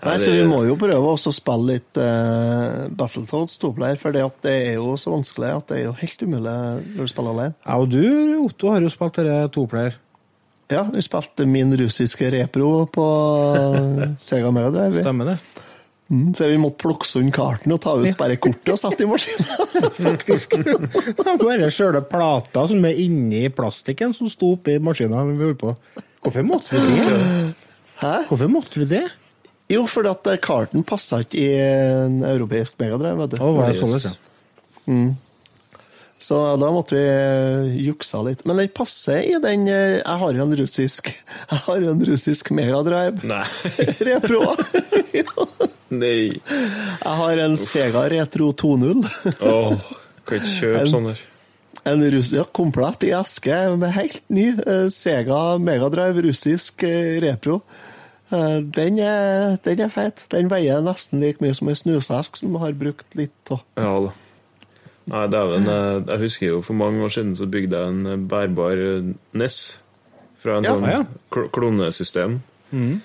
Nei, 0.00 0.14
så 0.22 0.32
Vi 0.32 0.44
må 0.48 0.62
jo 0.64 0.76
prøve 0.80 1.10
også 1.12 1.32
å 1.32 1.36
spille 1.36 1.74
litt 1.74 2.00
uh, 2.00 2.86
Battletoads 2.96 3.58
toplayer, 3.60 3.98
for 4.00 4.14
det, 4.14 4.22
det 4.46 4.54
er 4.70 4.78
jo 4.78 4.94
så 5.00 5.12
vanskelig 5.12 5.50
at 5.58 5.68
det 5.68 5.80
er 5.80 5.84
jo 5.90 5.98
helt 5.98 6.24
umulig 6.24 6.54
når 6.54 7.02
du 7.02 7.12
spiller 7.12 7.34
alene. 7.34 7.58
Jeg 7.66 7.84
og 7.84 7.92
du, 7.92 8.06
Otto, 8.46 8.72
har 8.72 8.86
jo 8.86 8.92
spilt 8.94 9.20
dette 9.20 9.52
toplayer. 9.58 9.98
Ja, 10.72 10.86
vi 10.88 11.02
spilte 11.04 11.44
min 11.48 11.74
russiske 11.76 12.30
repro 12.32 12.86
på 12.92 13.06
Sega 14.20 14.50
Mega 14.54 14.70
Drive. 14.72 15.02
Stemmer 15.04 15.34
det? 15.34 15.38
Mm, 16.12 16.34
så 16.36 16.48
vi 16.48 16.58
måtte 16.60 16.82
plukke 16.82 17.08
sund 17.08 17.32
karten 17.32 17.72
og 17.72 17.80
ta 17.80 17.94
ut 17.96 18.18
bare 18.18 18.36
kortet 18.40 18.74
og 18.74 18.80
sette 18.80 19.04
i 19.04 19.08
maskinen. 19.08 19.48
faktisk. 20.06 20.56
Bare 21.40 21.70
sjøle 21.72 22.02
plata 22.04 22.66
som 22.68 22.84
er 22.84 23.00
inni 23.00 23.46
plastikken 23.54 24.12
som 24.16 24.28
sto 24.32 24.54
oppi 24.58 24.76
maskinen 24.82 25.34
vi 25.38 25.46
holdt 25.46 25.62
på. 25.62 25.74
Hvorfor 26.22 26.44
måtte 26.46 26.76
vi 26.76 27.00
det? 27.00 27.20
Hæ? 28.02 28.14
Hvorfor 28.28 28.52
måtte 28.52 28.82
vi 28.82 28.88
det? 28.92 29.06
Jo, 29.72 29.86
fordi 29.88 30.10
at 30.12 30.28
eh, 30.34 30.40
karten 30.42 30.84
passa 30.84 31.22
ikke 31.24 31.38
i 31.40 31.50
en 31.56 32.20
europeisk 32.28 32.76
megadrive, 32.82 33.16
vet 33.22 33.36
du. 33.36 33.38
Å, 33.40 33.52
var 33.56 33.72
det 33.72 33.78
sånn 33.80 33.94
det 33.94 34.02
skjedde? 34.04 34.18
Så 36.22 36.36
da 36.56 36.68
måtte 36.70 36.94
vi 36.94 37.02
eh, 37.02 37.80
juksa 37.82 38.20
litt. 38.22 38.44
Men 38.46 38.60
den 38.60 38.70
passer 38.74 39.24
i 39.26 39.34
den 39.42 39.66
eh, 39.66 39.98
Jeg 39.98 40.18
har 40.20 40.36
jo 40.36 40.44
en 40.44 40.54
russisk 40.60 41.10
Jeg 41.50 41.60
har 41.66 41.82
jo 41.82 41.90
en 41.96 42.04
russisk 42.06 42.52
megadrive. 42.54 43.26
Nei. 43.26 43.42
Repro. 44.08 44.44
Ja. 45.16 45.48
Nei. 46.02 46.38
Jeg 46.38 47.16
har 47.18 47.42
en 47.42 47.58
Sega 47.58 48.06
Retro 48.14 48.52
2.0. 48.54 49.02
Åh, 49.50 49.90
kan 50.22 50.38
ikke 50.38 50.54
kjøpe 50.60 50.86
sånne. 50.94 51.18
En 51.90 52.04
russ, 52.14 52.30
ja, 52.30 52.44
komplett 52.54 53.02
i 53.08 53.10
eske 53.18 53.56
med 53.74 53.90
helt 53.96 54.22
ny 54.30 54.52
eh, 54.54 54.86
Sega 54.94 55.58
Megadrive 55.58 56.28
russisk 56.28 56.86
repro. 57.24 57.64
Den, 58.32 58.96
er, 59.02 59.58
den 59.66 59.82
er 59.84 59.90
feit. 59.92 60.22
Den 60.32 60.48
veier 60.48 60.80
nesten 60.80 61.20
like 61.20 61.42
mye 61.44 61.52
som 61.52 61.68
ei 61.68 61.74
snusesk 61.76 62.38
som 62.40 62.54
har 62.62 62.72
brukt 62.78 63.18
litt 63.18 63.52
av. 63.52 63.66
Ja 63.76 63.96
da. 64.06 64.14
Nei, 65.10 65.24
dæven. 65.32 65.64
Jeg, 65.66 66.02
jeg 66.06 66.18
husker 66.22 66.46
jo 66.46 66.60
for 66.62 66.78
mange 66.78 67.02
år 67.02 67.10
siden 67.10 67.32
så 67.38 67.46
bygde 67.50 67.78
jeg 67.78 67.94
en 67.94 68.06
eh, 68.06 68.20
bærbar 68.30 68.78
eh, 68.78 69.08
NES. 69.34 69.56
Fra 70.42 70.58
en 70.58 70.66
Ja, 70.66 70.74
sånn 70.74 70.86
ja. 70.90 71.00
klonesystem. 71.30 72.38
klonesystem. 72.72 73.00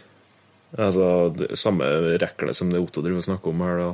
Altså 0.78 1.08
det, 1.38 1.52
samme 1.58 1.86
rekle 2.22 2.54
som 2.58 2.70
det 2.74 2.82
Otto 2.82 3.02
driver 3.02 3.22
og 3.22 3.28
snakker 3.28 3.54
om 3.54 3.62
her. 3.66 3.78
da. 3.82 3.92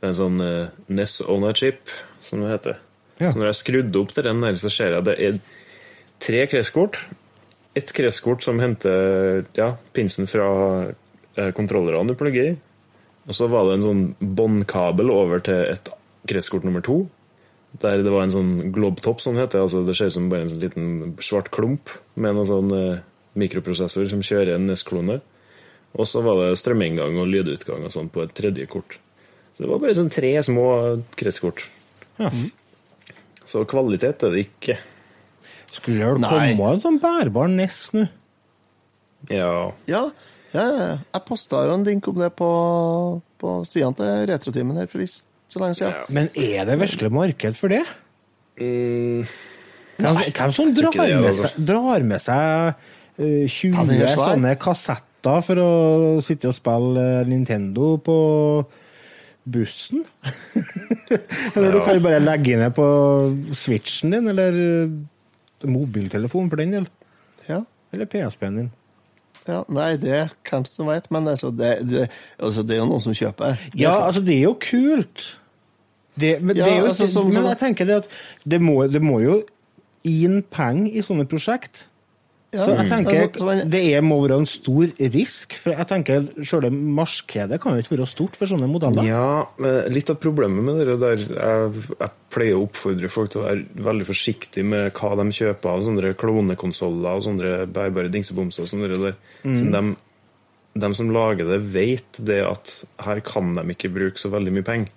Det 0.00 0.08
er 0.08 0.12
en 0.12 0.18
sånn 0.18 0.40
uh, 0.42 0.72
NES 0.92 1.18
on 1.32 1.44
a 1.48 1.52
chip, 1.56 1.92
som 2.24 2.42
det 2.42 2.50
heter. 2.50 2.80
Ja. 3.22 3.30
Når 3.36 3.46
jeg 3.52 3.58
skrudde 3.60 4.00
opp 4.00 4.12
til 4.16 4.26
den 4.26 4.42
der, 4.42 4.56
så 4.58 4.72
ser 4.72 4.90
jeg 4.90 5.00
at 5.04 5.06
det 5.08 5.14
er 5.22 5.38
tre 6.24 6.42
kretskort. 6.50 6.98
Et 7.78 7.92
kretskort 7.94 8.42
som 8.44 8.58
henter 8.62 9.44
ja, 9.56 9.70
pinsen 9.96 10.28
fra 10.30 10.48
eh, 10.90 11.52
kontrollerne 11.56 12.10
du 12.10 12.18
plugger 12.18 12.50
i. 12.52 12.56
Og 13.28 13.36
så 13.38 13.48
var 13.52 13.68
det 13.68 13.78
en 13.78 13.86
sånn 13.86 14.02
båndkabel 14.20 15.12
over 15.14 15.40
til 15.46 15.62
et 15.72 15.88
kretskort 16.28 16.66
nummer 16.66 16.84
to. 16.84 17.04
Der 17.82 18.04
det 18.06 18.12
var 18.12 18.26
en 18.26 18.34
sånn 18.34 18.52
globtop, 18.74 19.22
som 19.22 19.34
det 19.34 19.46
heter. 19.46 19.64
Altså, 19.64 19.82
det 19.86 19.96
ser 19.98 20.12
ut 20.12 20.16
som 20.16 20.28
bare 20.30 20.46
en 20.46 20.52
sånn 20.52 20.62
liten 20.62 21.14
svart 21.24 21.50
klump 21.54 21.90
med 22.14 22.36
noen 22.36 22.50
sånn 22.50 22.74
eh, 22.76 23.04
mikroprosessor 23.40 24.06
som 24.10 24.22
kjører 24.24 24.54
en 24.54 24.68
NES-klone. 24.70 25.18
Og 25.94 26.10
så 26.10 26.22
var 26.26 26.40
det 26.40 26.58
strøminngang 26.58 27.18
og 27.22 27.30
lydutgang 27.30 27.86
og 27.86 27.94
sånn 27.94 28.10
på 28.14 28.24
et 28.24 28.34
tredje 28.34 28.66
kort. 28.70 28.98
Så 29.54 29.64
det 29.64 29.70
var 29.70 29.82
bare 29.82 29.96
sånn 29.98 30.10
tre 30.10 30.32
små 30.42 30.66
kretskort. 31.18 31.66
Ja. 32.18 32.30
Så 33.46 33.62
kvalitet 33.70 34.22
er 34.26 34.34
det 34.34 34.46
ikke. 34.48 34.78
Skulle 35.74 36.14
det 36.14 36.22
Nei. 36.22 36.54
komme 36.54 36.74
en 36.74 36.82
sånn 36.82 37.00
bærbar 37.02 37.50
NES 37.50 37.80
nå? 37.94 38.06
Ja. 39.30 39.50
Ja, 39.90 40.08
ja, 40.54 40.64
jeg 41.00 41.22
posta 41.26 41.64
jo 41.66 41.74
en 41.74 41.86
link 41.86 42.06
om 42.10 42.18
det 42.20 42.30
på, 42.38 42.48
på 43.40 43.54
sidene 43.66 43.96
til 43.98 44.26
Retrotimen 44.30 44.78
her 44.78 44.90
for 44.90 45.02
ikke 45.02 45.22
så 45.54 45.62
lenge 45.62 45.78
siden. 45.78 46.04
Men 46.18 46.28
er 46.34 46.66
det 46.68 46.76
virkelig 46.82 47.12
marked 47.14 47.58
for 47.58 47.72
det? 47.74 47.82
Mm, 48.60 49.24
Hvem, 49.94 50.20
hvem 50.34 50.52
som 50.54 50.70
drar 50.74 50.94
det, 50.98 51.16
med 51.22 51.34
seg, 51.38 51.58
drar 51.70 52.04
med 52.06 52.22
seg 52.22 52.78
uh, 53.18 53.44
20 53.46 53.74
Ja, 53.78 53.84
er 53.84 54.08
svær. 54.10 54.22
sånne 54.34 54.54
kassetter 54.58 55.40
for 55.46 55.60
å 55.62 55.68
sitte 56.26 56.50
og 56.50 56.56
spille 56.56 57.04
eh, 57.22 57.28
Nintendo 57.30 57.92
på 58.02 58.16
bussen? 59.54 60.02
eller 61.54 61.70
du 61.72 61.80
kan 61.84 61.98
jo 61.98 62.02
bare 62.04 62.20
legge 62.22 62.54
inn 62.56 62.64
det 62.64 62.72
på 62.76 62.86
switchen 63.56 64.14
din, 64.16 64.28
eller 64.34 64.58
eh, 64.64 65.68
mobiltelefonen 65.70 66.50
for 66.52 66.60
den 66.60 66.74
del. 66.78 66.88
Ja. 67.48 67.62
Eller 67.94 68.10
PSP-en 68.10 68.58
din. 68.62 68.72
Ja, 69.44 69.60
nei, 69.68 69.90
det 70.00 70.12
er 70.16 70.30
hvem 70.48 70.64
som 70.68 70.88
vet, 70.88 71.06
men 71.12 71.28
altså, 71.28 71.50
det, 71.52 71.72
det, 71.88 72.06
altså, 72.40 72.62
det 72.64 72.78
er 72.78 72.82
jo 72.82 72.90
noen 72.90 73.04
som 73.04 73.16
kjøper. 73.16 73.58
Ja, 73.76 73.94
altså, 74.06 74.22
det 74.24 74.38
er 74.38 74.46
jo 74.46 74.54
kult. 74.60 75.26
Det, 76.16 76.40
men, 76.42 76.56
Ja, 76.56 76.64
det 76.64 76.72
er 76.72 76.78
jo, 76.80 76.86
altså, 76.92 77.08
som- 77.08 77.30
men 77.32 77.44
jeg 77.50 77.58
tenker 77.58 77.86
det 77.86 77.96
at 78.04 78.08
det 78.46 78.60
må, 78.60 78.76
det 78.90 79.02
må 79.02 79.20
jo 79.22 79.42
inn 80.04 80.42
penger 80.42 80.92
i 80.94 81.02
sånne 81.02 81.26
prosjekt. 81.26 81.86
Så 82.54 82.68
jeg 82.70 82.86
tenker 82.88 83.16
Altså, 83.24 83.40
så 83.42 83.68
det 83.68 83.80
er, 83.96 84.00
må 84.06 84.20
være 84.22 84.36
en 84.38 84.46
stor 84.46 84.86
risk. 85.10 85.54
For 85.58 85.72
jeg 85.74 85.88
tenker 85.90 86.28
Selve 86.46 86.70
markedet 86.70 87.58
kan 87.60 87.74
jo 87.74 87.82
ikke 87.82 87.96
være 87.98 88.06
stort 88.06 88.36
for 88.36 88.46
sånne 88.46 88.68
modeller. 88.70 89.02
Ja, 89.08 89.46
men 89.58 89.90
litt 89.92 90.08
av 90.12 90.20
problemet 90.22 90.62
med 90.62 90.86
det 90.86 91.00
der 91.00 91.16
jeg, 91.16 91.82
jeg 91.98 92.10
pleier 92.30 92.54
å 92.54 92.68
oppfordre 92.68 93.10
folk 93.10 93.32
til 93.32 93.40
å 93.42 93.48
være 93.48 93.66
veldig 93.88 94.06
forsiktige 94.06 94.64
med 94.64 94.92
hva 94.94 95.16
de 95.18 95.26
kjøper 95.34 95.66
av 95.72 95.82
sånne 95.82 96.14
klonekonsoller 96.14 97.16
og 97.18 97.24
sånne 97.26 97.66
bærbare 97.74 98.12
dingsebomser. 98.14 98.62
og 98.62 98.68
sånne 98.70 99.02
der. 99.02 99.16
Så 99.42 99.70
de, 99.74 99.96
de 100.78 100.94
som 100.94 101.10
lager 101.10 101.50
det, 101.50 101.60
vet 101.74 102.22
det 102.22 102.38
at 102.46 102.84
her 103.02 103.18
kan 103.26 103.52
de 103.54 103.66
ikke 103.74 103.90
bruke 103.92 104.16
så 104.22 104.30
veldig 104.30 104.52
mye 104.54 104.62
penger. 104.70 104.90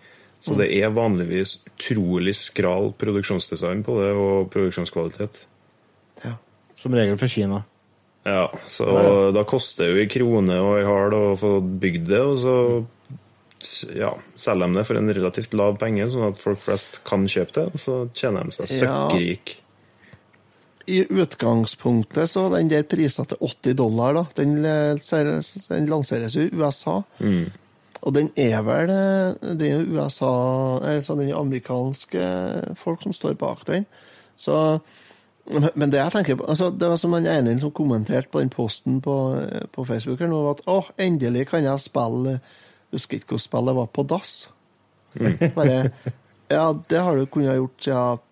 Så 0.48 0.58
det 0.60 0.70
er 0.78 0.94
vanligvis 0.96 1.58
utrolig 1.68 2.34
skral 2.40 2.94
produksjonsdesign 3.00 3.84
på 3.86 3.98
det, 4.00 4.12
og 4.16 4.52
produksjonskvalitet. 4.54 5.42
Ja. 6.24 6.38
Som 6.80 6.96
regel 6.96 7.20
fra 7.20 7.30
Kina. 7.32 7.64
Ja, 8.28 8.48
så 8.68 8.88
da 9.32 9.44
koster 9.48 9.86
det 9.86 9.94
jo 9.94 10.04
i 10.04 10.10
krone 10.12 10.58
og 10.60 10.82
i 10.82 10.88
hard 10.88 11.16
å 11.16 11.26
få 11.40 11.52
bygd 11.64 12.10
det, 12.10 12.24
og 12.24 12.40
så 12.42 12.56
ja, 13.96 14.12
selger 14.36 14.68
de 14.68 14.80
det 14.80 14.84
for 14.90 15.00
en 15.00 15.14
relativt 15.16 15.56
lav 15.58 15.78
penge, 15.82 16.10
sånn 16.12 16.28
at 16.30 16.42
folk 16.42 16.60
flest 16.62 17.00
kan 17.08 17.24
kjøpe 17.30 17.56
det, 17.56 17.66
og 17.72 17.82
så 17.82 18.02
tjener 18.18 18.48
de 18.50 18.58
seg 18.58 18.76
Ja. 18.84 19.00
I 20.88 21.02
utgangspunktet 21.12 22.32
så 22.32 22.46
den 22.54 22.70
der 22.72 22.86
prisen 22.88 23.28
til 23.28 23.42
80 23.44 23.74
dollar, 23.76 24.14
da. 24.16 24.22
Den, 24.38 24.62
den 24.64 25.90
lanseres 25.92 26.38
i 26.40 26.46
USA. 26.56 27.02
Og 28.02 28.14
den 28.14 28.30
er 28.38 28.62
vel 28.66 28.92
eh, 28.94 29.56
Det 29.58 29.70
er 29.70 29.80
jo 29.80 29.98
USA 29.98 30.32
Altså 30.94 31.16
den 31.18 31.34
amerikanske 31.34 32.24
folk 32.76 33.04
som 33.04 33.14
står 33.14 33.34
bak 33.34 33.66
den. 33.68 33.86
Så 34.38 34.80
Men 35.76 35.92
det 35.92 36.02
jeg 36.02 36.12
tenker 36.12 36.36
på 36.36 36.46
altså 36.50 36.70
Det 36.70 36.90
var 36.90 37.00
som 37.02 37.14
han 37.14 37.28
ene 37.28 37.60
som 37.60 37.72
kommenterte 37.72 38.30
på 38.32 38.40
den 38.40 38.54
posten 38.54 39.02
på, 39.02 39.18
eh, 39.42 39.66
på 39.72 39.86
Facebook 39.86 40.20
her 40.20 40.32
nå, 40.32 40.44
at 40.52 40.62
å, 40.68 40.84
endelig 40.98 41.48
kan 41.48 41.64
jeg 41.64 41.80
spille 41.80 42.40
Husker 42.92 43.18
ikke 43.18 43.34
hvordan 43.36 43.44
spillet 43.44 43.76
var 43.76 43.88
på 43.92 44.04
dass. 44.08 44.50
Bare 45.56 45.92
Ja, 46.48 46.72
det 46.90 47.00
har 47.04 47.18
du 47.18 47.26
kunnet 47.26 47.58
gjort 47.58 47.84
siden 47.84 48.24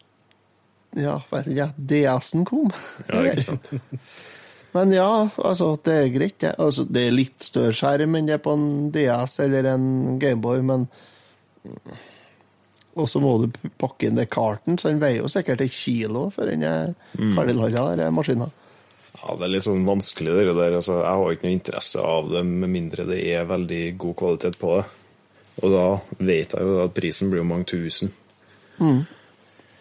ja, 0.96 1.20
ja, 1.52 1.66
DS-en 1.76 2.46
kom. 2.48 2.72
Ja, 3.10 3.20
ikke 3.28 3.44
sant? 3.44 3.74
Men 4.76 4.92
ja, 4.92 5.30
altså, 5.40 5.70
det 5.88 5.94
er 5.96 6.10
greit. 6.12 6.36
Det, 6.44 6.52
altså, 6.60 6.84
det 6.84 7.06
er 7.08 7.16
litt 7.16 7.46
større 7.46 7.76
skjerm 7.76 8.18
enn 8.20 8.28
det 8.28 8.36
er 8.36 8.44
på 8.44 8.56
en 8.58 8.68
DS 8.92 9.38
eller 9.46 9.70
en 9.72 9.88
Gameboy, 10.20 10.60
men 10.68 10.90
Og 12.96 13.08
så 13.12 13.20
må 13.24 13.34
du 13.42 13.48
pakke 13.80 14.08
inn 14.08 14.20
det 14.20 14.30
karten, 14.32 14.78
så 14.80 14.92
den 14.92 15.02
veier 15.02 15.24
jo 15.24 15.32
sikkert 15.32 15.64
et 15.66 15.74
kilo 15.74 16.30
før 16.32 16.52
den 16.54 16.64
er 16.64 16.94
ferdiglaga, 17.36 17.90
den 18.00 18.14
maskinen. 18.16 18.54
Ja, 19.16 19.34
det 19.36 19.48
er 19.48 19.52
litt 19.56 19.66
sånn 19.66 19.88
vanskelig, 19.88 20.36
det 20.38 20.54
der. 20.56 20.78
Altså, 20.78 21.00
jeg 21.02 21.20
har 21.20 21.34
ikke 21.36 21.48
noe 21.48 21.56
interesse 21.58 22.04
av 22.04 22.30
det, 22.32 22.44
med 22.46 22.72
mindre 22.72 23.08
det 23.10 23.20
er 23.34 23.50
veldig 23.50 23.82
god 24.00 24.16
kvalitet 24.22 24.60
på 24.62 24.78
det. 24.78 24.86
Og 25.64 25.72
da 25.72 25.84
vet 26.20 26.56
jeg 26.56 26.68
jo 26.68 26.80
at 26.84 26.96
prisen 26.96 27.32
blir 27.32 27.42
jo 27.42 27.48
mange 27.48 27.68
tusen. 27.72 28.12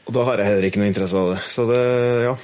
Og 0.06 0.12
da 0.14 0.26
har 0.28 0.40
jeg 0.40 0.50
heller 0.52 0.68
ikke 0.68 0.82
noe 0.82 0.90
interesse 0.90 1.18
av 1.18 1.32
det. 1.34 1.40
Så 1.50 1.66
det, 1.70 1.80
ja. 2.28 2.34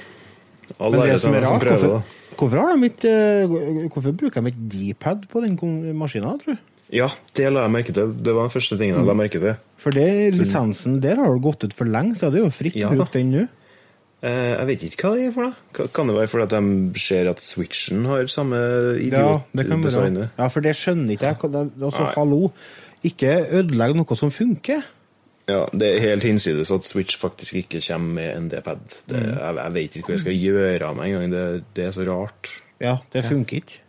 Alle 0.79 0.97
Men 0.97 1.13
det 1.13 1.21
som 1.23 1.35
er 1.35 1.45
rart, 1.45 1.47
som 1.47 1.63
prøver 1.63 1.87
hvorfor, 1.87 2.01
det. 2.01 2.20
Hvorfor, 2.41 2.57
har 2.57 2.75
de 2.75 2.89
ikke, 2.89 3.13
eh, 3.13 3.87
hvorfor 3.93 4.17
bruker 4.17 4.41
de 4.43 4.51
ikke 4.51 4.67
D-pad 4.73 5.25
på 5.31 5.43
den 5.45 5.55
maskinen, 5.97 6.41
tror 6.41 6.57
du? 6.57 6.67
Ja, 6.91 7.07
det 7.37 7.47
la 7.53 7.63
jeg 7.63 7.71
merke 7.71 7.93
til. 7.95 8.11
Det 8.19 8.33
var 8.35 8.49
den 8.49 8.51
første 8.51 8.75
tingen 8.75 8.97
jeg 8.99 9.07
la 9.07 9.15
merke 9.15 9.39
til. 9.39 9.55
For 9.79 9.95
det, 9.95 10.33
lisensen 10.35 10.99
der 11.03 11.21
har 11.21 11.31
jo 11.31 11.39
gått 11.39 11.63
ut 11.63 11.75
for 11.77 11.87
lenge, 11.87 12.17
så 12.19 12.27
det 12.33 12.41
er 12.41 12.47
jo 12.49 12.53
fritt 12.53 12.75
Ja 12.75 12.91
å 12.91 13.07
den 13.13 13.31
nå. 13.31 13.47
Eh, 14.21 14.51
jeg 14.53 14.67
vet 14.69 14.83
ikke 14.85 15.07
hva 15.07 15.17
det 15.17 15.29
er 15.29 15.31
for 15.33 15.47
noe. 15.47 15.87
Kan 15.95 16.11
det 16.11 16.15
være 16.19 16.29
fordi 16.29 16.47
de 16.51 16.99
ser 17.01 17.29
at 17.31 17.39
Switchen 17.41 18.03
har 18.05 18.27
samme 18.29 18.59
Ja, 19.01 19.39
idiotdesignet? 19.55 20.35
Ja, 20.37 20.49
for 20.53 20.61
det 20.61 20.75
skjønner 20.77 21.15
ikke 21.15 21.31
jeg. 21.31 21.69
Altså, 21.81 22.05
hallo. 22.13 22.51
Ikke 23.07 23.39
ødelegg 23.61 23.95
noe 23.97 24.19
som 24.19 24.29
funker. 24.29 24.83
Ja, 25.51 25.61
det 25.75 25.89
er 25.89 26.03
helt 26.05 26.25
hinsides 26.25 26.71
at 26.71 26.87
Switch 26.87 27.19
faktisk 27.19 27.57
ikke 27.59 27.81
kommer 27.83 28.17
med 28.19 28.35
en 28.37 28.49
D-pad. 28.51 28.83
Mm. 29.11 29.15
Jeg, 29.15 29.55
jeg 29.57 29.75
vet 29.77 29.97
ikke 29.97 30.11
hva 30.11 30.17
jeg 30.17 30.25
skal 30.25 30.37
gjøre 30.37 30.89
av 30.89 30.99
meg 30.99 31.11
engang. 31.11 31.33
Det, 31.33 31.63
det 31.77 31.87
er 31.89 31.95
så 31.95 32.05
rart. 32.07 32.53
Ja, 32.81 32.97
det 33.13 33.25
funker 33.27 33.61
ikke. 33.61 33.81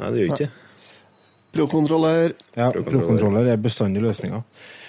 Nei, 0.00 0.10
det 0.10 0.22
gjør 0.22 0.32
ikke 0.32 0.46
det. 0.46 0.54
Pro-kontroller. 1.54 2.32
Ja. 2.56 2.72
Pro-controller 2.74 3.52
er 3.52 3.60
bestandig 3.62 4.02
løsninga. 4.02 4.42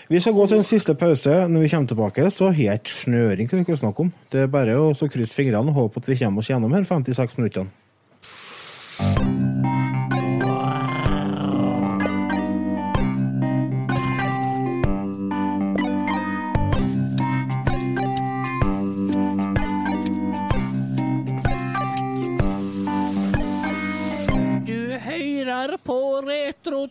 Vi 0.08 0.20
skal 0.22 0.36
gå 0.38 0.46
til 0.48 0.62
en 0.62 0.66
siste 0.66 0.94
pause. 0.98 1.34
Når 1.50 1.66
vi 1.66 1.70
kommer 1.70 1.88
tilbake, 1.88 2.28
så 2.32 2.52
har 2.52 2.62
jeg 2.62 2.82
ikke 2.82 2.94
snøring 2.94 3.50
til 3.50 3.66
vi 3.66 3.74
å 3.74 3.82
snakke 3.82 4.06
om. 4.06 4.14
Det 4.32 4.46
er 4.46 4.54
bare 4.54 4.78
å 4.78 4.94
krysse 4.94 5.38
fingrene 5.38 5.74
og 5.74 5.82
håpe 5.82 6.02
at 6.02 6.10
vi 6.10 6.20
kommer 6.22 6.46
oss 6.46 6.54
gjennom 6.54 6.78
her 6.78 6.86
56 6.86 7.42
minuttene. 7.42 9.45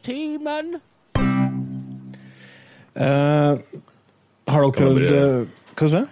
Retrotimen. 0.05 0.81
Uh, 2.95 3.57
har 4.47 4.63
dere 4.63 4.75
prøvd 4.77 5.05
eh, 5.11 5.47
Hva 5.75 5.87
sa 5.91 6.03
du? 6.05 6.11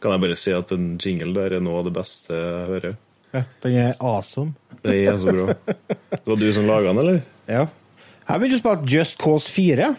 Kan 0.00 0.12
jeg 0.14 0.22
bare 0.22 0.36
si 0.38 0.52
at 0.54 0.70
en 0.76 0.84
jingle 1.02 1.32
der 1.34 1.56
er 1.58 1.62
noe 1.64 1.80
av 1.80 1.88
det 1.88 1.92
beste 1.96 2.36
jeg 2.36 2.68
hører? 2.70 2.94
Ja, 3.34 3.42
den 3.64 3.74
er 3.80 3.90
awesome. 4.00 4.54
Det 4.84 4.94
er 5.10 5.18
så 5.20 5.32
bra. 5.34 5.56
Det 5.66 6.22
var 6.24 6.38
du 6.40 6.46
som 6.56 6.68
laga 6.68 6.92
den, 6.92 7.00
eller? 7.02 7.18
Ja. 7.50 7.64
Jeg 8.28 8.40
begynte 8.40 8.60
å 8.60 8.62
spille 8.62 8.92
Just 8.94 9.18
Cause 9.20 9.50
4. 9.52 9.90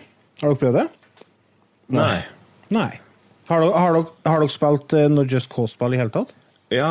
Har 0.42 0.48
dere 0.48 0.60
prøvd 0.64 0.80
det? 0.80 0.88
Nei. 1.98 2.18
Nei. 2.74 2.90
Har 3.52 3.62
dere, 3.66 3.76
har 3.84 3.94
dere, 3.98 4.08
har 4.32 4.42
dere 4.46 4.54
spilt 4.56 4.96
eh, 4.98 5.10
noe 5.12 5.28
Just 5.30 5.52
Cause-spill 5.54 5.98
i 5.98 6.02
hele 6.02 6.14
tatt? 6.16 6.34
Ja, 6.72 6.90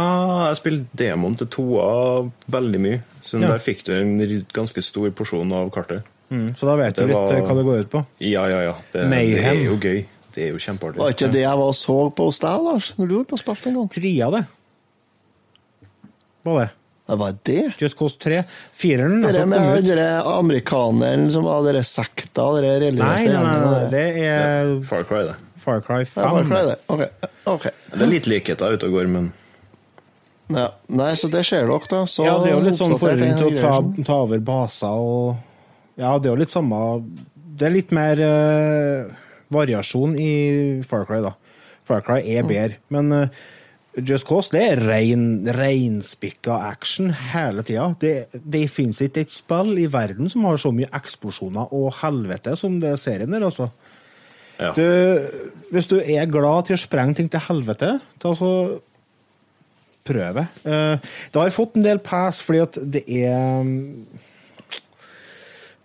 jeg 0.51 0.61
spilte 0.61 1.01
demoen 1.01 1.38
til 1.40 1.48
toa 1.51 1.90
veldig 2.53 2.80
mye. 2.84 3.03
Så 3.24 3.40
Ja. 3.40 3.55
der 3.55 3.62
fikk 3.64 3.86
du 3.88 3.94
en 3.96 4.16
ganske 4.55 4.82
stor 4.84 5.11
porsjon 5.16 5.51
av 5.57 5.70
kartet. 5.74 6.07
Mm, 6.31 6.55
så 6.57 6.66
da 6.68 6.76
vet 6.78 6.95
du 6.95 7.07
litt 7.07 7.16
var- 7.16 7.33
eh, 7.35 7.41
hva 7.43 7.55
det 7.59 7.64
går 7.66 7.78
ut 7.85 7.91
på. 7.91 8.07
Ja, 8.22 8.45
ja, 8.47 8.61
ja. 8.68 8.74
Det, 8.93 9.09
det 9.11 9.45
er 9.45 9.64
jo 9.64 9.76
gøy. 9.83 10.05
Det 10.35 10.45
er 10.45 10.53
jo 10.53 10.59
kjempeartig. 10.62 10.97
Var 11.03 11.11
ikke 11.16 11.31
det 11.35 11.41
jeg 11.43 11.57
var 11.59 11.66
og 11.72 11.74
så 11.74 11.97
på 12.14 12.24
hos 12.28 12.39
deg, 12.39 12.61
Lars? 12.62 12.93
Når 12.99 13.09
du 13.11 13.14
var 13.18 13.24
på 13.33 13.39
spilt 13.41 13.66
en 13.66 13.74
gang? 13.81 13.89
Tria, 13.91 14.28
det. 14.31 14.45
Var 16.47 16.61
det? 16.61 16.68
Det 17.11 17.16
var 17.18 17.35
det? 17.43 17.72
Just 17.83 17.99
Cause 17.99 18.16
3. 18.22 18.45
Fireren 18.78 19.24
har 19.24 19.33
Det 19.33 19.47
med 19.51 19.85
den 19.85 19.99
amerikaneren 20.22 21.33
som 21.35 21.45
har 21.51 21.64
dere 21.66 21.83
sekta, 21.83 22.45
dere 22.61 22.76
Nei, 22.78 22.87
religiøse 22.87 23.26
nei, 23.26 23.35
nei, 23.35 23.43
nei, 23.43 23.57
gjengene. 23.59 23.91
det 23.91 24.05
er 24.28 24.70
Far 24.87 25.03
Cry, 25.09 25.24
det. 25.26 25.35
Far 25.61 25.81
Cry 25.83 25.99
Ja, 26.05 26.31
5. 26.31 26.49
Cry, 26.49 26.62
det. 26.70 26.76
Ok. 26.89 27.03
Okay. 27.57 27.70
Det 27.91 28.03
er 28.07 28.12
litt 28.14 28.31
likheter 28.31 28.76
ute 28.78 28.87
og 28.87 28.93
går, 29.01 29.09
men 29.11 29.33
Ja. 30.55 30.68
Nei, 30.89 31.11
så 31.18 31.28
det 31.31 31.45
ser 31.47 31.66
dere, 31.66 31.81
da. 31.91 32.05
Så 32.07 32.24
Ja, 32.24 32.39
det 32.39 32.53
er 32.53 32.57
jo 32.57 32.61
litt 32.68 32.78
sånn 32.78 32.95
forhold 32.99 33.18
forhånd 33.18 33.39
til 33.39 33.59
å 33.59 33.61
ta, 33.61 34.05
ta 34.07 34.14
over 34.22 34.39
baser 34.39 34.87
og 35.03 35.37
Ja, 36.01 36.16
det 36.16 36.30
er 36.30 36.34
jo 36.34 36.40
litt 36.40 36.53
samme 36.55 36.80
Det 37.61 37.68
er 37.68 37.74
litt 37.74 37.90
mer 37.92 38.20
uh, 38.24 39.14
variasjon 39.53 40.16
i 40.16 40.32
Far 40.86 41.05
Cry, 41.09 41.20
da. 41.24 41.34
Far 41.84 42.05
Cry 42.07 42.22
er 42.38 42.46
bedre, 42.48 42.78
men 42.94 43.12
uh, 43.12 43.42
Just 43.98 44.24
Cause 44.28 44.55
det 44.55 44.62
er 44.62 44.80
rein, 44.86 45.42
reinspikka 45.51 46.55
action 46.70 47.11
hele 47.32 47.64
tida. 47.66 47.88
Det, 48.01 48.12
det 48.32 48.68
finnes 48.70 49.01
ikke 49.03 49.24
et 49.26 49.32
spill 49.34 49.74
i 49.82 49.88
verden 49.90 50.30
som 50.30 50.46
har 50.46 50.61
så 50.62 50.70
mye 50.74 50.88
eksplosjoner 50.94 51.72
og 51.74 51.90
helvete 51.98 52.55
som 52.57 52.78
det 52.82 52.94
serien 53.03 53.34
der, 53.34 53.48
altså. 53.48 53.66
ja. 54.61 54.70
Du, 54.78 54.86
hvis 55.74 55.90
du 55.90 55.98
er 55.98 56.30
glad 56.30 56.70
til 56.70 56.78
å 56.78 56.80
sprenge 56.80 57.18
ting 57.18 57.28
til 57.32 57.42
helvete, 57.48 57.96
ta 58.22 58.32
så 58.38 58.53
prøv 60.07 60.38
det. 60.38 60.46
Eh, 60.64 61.11
Det 61.32 61.42
har 61.42 61.53
fått 61.55 61.74
en 61.76 61.84
del 61.84 61.98
pass 61.98 62.40
fordi 62.46 62.62
at 62.62 62.78
det 62.94 63.03
er 63.11 63.66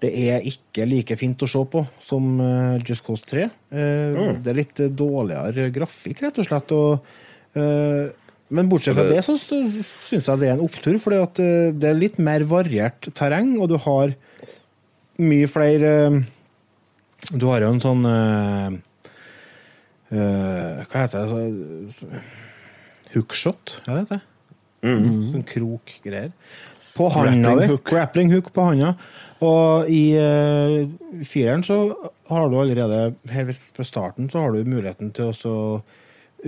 Det 0.05 0.11
er 0.29 0.45
ikke 0.45 0.85
like 0.87 1.17
fint 1.19 1.41
å 1.41 1.49
se 1.49 1.61
på 1.71 1.81
som 2.03 2.35
eh, 2.43 2.83
Just 2.85 3.05
Cause 3.05 3.25
3. 3.27 3.47
Mm. 3.73 4.43
Det 4.45 4.51
er 4.51 4.59
litt 4.59 4.83
dårligere 4.93 5.71
grafikk, 5.73 6.21
rett 6.25 6.37
og 6.41 6.47
slett. 6.47 6.75
Og, 6.75 7.17
eh, 7.57 8.13
men 8.55 8.69
bortsett 8.69 8.93
fra 8.97 9.07
det, 9.09 9.23
så 9.25 9.33
syns 9.39 10.29
jeg 10.29 10.41
det 10.41 10.51
er 10.51 10.55
en 10.55 10.65
opptur, 10.65 10.99
for 11.01 11.15
eh, 11.17 11.73
det 11.73 11.89
er 11.89 11.97
litt 11.97 12.19
mer 12.21 12.45
variert 12.45 13.09
terreng, 13.17 13.55
og 13.57 13.71
du 13.73 13.79
har 13.81 14.13
mye 15.21 15.47
flere 15.49 15.91
eh, 16.05 16.19
Du 17.31 17.47
har 17.49 17.63
jo 17.63 17.71
en 17.73 17.81
sånn 17.81 18.05
eh, 18.09 18.77
eh, 20.13 20.85
Hva 20.85 21.05
heter 21.05 21.31
det? 21.31 22.23
Hookshot, 23.15 23.79
hva 23.85 24.01
heter 24.01 24.19
det. 24.19 24.23
Sånn 24.85 25.45
krokgreier. 25.49 26.33
På 26.95 27.09
handa 27.11 27.55
di. 27.59 27.69
Grappling 27.87 28.31
hook 28.33 28.53
på 28.55 28.69
handa. 28.69 28.95
Og 29.43 29.89
i 29.91 30.15
uh, 30.15 30.85
fireren 31.27 31.63
så 31.65 31.79
har 32.31 32.47
du 32.49 32.55
allerede 32.61 33.15
Helt 33.29 33.59
fra 33.75 33.83
starten 33.85 34.29
så 34.31 34.45
har 34.45 34.55
du 34.55 34.63
muligheten 34.69 35.11
til 35.15 35.33
å 35.33 35.57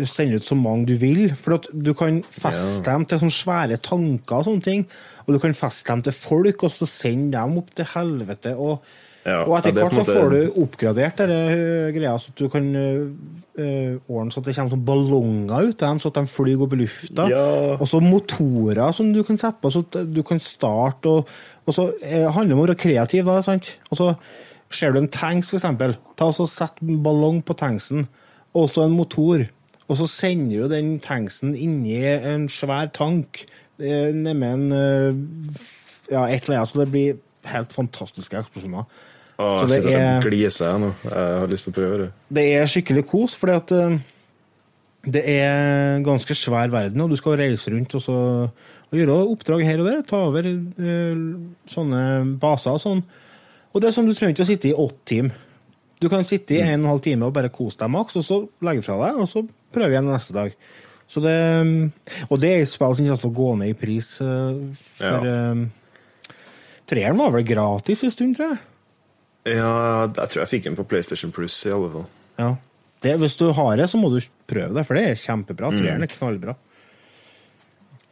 sende 0.06 0.38
ut 0.38 0.46
så 0.46 0.56
mange 0.58 0.88
du 0.92 0.96
vil. 1.02 1.32
For 1.36 1.58
du 1.74 1.92
kan 1.98 2.22
feste 2.22 2.86
dem 2.86 3.06
til 3.08 3.22
sånne 3.24 3.38
svære 3.38 3.80
tanker 3.84 4.40
og 4.40 4.48
sånne 4.48 4.66
ting. 4.66 4.86
Og 5.26 5.36
du 5.36 5.42
kan 5.44 5.58
feste 5.58 5.90
dem 5.90 6.04
til 6.06 6.16
folk, 6.16 6.64
og 6.64 6.74
så 6.74 6.88
sende 6.90 7.38
dem 7.38 7.58
opp 7.60 7.74
til 7.76 7.90
helvete. 7.96 8.54
Og, 8.56 8.86
Ja, 9.28 9.42
og 9.44 9.58
etter 9.58 9.74
er 9.76 9.84
hvert 9.84 9.98
så 9.98 10.04
måte- 10.06 10.14
får 10.16 10.30
du 10.32 10.62
oppgradert 10.64 11.18
denne 11.20 11.92
greia, 11.92 12.14
så 12.22 12.32
du 12.40 12.46
kan 12.50 12.68
øh, 12.78 13.98
ordne 14.08 14.32
så 14.32 14.40
at 14.40 14.46
det 14.48 14.56
kommer 14.56 14.72
sånn 14.72 14.86
ballonger 14.88 15.68
ut 15.68 15.84
av 15.84 15.90
dem, 15.92 16.00
så 16.00 16.12
at 16.14 16.20
de 16.22 16.32
flyr 16.32 16.64
opp 16.64 16.76
i 16.78 16.80
lufta. 16.80 17.26
Ja. 17.34 17.46
Og 17.76 17.88
så 17.92 18.00
motorer 18.04 18.94
som 18.96 19.10
du 19.12 19.24
kan 19.28 19.40
sette 19.42 19.60
på, 19.62 19.72
så 19.74 19.84
at 19.84 20.00
du 20.16 20.22
kan 20.24 20.40
starte. 20.40 21.12
Og, 21.12 21.28
og 21.68 21.76
så 21.76 21.90
eh, 22.02 22.24
handler 22.32 22.54
det 22.54 22.58
om 22.58 22.64
å 22.64 22.68
være 22.70 22.80
kreativ, 22.80 23.28
da. 23.28 23.42
sant? 23.44 23.74
Og 23.92 24.00
så 24.00 24.10
ser 24.72 24.96
du 24.96 25.02
en 25.02 25.12
tanks, 25.12 25.52
for 25.52 25.60
eksempel. 25.60 25.98
Ta 26.20 26.30
og 26.32 26.48
Sett 26.52 26.80
en 26.84 27.04
ballong 27.04 27.42
på 27.44 27.56
tanksen, 27.60 28.08
og 28.56 28.72
så 28.72 28.86
en 28.88 28.96
motor. 28.96 29.44
Og 29.88 30.00
så 30.00 30.08
sender 30.12 30.66
du 30.66 30.74
den 30.76 30.98
tanksen 31.04 31.54
inni 31.56 32.00
en 32.04 32.48
svær 32.52 32.90
tank 32.96 33.46
eh, 33.80 34.12
nedi 34.16 34.50
en 34.54 34.66
eh, 34.72 35.66
Ja, 36.12 36.26
et 36.32 36.46
eller 36.48 36.62
annet. 36.62 36.72
Så 36.72 36.80
det 36.80 36.92
blir 36.94 37.18
helt 37.48 37.74
fantastiske 37.76 38.36
eksplosjoner. 38.40 38.88
Å, 39.38 39.48
jeg 39.62 39.70
sitter 39.70 39.92
er- 39.94 40.18
og 40.18 40.24
gliser 40.26 40.66
jeg 40.72 40.80
nå. 40.82 40.92
Jeg 41.04 41.40
har 41.42 41.48
lyst 41.52 41.68
til 41.68 41.74
å 41.74 41.78
prøve 41.78 41.98
det. 42.02 42.08
Det 42.34 42.46
er 42.58 42.70
skikkelig 42.72 43.04
kos, 43.12 43.36
fordi 43.38 43.54
at 43.60 43.72
eh, 43.78 43.98
det 45.08 45.22
er 45.30 46.00
ganske 46.04 46.36
svær 46.36 46.72
verden, 46.74 47.02
og 47.06 47.12
du 47.14 47.18
skal 47.20 47.38
reise 47.40 47.72
rundt 47.72 47.94
og, 47.96 48.02
så, 48.04 48.16
og 48.90 48.98
gjøre 48.98 49.18
oppdrag 49.36 49.64
her 49.68 49.84
og 49.84 49.90
der. 49.92 50.02
Ta 50.10 50.24
over 50.32 50.48
eh, 50.50 51.22
sånne 51.70 52.02
baser 52.42 52.74
og 52.76 52.82
sånn. 52.82 53.04
Og 53.74 53.84
det 53.84 53.92
er 53.92 53.96
sånn, 54.00 54.10
du 54.10 54.16
trenger 54.18 54.34
ikke 54.36 54.48
å 54.48 54.50
sitte 54.50 54.72
i 54.72 54.74
åtte 54.74 55.06
timer. 55.14 55.38
Du 56.02 56.10
kan 56.14 56.26
sitte 56.26 56.54
i 56.54 56.60
en 56.62 56.82
og 56.82 56.86
en 56.86 56.90
halv 56.92 57.02
time 57.06 57.26
og 57.30 57.34
bare 57.34 57.50
kose 57.54 57.78
deg 57.80 57.90
maks, 57.94 58.18
og 58.20 58.26
så 58.26 58.36
legge 58.66 58.84
fra 58.86 58.98
deg, 59.06 59.22
og 59.22 59.30
så 59.30 59.42
prøve 59.74 59.94
igjen 59.96 60.10
neste 60.12 60.34
dag. 60.36 60.54
Så 61.10 61.22
det, 61.24 61.38
og 62.28 62.42
det 62.42 62.50
er 62.52 62.62
et 62.66 62.70
spill 62.70 62.94
som 62.98 63.06
kommer 63.08 63.22
til 63.22 63.30
å 63.32 63.38
gå 63.38 63.48
ned 63.62 63.72
i 63.72 63.78
pris. 63.80 64.10
eh, 64.22 64.58
For 64.98 65.30
eh, 65.30 65.62
treeren 66.90 67.18
var 67.22 67.32
vel 67.38 67.46
gratis 67.48 68.04
en 68.04 68.14
stund, 68.14 68.36
tror 68.38 68.52
jeg. 68.54 68.60
Ja, 69.48 69.72
jeg 70.12 70.30
tror 70.34 70.42
jeg 70.44 70.50
fikk 70.52 70.64
den 70.68 70.76
på 70.78 70.84
PlayStation 70.90 71.32
Plus 71.36 71.56
i 71.66 71.72
alle 71.74 71.90
fall. 71.94 72.06
Ja. 72.42 72.50
Det, 73.06 73.14
hvis 73.22 73.38
du 73.40 73.46
har 73.54 73.76
det, 73.78 73.86
så 73.92 74.00
må 74.02 74.10
du 74.12 74.18
prøve 74.50 74.74
det, 74.76 74.84
for 74.88 74.98
det 74.98 75.04
er 75.12 75.20
kjempebra. 75.22 75.70
Treeren 75.76 76.04
er 76.04 76.10
knallbra. 76.12 76.56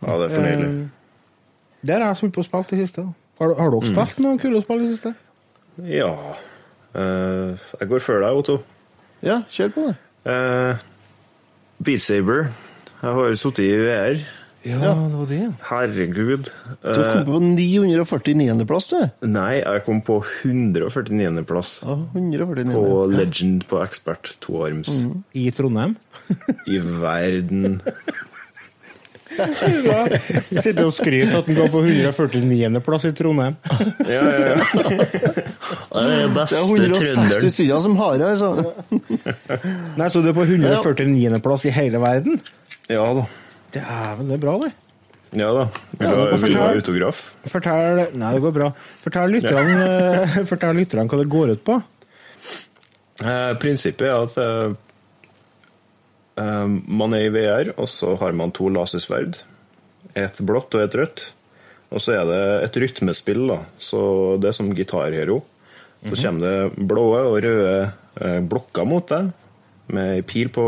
Ja, 0.06 0.18
det 0.22 0.28
er 0.28 0.36
fornøyelig. 0.36 0.68
Eh, 0.70 1.88
Der 1.90 2.02
har 2.02 2.12
jeg 2.14 2.20
spilt 2.22 2.36
på 2.38 2.44
å 2.44 2.48
spille 2.48 2.68
i 2.70 2.76
det 2.76 2.86
siste. 2.88 3.06
Har, 3.42 3.56
har 3.60 3.74
dere 3.74 3.90
spilt 3.92 4.22
noen 4.24 4.40
kule 4.42 4.62
spill 4.64 4.84
i 4.84 4.90
det 4.90 4.98
siste? 4.98 5.16
Ja 5.92 6.12
Eh, 6.96 7.64
Jeg 7.82 7.90
går 7.92 8.00
før 8.00 8.22
deg, 8.24 8.38
Otto. 8.40 8.54
Ja, 9.26 9.42
kjør 9.52 9.74
på 9.76 9.82
det. 9.90 9.96
Uh, 10.26 10.78
Beat 11.84 12.02
Saber. 12.06 12.46
Jeg 13.02 13.18
har 13.18 13.36
sittet 13.42 13.66
i 13.66 13.74
VR. 13.82 14.22
Ja, 14.66 14.93
det 14.97 15.13
var 15.13 15.28
det. 15.30 15.39
Herregud. 15.70 16.47
Du 16.82 16.97
kom 16.97 17.26
på 17.28 17.39
949.-plass, 17.45 18.88
du. 18.95 19.03
Nei, 19.30 19.59
jeg 19.61 19.84
kom 19.86 19.99
på 20.01 20.20
149.-plass 20.41 21.70
Ja, 21.86 21.99
149. 22.16 22.72
på 22.74 23.03
Legend 23.13 23.68
på 23.70 23.84
Expert 23.86 24.34
toarms 24.41 24.89
I 25.38 25.51
Trondheim. 25.53 25.93
i 26.74 26.80
verden. 26.82 27.78
Sitter 29.36 30.86
og 30.88 30.93
skryter 30.95 31.39
at 31.41 31.47
han 31.49 31.57
går 31.57 31.70
på 31.74 31.82
149. 31.84 32.82
plass 32.86 33.05
i 33.09 33.13
Trondheim. 33.18 33.55
Ja, 34.07 34.22
ja, 34.24 34.55
ja. 34.55 34.57
Det 34.66 36.03
er 36.09 36.30
Det 36.34 36.45
er 36.55 36.61
160 36.63 37.49
stykker 37.53 37.82
som 37.86 37.97
har 37.99 38.18
det. 38.22 38.34
Altså. 38.34 38.51
Nei, 39.99 40.09
Så 40.09 40.22
du 40.24 40.30
er 40.32 40.38
på 40.38 40.45
149. 40.47 41.41
plass 41.43 41.66
i 41.70 41.74
hele 41.76 42.01
verden? 42.01 42.39
Ja 42.89 43.05
da. 43.18 43.26
Dæven, 43.76 44.30
det 44.32 44.38
er 44.38 44.44
bra, 44.44 44.58
det. 44.64 44.74
Ja 45.36 45.50
da. 45.52 45.66
Vil 45.92 46.08
du 46.08 46.16
ha, 46.16 46.38
vil 46.40 46.54
du 46.54 46.60
ha 46.62 46.70
autograf? 46.72 47.22
Fortell 47.52 48.02
Nei, 48.16 48.32
det 48.38 48.44
går 48.46 48.56
bra. 48.56 48.70
Fortell 49.04 49.36
lytterne 49.36 49.76
ja. 49.76 50.44
fortell 50.52 50.80
lytterne 50.80 51.10
hva 51.12 51.20
det 51.22 51.30
går 51.32 51.54
ut 51.56 51.64
på. 51.68 51.78
Eh, 53.24 53.52
prinsippet 53.60 54.08
er 54.08 54.16
at 54.16 54.38
eh, 54.42 54.76
eh, 56.44 56.68
man 57.02 57.16
er 57.18 57.28
i 57.28 57.34
VR, 57.34 57.74
og 57.76 57.90
så 57.92 58.16
har 58.22 58.36
man 58.38 58.54
to 58.56 58.70
lasersverd. 58.72 59.42
Et 60.16 60.40
blått 60.48 60.78
og 60.78 60.86
et 60.86 61.00
rødt. 61.00 61.26
Og 61.96 62.02
så 62.04 62.16
er 62.18 62.28
det 62.30 62.44
et 62.66 62.80
rytmespill, 62.84 63.46
da. 63.52 63.60
Så 63.80 64.00
det 64.42 64.52
er 64.52 64.58
som 64.58 64.72
gitarhero. 64.76 65.42
Så 66.02 66.12
mm 66.12 66.16
Så 66.16 66.28
kommer 66.28 66.46
det 66.46 66.88
blå 66.88 67.06
og 67.18 67.40
røde 67.44 67.92
eh, 68.22 68.40
blokker 68.46 68.86
mot 68.86 69.08
deg, 69.10 69.32
med 69.88 70.26
pil 70.28 70.50
på 70.50 70.66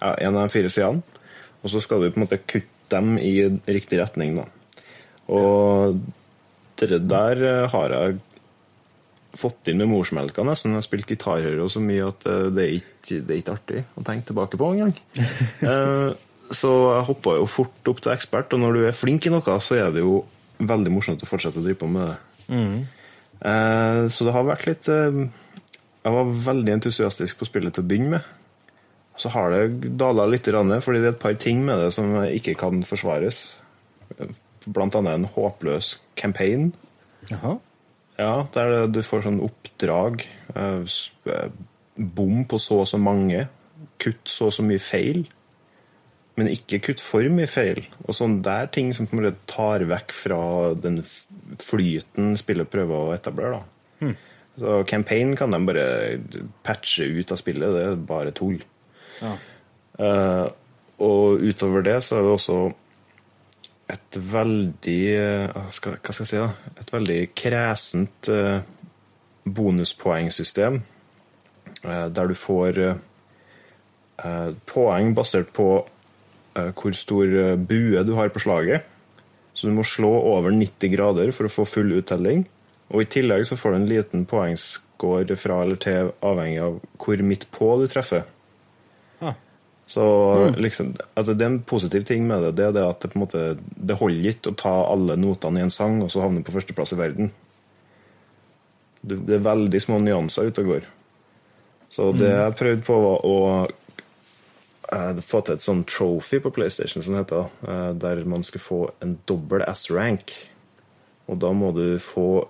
ja, 0.00 0.14
en 0.18 0.36
av 0.36 0.42
de 0.42 0.52
fire 0.52 0.70
sidene. 0.72 1.11
Og 1.62 1.70
så 1.70 1.82
skal 1.82 2.02
du 2.02 2.10
på 2.10 2.20
en 2.20 2.26
måte 2.26 2.42
kutte 2.42 2.68
dem 2.92 3.16
i 3.22 3.46
riktig 3.70 4.00
retning, 4.02 4.36
da. 4.36 4.44
Og 5.32 6.02
det 6.82 6.98
der 7.08 7.42
eh, 7.46 7.70
har 7.70 7.94
jeg 7.94 8.18
fått 9.38 9.70
inn 9.70 9.80
med 9.80 9.90
morsmelka 9.92 10.44
nesten. 10.46 10.74
Jeg 10.74 10.82
har 10.82 10.86
spilt 10.86 11.08
gitarhøre 11.08 11.68
så 11.72 11.80
mye 11.82 12.10
at 12.10 12.26
eh, 12.28 12.48
det 12.52 12.64
er 12.64 12.74
ikke, 12.80 13.20
det 13.20 13.34
er 13.34 13.40
ikke 13.40 13.56
artig 13.56 13.84
å 13.96 14.04
tenke 14.06 14.28
tilbake 14.30 14.60
på 14.60 14.74
engang. 14.74 14.94
Eh, 15.62 16.10
så 16.52 16.68
jeg 16.68 17.04
hoppa 17.06 17.32
jo 17.38 17.44
fort 17.48 17.88
opp 17.88 18.00
til 18.04 18.12
ekspert, 18.12 18.52
og 18.52 18.60
når 18.60 18.74
du 18.74 18.80
er 18.84 18.96
flink 18.96 19.24
i 19.24 19.30
noe, 19.32 19.54
så 19.62 19.78
er 19.78 19.92
det 19.94 20.02
jo 20.02 20.18
veldig 20.60 20.90
morsomt 20.92 21.22
å 21.24 21.28
fortsette 21.28 21.62
å 21.62 21.64
drive 21.64 21.78
på 21.80 21.88
med 21.88 22.10
det. 22.10 22.16
Eh, 23.48 24.00
så 24.12 24.26
det 24.26 24.34
har 24.34 24.44
vært 24.46 24.66
litt 24.68 24.90
Jeg 24.90 26.12
var 26.16 26.34
veldig 26.50 26.74
entusiastisk 26.74 27.40
på 27.40 27.48
spillet 27.48 27.72
til 27.72 27.86
å 27.86 27.88
begynne 27.88 28.18
med. 28.18 28.28
Så 29.22 29.30
har 29.30 29.52
det 29.54 29.92
dala 30.00 30.24
litt, 30.26 30.48
fordi 30.50 31.02
det 31.02 31.10
er 31.12 31.14
et 31.14 31.22
par 31.22 31.36
ting 31.38 31.60
med 31.66 31.78
det 31.78 31.92
som 31.94 32.16
ikke 32.26 32.56
kan 32.58 32.80
forsvares. 32.86 33.42
Blant 34.66 34.96
annet 34.98 35.20
en 35.20 35.28
håpløs 35.36 35.96
campaign. 36.18 36.72
Jaha. 37.30 37.58
Ja, 38.18 38.32
der 38.54 38.88
du 38.90 39.00
får 39.06 39.26
sånn 39.28 39.42
oppdrag. 39.44 40.24
eh, 40.54 40.82
eh, 41.30 41.52
Bom 41.96 42.44
på 42.48 42.58
så 42.58 42.80
og 42.82 42.88
så 42.88 42.98
mange. 42.98 43.46
Kutt 44.02 44.26
så 44.26 44.48
og 44.48 44.56
så 44.56 44.64
mye 44.64 44.80
feil. 44.82 45.26
Men 46.40 46.48
ikke 46.48 46.80
kutt 46.80 47.02
for 47.04 47.26
mye 47.28 47.46
feil. 47.50 47.82
Og 48.08 48.16
sånn 48.16 48.40
der 48.42 48.66
ting 48.72 48.92
som 48.96 49.06
på 49.06 49.16
en 49.16 49.22
måte 49.22 49.36
tar 49.46 49.84
vekk 49.84 50.14
fra 50.16 50.40
den 50.74 51.02
flyten 51.60 52.34
spillet 52.40 52.70
prøver 52.72 52.96
å 52.96 53.14
etablere. 53.14 53.60
da. 53.60 54.12
Så 54.58 54.82
campaign 54.88 55.36
kan 55.36 55.52
de 55.52 55.60
bare 55.68 55.86
patche 56.64 57.04
ut 57.08 57.32
av 57.32 57.40
spillet. 57.40 57.72
Det 57.76 57.84
er 57.86 57.96
bare 58.08 58.32
tull. 58.36 58.58
Eh, 59.22 60.46
og 61.02 61.42
utover 61.42 61.84
det 61.86 61.98
så 62.04 62.18
er 62.18 62.26
det 62.26 62.32
også 62.36 62.58
et 63.92 64.16
veldig 64.32 65.00
uh, 65.52 65.64
skal, 65.74 65.98
Hva 65.98 66.14
skal 66.14 66.22
jeg 66.22 66.30
si, 66.30 66.40
da? 66.40 66.76
Et 66.80 66.92
veldig 66.94 67.18
kresent 67.36 68.30
uh, 68.32 68.62
bonuspoengsystem. 69.44 70.82
der 71.82 72.28
du 72.30 72.34
får 72.38 72.76
poeng 74.70 75.14
basert 75.18 75.48
på 75.50 75.66
hvor 76.54 76.94
stor 76.94 77.56
bue 77.58 78.04
du 78.06 78.12
har 78.14 78.30
på 78.30 78.38
slaget. 78.38 78.86
Så 79.52 79.66
du 79.66 79.74
må 79.74 79.82
slå 79.82 80.12
over 80.30 80.54
90 80.54 80.92
grader 80.94 81.32
for 81.34 81.48
å 81.48 81.52
få 81.52 81.66
full 81.66 81.90
uttelling. 81.98 82.44
Og 82.92 83.02
i 83.02 83.08
tillegg 83.10 83.48
så 83.48 83.58
får 83.58 83.74
du 83.74 83.78
en 83.80 83.88
liten 83.90 84.24
poengscore 84.30 85.36
fra 85.40 85.58
eller 85.64 85.80
til, 85.82 86.12
avhengig 86.22 86.60
av 86.62 86.78
hvor 87.02 87.24
midt 87.26 87.48
på 87.50 87.72
du 87.80 87.88
treffer. 87.90 88.28
Så 89.92 90.04
liksom, 90.56 90.94
altså 91.12 91.34
det 91.36 91.44
er 91.44 91.50
en 91.50 91.62
positiv 91.68 92.04
ting 92.08 92.24
med 92.24 92.40
det, 92.46 92.52
det 92.56 92.64
er 92.64 92.76
det 92.78 92.84
at 92.86 93.02
det 93.02 93.10
på 93.12 93.18
en 93.18 93.24
måte 93.26 93.40
det 93.60 93.98
holder 94.00 94.28
ikke 94.30 94.52
å 94.52 94.56
ta 94.62 94.72
alle 94.88 95.18
notene 95.20 95.60
i 95.60 95.64
en 95.66 95.74
sang 95.74 95.98
og 96.00 96.08
så 96.14 96.22
havne 96.22 96.40
på 96.46 96.54
førsteplass 96.54 96.94
i 96.94 97.00
verden. 97.00 97.28
Det, 99.02 99.18
er 99.36 99.44
veldig 99.44 99.80
små 99.82 99.98
nyanser 100.00 100.48
ute 100.48 100.64
og 100.64 100.70
går. 100.70 100.86
Så 101.92 102.08
det 102.16 102.30
jeg 102.30 102.56
prøvde 102.56 102.86
på, 102.86 102.98
var 103.04 103.26
å 103.28 103.38
eh, 103.66 105.20
få 105.26 105.42
til 105.44 105.58
et 105.58 105.66
sånn 105.66 105.82
trophy 105.90 106.40
på 106.40 106.52
PlayStation, 106.56 107.04
som 107.04 107.18
det 107.18 107.24
heter, 107.26 107.50
eh, 107.66 107.90
der 108.00 108.22
man 108.24 108.46
skulle 108.46 108.64
få 108.64 108.80
en 109.04 109.18
dobbel 109.28 109.66
S-rank. 109.66 110.32
Og 111.28 111.42
da 111.42 111.50
må 111.52 111.74
du 111.76 111.98
få 112.00 112.46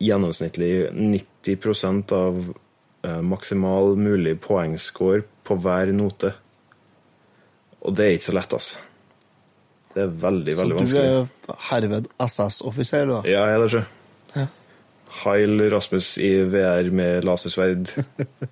gjennomsnittlig 0.00 0.94
90% 0.94 2.16
av 2.16 2.40
eh, 3.04 3.20
maksimal 3.34 3.98
mulig 4.00 4.38
poengscore 4.46 5.26
på 5.44 5.58
hver 5.60 5.92
note. 5.92 6.32
Og 7.84 7.96
det 7.96 8.06
er 8.06 8.18
ikke 8.18 8.30
så 8.30 8.36
lett, 8.38 8.56
altså. 8.56 8.84
Det 9.94 10.02
er 10.02 10.14
veldig, 10.24 10.54
Så 10.56 10.64
veldig 10.64 10.86
du 10.90 10.96
er 10.98 11.58
herved 11.68 12.08
SS-offiser, 12.24 13.04
da? 13.10 13.20
Ja, 13.30 13.44
jeg 13.46 13.58
er 13.58 13.62
det, 13.62 13.70
sjø. 13.74 13.84
Heil 15.22 15.60
Rasmus 15.70 16.16
i 16.18 16.30
VR 16.50 16.88
med 16.90 17.26
lasersverd. 17.28 17.92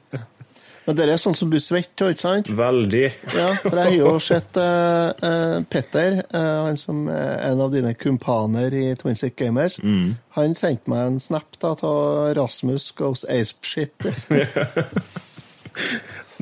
Men 0.87 0.97
dere 0.99 1.15
er 1.15 1.21
sånn 1.23 1.37
som 1.39 1.51
blir 1.51 1.63
svett, 1.63 1.93
ikke 1.95 2.19
sant? 2.19 2.49
Veldig. 2.59 3.05
Ja, 3.37 3.49
for 3.63 3.79
jeg 3.79 3.85
har 3.85 3.97
jo 3.97 4.15
sett 4.23 4.57
uh, 4.59 5.13
uh, 5.15 5.59
Petter, 5.71 6.19
uh, 6.35 6.67
han 6.67 6.79
som 6.81 7.05
er 7.11 7.37
en 7.53 7.63
av 7.63 7.71
dine 7.75 7.93
kumpaner 7.95 8.75
i 8.75 8.89
Twinsic 8.99 9.37
Gamers, 9.39 9.79
han 10.35 10.57
sendte 10.59 10.91
meg 10.91 11.05
en 11.07 11.21
snap 11.23 11.59
da 11.63 11.77
av 11.87 12.33
Rasmus 12.39 12.89
Goes 12.99 13.23
Ape 13.31 13.63
Shit. 13.67 13.95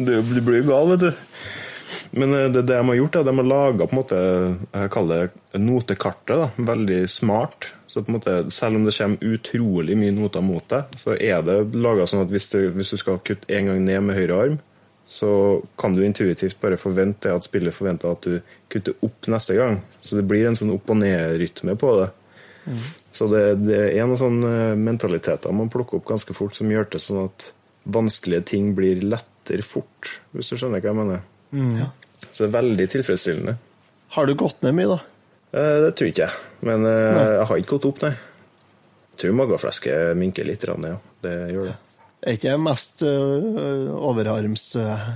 Du 0.01 0.15
blir 0.25 0.63
jo 0.63 0.71
gal, 0.71 0.89
vet 0.95 1.03
du. 1.03 1.11
Men 2.11 2.35
eh, 2.35 2.49
det, 2.53 2.63
det 2.63 2.77
de 2.77 2.87
har 2.89 2.99
gjort, 2.99 3.17
er 3.17 3.25
at 3.25 3.31
de 3.31 3.37
har 3.41 3.51
laga 3.51 3.87
på 3.87 3.97
en 3.97 4.01
måte 4.01 4.21
Jeg 4.73 4.93
kaller 4.95 5.29
det 5.31 5.61
notekartet. 5.63 6.37
da, 6.43 6.71
Veldig 6.73 7.03
smart. 7.11 7.71
Så 7.91 8.03
på 8.03 8.13
en 8.13 8.19
måte, 8.19 8.39
Selv 8.55 8.79
om 8.79 8.87
det 8.87 8.97
kommer 8.97 9.35
utrolig 9.35 9.99
mye 9.99 10.15
noter 10.15 10.45
mot 10.45 10.67
deg, 10.71 10.99
så 11.01 11.17
er 11.17 11.43
det 11.47 11.61
laga 11.75 12.07
sånn 12.07 12.25
at 12.27 12.35
hvis 12.35 12.51
du, 12.53 12.61
hvis 12.77 12.95
du 12.95 13.01
skal 13.01 13.23
kutte 13.25 13.51
en 13.55 13.73
gang 13.73 13.85
ned 13.85 14.05
med 14.07 14.19
høyre 14.19 14.43
arm, 14.45 14.61
så 15.11 15.59
kan 15.81 15.97
du 15.97 16.05
intuitivt 16.07 16.61
bare 16.63 16.79
forvente 16.79 17.33
at 17.35 17.43
spillet 17.43 17.75
forventer 17.75 18.13
at 18.13 18.23
du 18.23 18.37
kutter 18.71 18.95
opp 19.03 19.27
neste 19.33 19.57
gang. 19.59 19.81
Så 20.07 20.21
det 20.21 20.29
blir 20.31 20.47
en 20.47 20.59
sånn 20.59 20.71
opp 20.71 20.93
og 20.93 21.01
ned-rytme 21.01 21.75
på 21.81 21.97
det. 21.99 22.13
Så 23.11 23.27
det, 23.27 23.43
det 23.65 23.81
er 23.89 24.07
noen 24.07 24.21
sånne 24.21 24.53
mentaliteter 24.79 25.55
man 25.57 25.73
plukker 25.73 25.99
opp 25.99 26.07
ganske 26.13 26.37
fort, 26.37 26.55
som 26.55 26.71
gjør 26.71 26.87
det 26.93 27.03
sånn 27.03 27.25
at 27.25 27.49
vanskelige 27.91 28.47
ting 28.53 28.71
blir 28.77 29.03
lettere 29.03 29.65
fort, 29.67 30.21
hvis 30.31 30.53
du 30.53 30.61
skjønner 30.61 30.83
hva 30.83 30.93
jeg 30.93 31.01
mener. 31.01 31.25
Så 32.31 32.45
det 32.45 32.49
er 32.51 32.57
veldig 32.59 32.87
tilfredsstillende. 32.95 33.57
Har 34.17 34.27
du 34.27 34.35
gått 34.39 34.63
ned 34.67 34.77
mye, 34.79 34.97
da? 34.97 34.99
Eh, 35.59 35.77
Det 35.87 35.93
tror 35.99 36.11
ikke 36.11 36.27
jeg, 36.27 36.49
men 36.67 36.87
eh, 36.87 37.37
jeg 37.39 37.47
har 37.51 37.63
ikke 37.63 37.77
gått 37.77 37.89
opp, 37.91 38.03
nei. 38.07 38.17
Jeg 39.11 39.23
tror 39.23 39.39
mageflesket 39.43 40.19
minker 40.19 40.47
litt, 40.49 40.65
ja. 40.65 40.97
Det 41.21 41.37
gjør 41.53 41.71
det. 41.71 41.79
Er 42.21 42.37
ikke 42.37 42.55
mest 42.61 43.01
uh, 43.01 43.93
overarms 43.97 44.65
uh, 44.77 45.07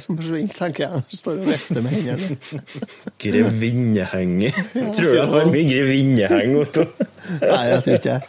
som 0.00 0.16
forsvinner, 0.16 0.54
tenker 0.56 0.86
jeg. 0.86 1.02
Står 1.12 1.42
og 1.42 1.48
vifter 1.50 1.84
med 1.84 1.92
hendene. 1.92 2.38
Grevinnehenge. 3.24 4.52
Tror 4.72 5.10
du 5.10 5.18
jeg 5.18 5.26
har 5.34 5.52
mye 5.52 5.66
grevinneheng, 5.68 6.56
Otto? 6.62 6.86
Nei, 7.44 7.64
jeg 7.68 7.84
tror 7.84 7.98
ikke 7.98 8.14
det. 8.14 8.20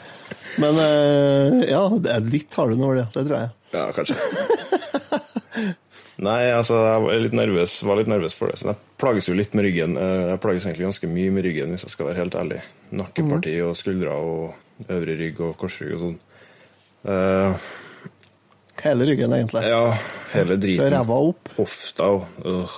Men 0.59 0.81
uh, 0.83 1.63
ja, 1.63 1.83
det 2.03 2.19
litt 2.27 2.59
har 2.59 2.71
du 2.71 2.75
nå, 2.75 2.91
det. 2.99 3.07
Det 3.15 3.23
tror 3.23 3.37
jeg. 3.39 3.55
Ja, 3.71 3.87
kanskje. 3.95 5.21
Nei, 6.21 6.51
altså, 6.53 6.75
jeg 6.85 7.01
var 7.01 7.21
litt 7.23 7.33
nervøs, 7.33 7.75
var 7.87 7.97
litt 7.97 8.09
nervøs 8.11 8.35
for 8.37 8.51
det. 8.51 8.59
Så 8.61 8.67
jeg 8.69 8.77
plages 9.01 9.25
jo 9.29 9.33
litt 9.33 9.55
med 9.57 9.65
ryggen. 9.65 9.95
Eh, 9.97 10.27
Jeg 10.29 10.41
plages 10.43 10.65
egentlig 10.67 10.85
ganske 10.91 11.07
mye 11.09 11.31
med 11.33 11.45
ryggen, 11.47 11.71
hvis 11.73 11.85
jeg 11.87 11.93
skal 11.95 12.05
være 12.11 12.19
helt 12.21 12.35
ærlig. 12.37 12.59
Nakkeparti 12.93 13.55
og 13.65 13.73
skuldre 13.79 14.11
og 14.13 14.89
øvre 14.89 15.15
rygg 15.17 15.41
og 15.41 15.55
korsrygg 15.57 15.95
og 15.97 16.03
sånn. 16.05 16.19
Uh, 17.01 17.57
Hele 18.83 19.05
ryggen, 19.09 19.33
egentlig. 19.33 19.61
ja, 19.65 19.81
hele 20.35 20.57
driten. 20.61 20.93
Ræva 20.93 21.17
opp. 21.31 21.49
Hofta 21.57 22.03
og 22.03 22.45
øh. 22.45 22.77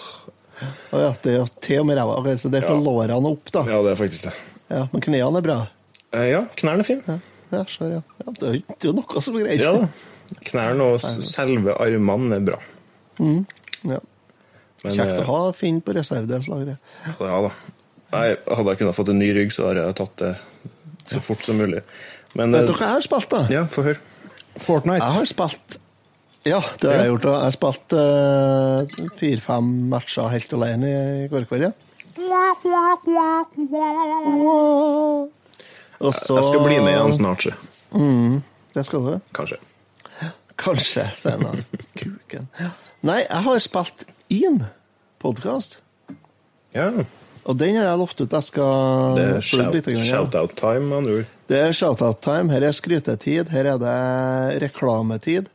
Ja, 0.94 1.10
det 1.24 1.36
er 1.42 1.52
til 1.64 1.80
og 1.82 1.88
med 1.90 1.98
ræva. 2.00 2.18
Okay, 2.22 2.38
så 2.40 2.50
det 2.52 2.62
er 2.64 2.68
fra 2.70 2.76
Ja. 2.80 2.84
lårene 2.88 3.32
opp, 3.36 3.52
da. 3.52 3.64
Ja, 3.68 3.82
det 3.84 3.92
er 3.92 4.00
faktisk 4.00 4.24
det. 4.30 4.34
Ja, 4.72 4.86
men 4.94 5.02
knærne 5.04 5.38
er 5.44 5.48
bra. 5.50 5.58
Uh, 6.16 6.24
ja, 6.30 6.42
knærne 6.56 6.80
er 6.80 6.88
fine. 6.88 7.20
Ja, 7.52 7.60
ja, 7.60 7.88
ja. 7.92 8.02
ja 8.24 8.36
det 8.40 8.50
er 8.50 8.88
jo 8.88 8.96
noe 8.96 9.22
som 9.22 9.36
er 9.36 9.44
greit. 9.50 9.60
Ja 9.64 9.74
da. 9.76 9.88
Knærne 10.48 10.88
og 10.96 11.02
selve 11.04 11.76
armene 11.84 12.40
er 12.40 12.48
bra. 12.48 12.60
Ja. 13.20 14.00
Men, 14.84 14.96
Kjekt 14.96 15.22
å 15.22 15.24
eh, 15.24 15.30
ha 15.30 15.54
Finn 15.56 15.80
på 15.84 15.96
reservedelslageret. 15.96 16.96
Ja 17.20 17.38
da. 17.46 17.52
Nei, 18.14 18.26
hadde 18.38 18.74
jeg 18.74 18.80
kunnet 18.82 18.98
fått 18.98 19.10
en 19.10 19.22
ny 19.22 19.30
rygg, 19.34 19.54
så 19.56 19.70
hadde 19.70 19.86
jeg 19.88 19.96
tatt 19.98 20.18
det 20.22 20.34
så 21.10 21.22
fort 21.24 21.46
som 21.46 21.58
mulig. 21.58 21.82
Men 22.38 22.54
Vet 22.54 22.68
dere 22.68 22.74
du 22.74 22.78
hva 22.78 22.90
jeg 22.92 22.98
har 22.98 23.06
spilt, 23.06 23.30
da? 23.32 23.42
Ja, 23.54 23.64
få 23.72 23.86
høre. 23.88 24.02
Fortnite. 24.62 25.00
Jeg 25.02 25.18
har 25.18 25.30
spilt 25.32 25.80
Ja, 26.46 26.60
det 26.82 26.92
har 26.92 27.00
jeg 27.00 27.12
gjort. 27.14 27.28
Jeg 27.30 27.46
har 27.48 27.56
spilt 27.56 27.96
uh, 27.98 29.10
fire-fem 29.22 29.72
matcher 29.90 30.30
helt 30.34 30.56
alene 30.60 30.94
i 31.24 31.28
går 31.32 31.48
kveld. 31.50 31.70
Ja. 31.70 31.74
Og 36.04 36.14
så 36.18 36.38
Jeg 36.38 36.50
skal 36.50 36.66
bli 36.68 36.80
med 36.84 36.94
igjen 36.94 37.16
snart, 37.18 37.48
så. 37.48 37.54
Det 38.74 38.84
skal 38.86 39.06
du? 39.08 39.14
Kanskje. 39.38 39.62
Kanskje 40.60 41.08
senere. 41.18 41.64
Kuken. 42.00 42.50
Nei, 43.04 43.20
jeg 43.26 43.44
har 43.46 43.60
spilt 43.64 44.06
inn 44.32 44.62
podkast. 45.24 45.80
Ja. 46.76 46.88
Og 47.44 47.58
den 47.60 47.76
har 47.76 47.90
jeg 47.90 48.00
lovt 48.00 48.22
ut 48.24 48.32
jeg 48.38 48.46
skal 48.48 49.18
Det 49.18 49.26
er 49.36 49.42
shout- 49.44 50.06
shout-out-time, 50.08 50.86
med 50.88 50.98
andre 50.98 51.18
ord. 51.20 51.26
Det 51.48 51.58
er 51.60 51.74
shout-out-time. 51.76 52.50
Her 52.54 52.64
er 52.70 52.72
skrytetid. 52.72 53.50
Her 53.52 53.66
er 53.74 53.78
det 53.82 54.62
reklametid. 54.64 55.50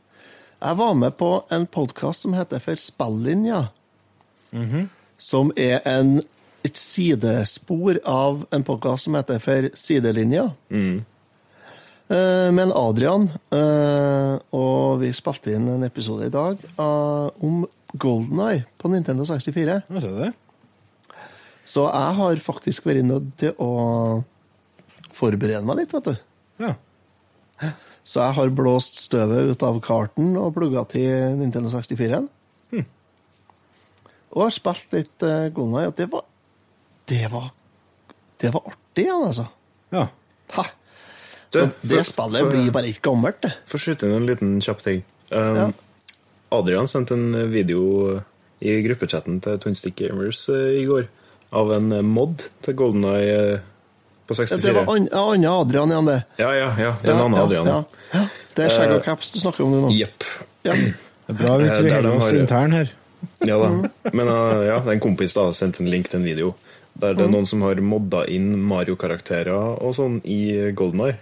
Jeg 0.61 0.77
var 0.77 0.93
med 0.93 1.17
på 1.17 1.43
en 1.51 1.65
podkast 1.65 2.21
som 2.21 2.33
heter 2.37 2.59
For 2.59 2.75
spillinja. 2.75 3.69
Som 5.17 5.51
er 5.57 5.79
en, 5.85 6.21
et 6.63 6.77
sidespor 6.77 7.97
av 8.05 8.45
en 8.53 8.63
podkast 8.63 9.03
som 9.07 9.15
heter 9.15 9.39
For 9.39 9.69
sidelinja. 9.73 10.51
Eh, 10.71 11.01
Men 12.09 12.71
Adrian, 12.73 13.27
eh, 13.53 14.35
og 14.57 14.99
vi 15.03 15.11
spilte 15.13 15.53
inn 15.53 15.67
en 15.69 15.85
episode 15.85 16.25
i 16.25 16.33
dag 16.33 16.57
eh, 16.57 17.27
om 17.45 17.59
Golden 18.01 18.41
Eye 18.47 18.63
på 18.81 18.89
Nintendo 18.89 19.27
64. 19.29 19.75
Ja, 19.85 20.01
ser 20.01 20.15
du 20.15 20.23
det? 20.23 20.31
Så 21.69 21.85
jeg 21.85 22.15
har 22.17 22.41
faktisk 22.41 22.87
vært 22.89 23.05
nødt 23.05 23.29
til 23.37 23.53
å 23.61 24.23
forberede 25.13 25.61
meg 25.67 25.83
litt, 25.83 25.93
vet 25.93 26.09
du. 26.09 26.15
Ja. 26.65 26.73
Så 28.01 28.23
jeg 28.23 28.37
har 28.39 28.55
blåst 28.57 28.97
støvet 29.03 29.51
ut 29.51 29.63
av 29.67 29.77
karten 29.85 30.33
og 30.39 30.55
plugga 30.55 30.81
til 30.89 31.37
Nintendo 31.37 31.69
64. 31.69 32.23
Og 34.29 34.43
har 34.45 34.53
spilt 34.53 34.91
litt 34.93 35.25
uh, 35.25 35.49
Golden 35.53 35.79
Eye, 35.81 35.89
og 35.89 35.95
det 35.97 36.05
var 36.11 36.25
Det 37.09 37.23
var 37.31 37.47
Det 38.41 38.51
var 38.53 38.67
artig 38.69 39.05
igjen, 39.07 39.25
altså. 39.25 39.45
ja. 39.93 40.03
Ha. 40.55 40.65
Du, 41.51 41.59
det 41.81 42.03
spillet 42.05 42.39
for- 42.43 42.51
blir 42.53 42.71
bare 42.71 42.89
ikke 42.91 43.01
gammelt, 43.09 43.39
det. 43.41 43.53
Få 43.67 43.79
skyte 43.81 44.05
inn 44.05 44.15
en 44.19 44.27
liten 44.29 44.59
kjapp 44.61 44.81
ting. 44.85 45.03
Um, 45.31 45.55
Ja. 45.55 45.69
Adrian 46.51 46.87
sendte 46.89 47.13
en 47.13 47.51
video 47.51 48.21
i 48.61 48.81
gruppechatten 48.81 49.39
til 49.41 49.57
Twin 49.61 49.75
Stick 49.77 49.95
Gamers 49.95 50.47
eh, 50.49 50.79
i 50.81 50.85
går 50.89 51.07
av 51.53 51.71
en 51.75 51.91
eh, 51.93 52.01
mod 52.01 52.41
til 52.65 52.73
Golden 52.75 53.03
Eye 53.05 53.35
eh, 53.53 53.59
på 54.27 54.33
Ja, 54.37 54.45
64. 54.45 54.61
Det 54.61 54.73
var 54.75 54.89
an- 54.95 55.09
annen 55.13 55.45
Adrian 55.49 55.89
igjen, 55.93 56.05
det. 56.09 56.23
Ja, 56.41 56.49
ja, 56.57 56.69
ja. 56.77 56.95
Det 57.01 57.09
er 57.09 57.13
en 57.13 57.21
annen 57.27 57.39
Adrian. 57.43 57.65
Ja, 57.69 57.83
ja. 58.13 58.23
Det 58.55 58.65
er 58.65 58.69
skjegg 58.75 58.95
og 58.97 59.03
caps 59.05 59.31
du 59.31 59.39
snakker 59.39 59.63
om 59.65 59.71
nå. 59.77 59.91
Jepp. 59.93 60.25
Ja. 60.65 60.73
Det 60.73 60.95
er 61.29 61.37
bra 61.43 61.57
vi 61.61 61.69
Eh, 61.69 61.81
de 61.85 61.93
holder 61.93 62.15
oss 62.17 62.23
har- 62.31 62.39
intern 62.41 62.71
her. 62.73 62.91
Ja 63.45 63.57
da. 63.61 63.69
Men 64.13 64.27
uh, 64.27 64.65
ja, 64.65 64.79
det 64.79 64.87
er 64.87 64.91
en 64.97 64.99
kompis 65.03 65.33
da 65.37 65.51
sendte 65.53 65.81
en 65.83 65.89
link 65.91 66.09
til 66.09 66.19
en 66.21 66.25
video 66.25 66.53
der 66.99 67.13
det 67.13 67.25
er 67.25 67.31
noen 67.31 67.45
som 67.47 67.61
har 67.61 67.75
modda 67.79 68.25
inn 68.27 68.57
Mario-karakterer 68.67 69.77
og 69.81 69.93
sånn 69.95 70.19
i 70.25 70.71
Golden 70.75 71.05
Eye. 71.05 71.15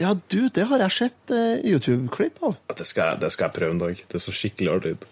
Ja, 0.00 0.14
du, 0.32 0.38
det 0.48 0.64
har 0.70 0.78
jeg 0.86 0.92
sett 0.96 1.32
eh, 1.36 1.60
YouTube-klipp 1.70 2.40
av. 2.46 2.54
Ja, 2.70 2.74
Det 2.78 2.86
skal, 2.88 3.10
jeg- 3.12 3.20
det 3.26 3.30
skal 3.34 3.48
jeg 3.50 3.54
prøve 3.58 3.74
en 3.76 3.82
dag. 3.82 4.00
Det 4.12 4.20
så 4.24 4.32
skikkelig 4.32 4.70
artig 4.72 4.94
ut. 4.96 5.04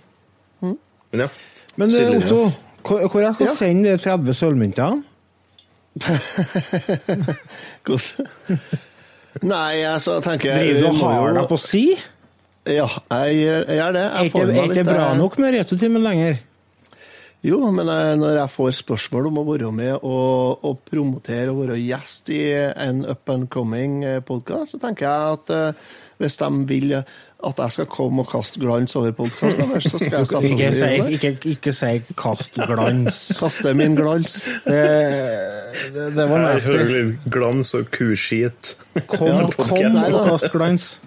Men 0.65 1.21
ja. 1.25 1.29
Men 1.77 1.89
eh, 1.93 1.95
Sidelinja. 1.99 2.27
Otto, 2.27 2.41
hvor, 2.89 3.05
hvor 3.13 3.21
jeg 3.25 3.35
skal 3.37 3.47
Ja. 3.47 3.55
sende 3.61 3.93
de 3.93 3.99
30 4.03 4.35
sølvmyntene? 4.41 5.03
Hvordan 7.85 8.29
Nei, 9.43 9.83
altså, 9.87 10.15
jeg 10.19 10.25
tenker 10.25 10.57
Driver 10.59 10.81
du 10.81 10.87
og 10.89 10.97
har 11.03 11.35
deg 11.37 11.49
på 11.51 11.59
si? 11.63 11.83
Ja, 12.69 12.87
jeg 13.13 13.37
gjør, 13.39 13.61
det. 13.95 14.03
Er 14.03 14.17
Jeg 14.19 14.25
ikke, 14.33 14.81
er 14.81 14.85
bra 14.89 15.05
eh, 15.13 15.17
nok 15.19 15.39
med 15.41 15.55
returtimen 15.55 16.03
lenger? 16.05 16.41
Jo, 17.47 17.61
men 17.71 17.87
når 17.87 18.41
jeg 18.41 18.51
får 18.51 18.73
spørsmål 18.81 19.29
om 19.31 19.39
å 19.39 19.47
være 19.47 19.71
med 19.71 19.95
og, 20.03 20.65
og 20.67 20.81
promotere 20.89 21.53
og 21.53 21.63
være 21.63 21.79
gjest 21.79 22.33
i 22.35 22.43
en 22.59 23.05
up 23.07 23.31
and 23.31 23.47
coming 23.53 24.01
podkast, 24.27 24.75
så 24.75 24.83
tenker 24.83 25.07
jeg 25.07 25.39
at 25.39 25.55
eh, 25.55 25.89
hvis 26.19 26.37
de 26.41 26.49
vil 26.67 26.95
at 26.99 27.61
jeg 27.63 27.71
skal 27.71 27.87
komme 27.87 28.25
og 28.25 28.31
kaste 28.33 28.59
glans 28.59 28.97
over 28.99 29.13
podkasten 29.15 29.71
deres, 29.71 29.87
så 29.87 29.99
skal 30.03 30.17
jeg 30.19 30.27
Ikke 30.51 30.73
selvfølgelig 30.73 30.75
si, 30.75 30.81
gjøre 30.81 31.05
det. 31.05 31.13
ikke, 31.13 31.51
ikke 31.53 31.73
si 31.73 31.93
'kast 32.19 32.59
glans'. 32.59 33.21
Kaste 33.41 33.75
min 33.75 33.95
glans. 33.95 34.41
Det, 34.65 34.83
det, 35.95 36.17
det 36.17 36.29
var 36.31 36.39
nasty. 36.39 37.15
glans 37.31 37.75
og 37.75 37.87
kuskit. 37.95 38.77
Kom, 39.07 39.53
kom 39.69 39.95
da. 39.95 40.09
og 40.11 40.27
kast 40.33 40.51
glans. 40.53 40.99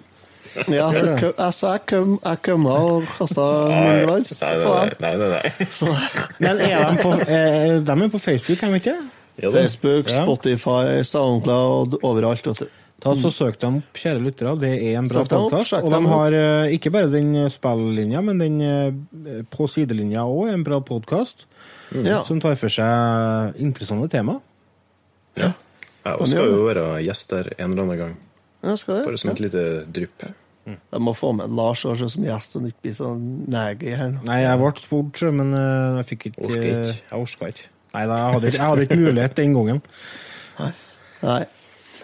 Ja, 0.72 0.88
så 0.92 1.14
jeg 1.16 1.54
sa 1.56 1.72
jeg 1.78 2.02
jeg 2.22 2.42
kom 2.44 2.66
og 2.68 3.08
kasta 3.16 3.46
min 3.70 4.02
glans 4.06 4.34
på 4.42 4.74
dem. 4.76 4.92
nei, 5.00 5.12
nei, 5.20 5.30
nei. 5.32 5.66
Så, 5.72 5.88
Men 6.42 6.60
er 6.60 6.84
de 6.90 7.02
på, 7.02 7.12
eh, 7.24 7.78
de 7.80 7.96
er 7.96 8.12
på 8.12 8.20
Facebook, 8.20 8.62
er 8.62 8.74
de 8.74 8.80
ikke? 8.82 8.96
Ja. 9.42 9.50
Facebook, 9.54 10.12
Spotify, 10.12 11.02
Soundcloud, 11.08 11.98
overalt. 12.04 12.46
Vet 12.52 12.64
du. 12.66 12.78
Ta 13.02 13.16
så 13.18 13.32
Søk 13.34 13.56
dem 13.58 13.80
opp, 13.80 13.98
kjære 13.98 14.20
lyttere. 14.22 14.52
Det 14.60 14.72
er 14.76 14.98
en 15.00 15.08
bra 15.10 15.24
podkast. 15.26 15.74
Og 15.80 15.90
de 15.90 16.00
har 16.12 16.36
eh, 16.38 16.74
ikke 16.76 16.92
bare 16.94 17.10
den 17.10 17.32
spillinja, 17.50 18.20
men 18.22 18.38
den 18.38 18.60
eh, 18.62 19.40
på 19.50 19.66
sidelinja 19.70 20.22
òg 20.28 20.52
en 20.52 20.62
bra 20.66 20.78
podkast. 20.86 21.48
Ja. 21.92 22.20
Som 22.28 22.38
tar 22.40 22.54
for 22.60 22.72
seg 22.72 23.58
interessante 23.60 24.08
tema. 24.12 24.38
Jeg 25.36 25.50
også 26.18 26.30
skal 26.30 26.52
jo 26.52 26.62
være 26.66 26.86
gjest 27.06 27.34
der 27.34 27.50
en 27.56 27.72
eller 27.72 27.84
annen 27.86 28.00
gang. 28.04 28.14
Ja, 28.62 28.76
skal 28.78 29.00
det? 29.00 29.04
Bare 29.08 29.18
som 29.18 29.32
et 29.32 29.42
lite 29.42 29.64
drypp. 29.90 30.24
Jeg 30.66 31.00
må 31.02 31.12
få 31.18 31.32
med 31.34 31.50
Lars 31.58 31.80
også 31.84 32.06
som 32.12 32.22
gjest, 32.22 32.54
og 32.56 32.66
ikke 32.68 32.84
bli 32.84 32.92
så 32.94 33.08
nægig 33.18 33.96
her 33.98 34.12
nå. 34.14 34.20
Nei, 34.28 34.40
jeg 34.44 34.58
ble 34.60 34.72
spurt, 34.78 35.22
men 35.34 35.50
eh, 35.58 35.96
jeg 35.98 36.06
fikk 36.12 36.26
ikke. 36.30 36.50
Jeg 36.62 37.18
orka 37.18 37.48
ikke. 37.50 37.66
Nei, 37.92 38.04
da, 38.06 38.14
jeg, 38.16 38.32
hadde, 38.34 38.46
ikke- 38.46 38.58
jeg 38.60 38.68
hadde 38.70 38.82
ikke 38.86 39.00
mulighet 39.02 39.34
den 39.36 39.54
gangen. 39.58 39.82
Nei. 41.22 41.40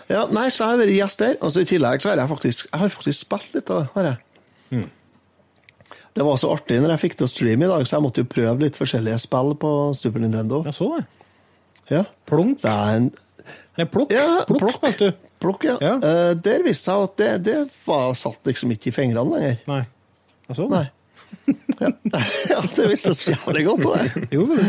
Ja, 0.08 0.24
nei, 0.32 0.46
så 0.50 0.64
jeg 0.64 0.70
har 0.72 0.78
vært 0.80 0.94
gjest 0.96 1.18
der. 1.22 1.36
Og 1.42 1.50
så 1.52 1.60
I 1.62 1.68
tillegg 1.68 2.00
så 2.02 2.08
har 2.10 2.16
jeg 2.22 2.28
faktisk 2.30 2.68
Jeg 2.72 2.80
har 2.80 2.88
faktisk 2.88 3.20
spilt 3.26 3.54
litt 3.54 3.70
av 3.70 3.80
det. 3.82 3.88
har 3.94 4.04
jeg. 4.10 4.88
Det 6.18 6.24
var 6.26 6.36
så 6.40 6.50
artig 6.50 6.80
når 6.82 6.90
jeg 6.96 7.00
fikk 7.04 7.14
til 7.20 7.26
å 7.28 7.30
streame 7.30 7.66
i 7.66 7.70
dag, 7.70 7.84
så 7.86 7.96
jeg 7.98 8.02
måtte 8.02 8.22
jo 8.24 8.28
prøve 8.32 8.64
litt 8.64 8.76
forskjellige 8.78 9.20
spill 9.22 9.52
på 9.60 9.70
Super 9.94 10.20
Nintendo. 10.24 10.64
Jeg 10.66 10.74
så 10.74 10.88
det. 10.96 11.04
Ja. 11.92 12.02
Plunk. 12.26 12.60
Det 12.64 12.72
er 12.72 12.96
en 12.96 13.10
Nei, 13.78 13.84
plukk. 13.86 14.10
Ja, 14.10 14.42
plukk, 14.48 14.58
plukk. 14.64 14.74
spilte 14.80 15.12
du. 15.12 15.27
Plukk, 15.42 15.66
ja. 15.68 15.76
Ja. 15.82 15.94
Uh, 16.02 16.32
der 16.44 16.64
viste 16.66 16.90
seg 16.90 17.06
at 17.08 17.16
det, 17.20 17.30
det 17.48 17.58
var, 17.86 18.12
satt 18.18 18.46
liksom 18.48 18.72
ikke 18.74 18.90
i 18.90 18.94
fingrene 18.94 19.36
lenger. 19.36 19.58
Nei. 19.70 19.82
Så 20.48 20.64
det. 20.64 20.70
Nei. 20.72 20.86
Ja, 21.78 21.92
ja 22.52 22.62
det 22.76 22.88
visste 22.90 23.14
seg 23.16 23.36
jævlig 23.36 23.66
godt. 23.68 23.86
Det. 23.86 24.28
Jo, 24.34 24.46
det 24.52 24.66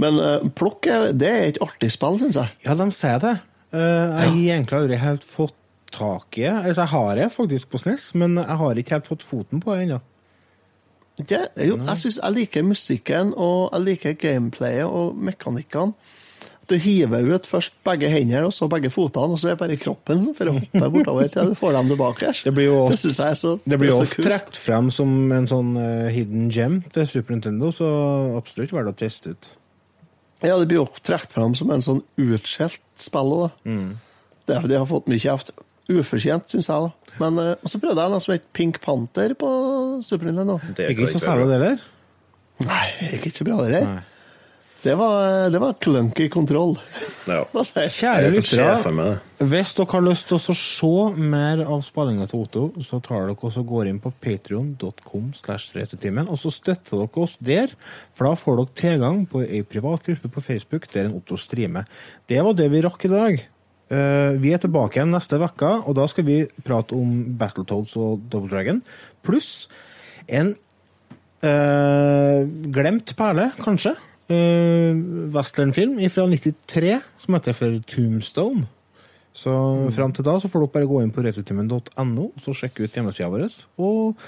Men 0.00 0.18
uh, 0.20 0.50
plukk 0.56 0.88
er, 0.90 1.10
det 1.16 1.30
er 1.30 1.46
et 1.52 1.62
artig 1.64 1.92
spill, 1.94 2.20
syns 2.22 2.38
jeg. 2.40 2.54
Ja, 2.66 2.76
de 2.78 2.90
sier 2.96 3.22
det. 3.22 3.38
Uh, 3.70 3.80
jeg 3.80 4.14
har 4.18 4.38
egentlig 4.56 4.78
aldri 4.80 5.00
helt 5.00 5.26
fått 5.26 5.56
tak 5.90 6.38
i 6.38 6.46
det. 6.46 6.54
Altså, 6.54 6.84
jeg 6.84 6.92
har 6.94 7.10
det 7.18 7.32
faktisk 7.34 7.70
på 7.72 7.80
SNES, 7.82 8.12
men 8.18 8.38
jeg 8.38 8.60
har 8.62 8.78
ikke 8.78 8.96
helt 8.98 9.10
fått 9.10 9.26
foten 9.26 9.62
på 9.62 9.74
det 9.74 9.86
ennå. 9.88 10.00
Det, 11.20 11.40
jo, 11.66 11.76
jeg 11.76 11.98
synes 12.00 12.18
jeg 12.22 12.32
liker 12.32 12.64
musikken, 12.64 13.32
og 13.36 13.74
jeg 13.74 13.86
liker 13.88 14.16
gameplayet 14.16 14.86
og 14.88 15.18
mekanikkene. 15.20 15.92
Du 16.70 16.76
hiver 16.78 17.26
ut 17.34 17.46
først 17.50 17.72
begge 17.86 18.06
hendene 18.12 18.44
og 18.46 18.52
så 18.54 18.68
begge 18.70 18.92
fotene, 18.94 19.34
og 19.34 19.40
så 19.42 19.48
er 19.50 19.56
det 19.56 19.60
bare 19.64 19.76
kroppen 19.80 20.28
for 20.38 20.46
å 20.46 20.52
hoppe 20.54 20.90
bortover 20.94 21.30
til 21.34 21.48
du 21.50 21.56
får 21.58 21.72
dem 21.74 21.88
tilbake. 21.90 22.30
Det 22.46 22.52
blir 22.54 22.68
jo 22.70 22.76
ofte- 22.84 23.10
jeg 23.26 23.38
så, 23.40 23.54
ofte 24.04 24.22
trukket 24.28 24.60
frem 24.62 24.90
som 24.94 25.16
en 25.34 25.48
sånn 25.50 25.72
eh, 25.82 26.10
hidden 26.14 26.44
gem 26.54 26.76
til 26.94 27.08
Super 27.10 27.34
Nintendo, 27.34 27.72
så 27.74 27.88
absolutt 28.38 28.70
verdt 28.76 28.92
å 28.92 28.96
teste 29.02 29.34
ut. 29.34 29.50
Ja, 30.46 30.54
det 30.62 30.68
blir 30.70 30.78
jo 30.78 30.86
trukket 31.02 31.34
fram 31.34 31.56
som 31.58 31.70
en 31.74 31.82
sånn 31.82 32.04
utskjelt 32.16 32.78
spill. 32.96 33.34
Da. 33.42 33.50
Mm. 33.66 33.90
Det, 34.46 34.60
det 34.70 34.78
har 34.78 34.86
fått 34.88 35.10
mye 35.10 35.20
kjeft. 35.20 35.50
Ufortjent, 35.90 36.46
syns 36.54 36.68
jeg. 36.70 36.86
da. 36.86 37.16
Men 37.18 37.38
eh, 37.42 37.56
så 37.66 37.80
prøvde 37.82 37.98
jeg 38.06 38.14
noe 38.14 38.22
som 38.22 38.32
het 38.36 38.46
Pink 38.54 38.78
Panther 38.80 39.34
på 39.34 39.50
Super 40.06 40.30
Nintendo. 40.30 40.60
Det 40.78 40.92
Ikke 40.94 41.10
så 41.10 41.18
særlig 41.26 41.50
det 41.50 41.58
heller? 41.58 41.82
Nei, 42.62 42.86
det 43.00 43.10
gikk 43.18 43.26
ikke 43.32 43.40
så 43.42 43.48
bra, 43.50 43.58
det 43.66 43.72
der. 43.74 43.90
Det 44.82 44.94
var, 44.96 45.50
det 45.52 45.58
var 45.60 45.74
clunky 45.80 46.28
kontroll. 46.32 46.78
Ja. 47.28 47.42
Kjære 47.98 48.30
lyttere, 48.32 49.18
hvis 49.44 49.74
dere 49.76 49.92
har 49.92 50.04
lyst 50.06 50.30
til 50.30 50.38
å 50.38 50.54
se 50.56 50.92
mer 51.20 51.60
av 51.66 51.82
spillinga 51.84 52.24
til 52.30 52.46
Otto, 52.46 52.62
så 52.80 52.96
tar 53.04 53.28
dere 53.28 53.36
også 53.36 53.64
går 53.68 53.90
inn 53.90 54.00
på 54.00 54.12
patreon.com 54.24 55.28
og 56.24 56.40
så 56.40 56.54
støtter 56.54 56.96
dere 56.96 57.24
oss 57.26 57.36
der, 57.44 57.76
for 58.16 58.30
da 58.30 58.40
får 58.40 58.60
dere 58.62 58.78
tilgang 58.80 59.22
på 59.28 59.44
ei 59.44 59.60
privat 59.68 60.08
gruppe 60.08 60.32
på 60.32 60.44
Facebook 60.48 60.88
der 60.94 61.10
en 61.10 61.20
Otto 61.20 61.36
streamer. 61.36 61.84
Det 62.24 62.40
var 62.40 62.56
det 62.56 62.72
vi 62.72 62.84
rakk 62.84 63.04
i 63.04 63.12
dag. 63.12 63.46
Eh, 63.90 64.32
vi 64.40 64.54
er 64.54 64.64
tilbake 64.64 64.96
igjen 64.96 65.12
neste 65.12 65.36
uke, 65.42 65.76
og 65.84 65.96
da 65.98 66.08
skal 66.08 66.24
vi 66.24 66.40
prate 66.64 66.96
om 66.96 67.24
Battletoads 67.36 67.96
og 68.00 68.28
Double 68.32 68.48
Dragon, 68.48 68.80
pluss 69.26 69.68
en 70.30 70.54
eh, 71.44 72.46
glemt 72.72 73.12
perle, 73.18 73.50
kanskje. 73.60 73.98
Uh, 74.30 74.94
Westernfilm 75.34 75.96
fra 76.12 76.26
93 76.30 77.00
som 77.18 77.34
heter 77.34 77.56
for 77.56 77.80
Tombstone. 77.90 78.68
Så 79.34 79.52
fram 79.94 80.12
til 80.14 80.26
da 80.26 80.36
så 80.42 80.50
får 80.50 80.64
dere 80.64 80.74
bare 80.74 80.88
gå 80.90 81.02
inn 81.04 81.12
på 81.14 81.22
returtimen.no 81.22 82.24
og 82.26 82.42
så 82.42 82.54
sjekke 82.56 82.86
ut 82.86 82.96
hjemmesida 82.96 83.30
vår. 83.30 83.46
Og 83.82 84.18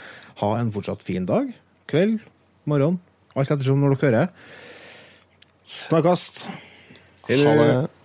ha 0.42 0.50
en 0.58 0.70
fortsatt 0.74 1.02
fin 1.06 1.26
dag, 1.28 1.50
kveld, 1.90 2.20
morgen, 2.70 3.00
alt 3.34 3.50
ettersom 3.50 3.82
når 3.82 3.96
dere 3.96 4.10
hører. 4.10 4.30
Snakkast! 5.72 6.46
Ha 7.28 7.34
det. 7.38 7.74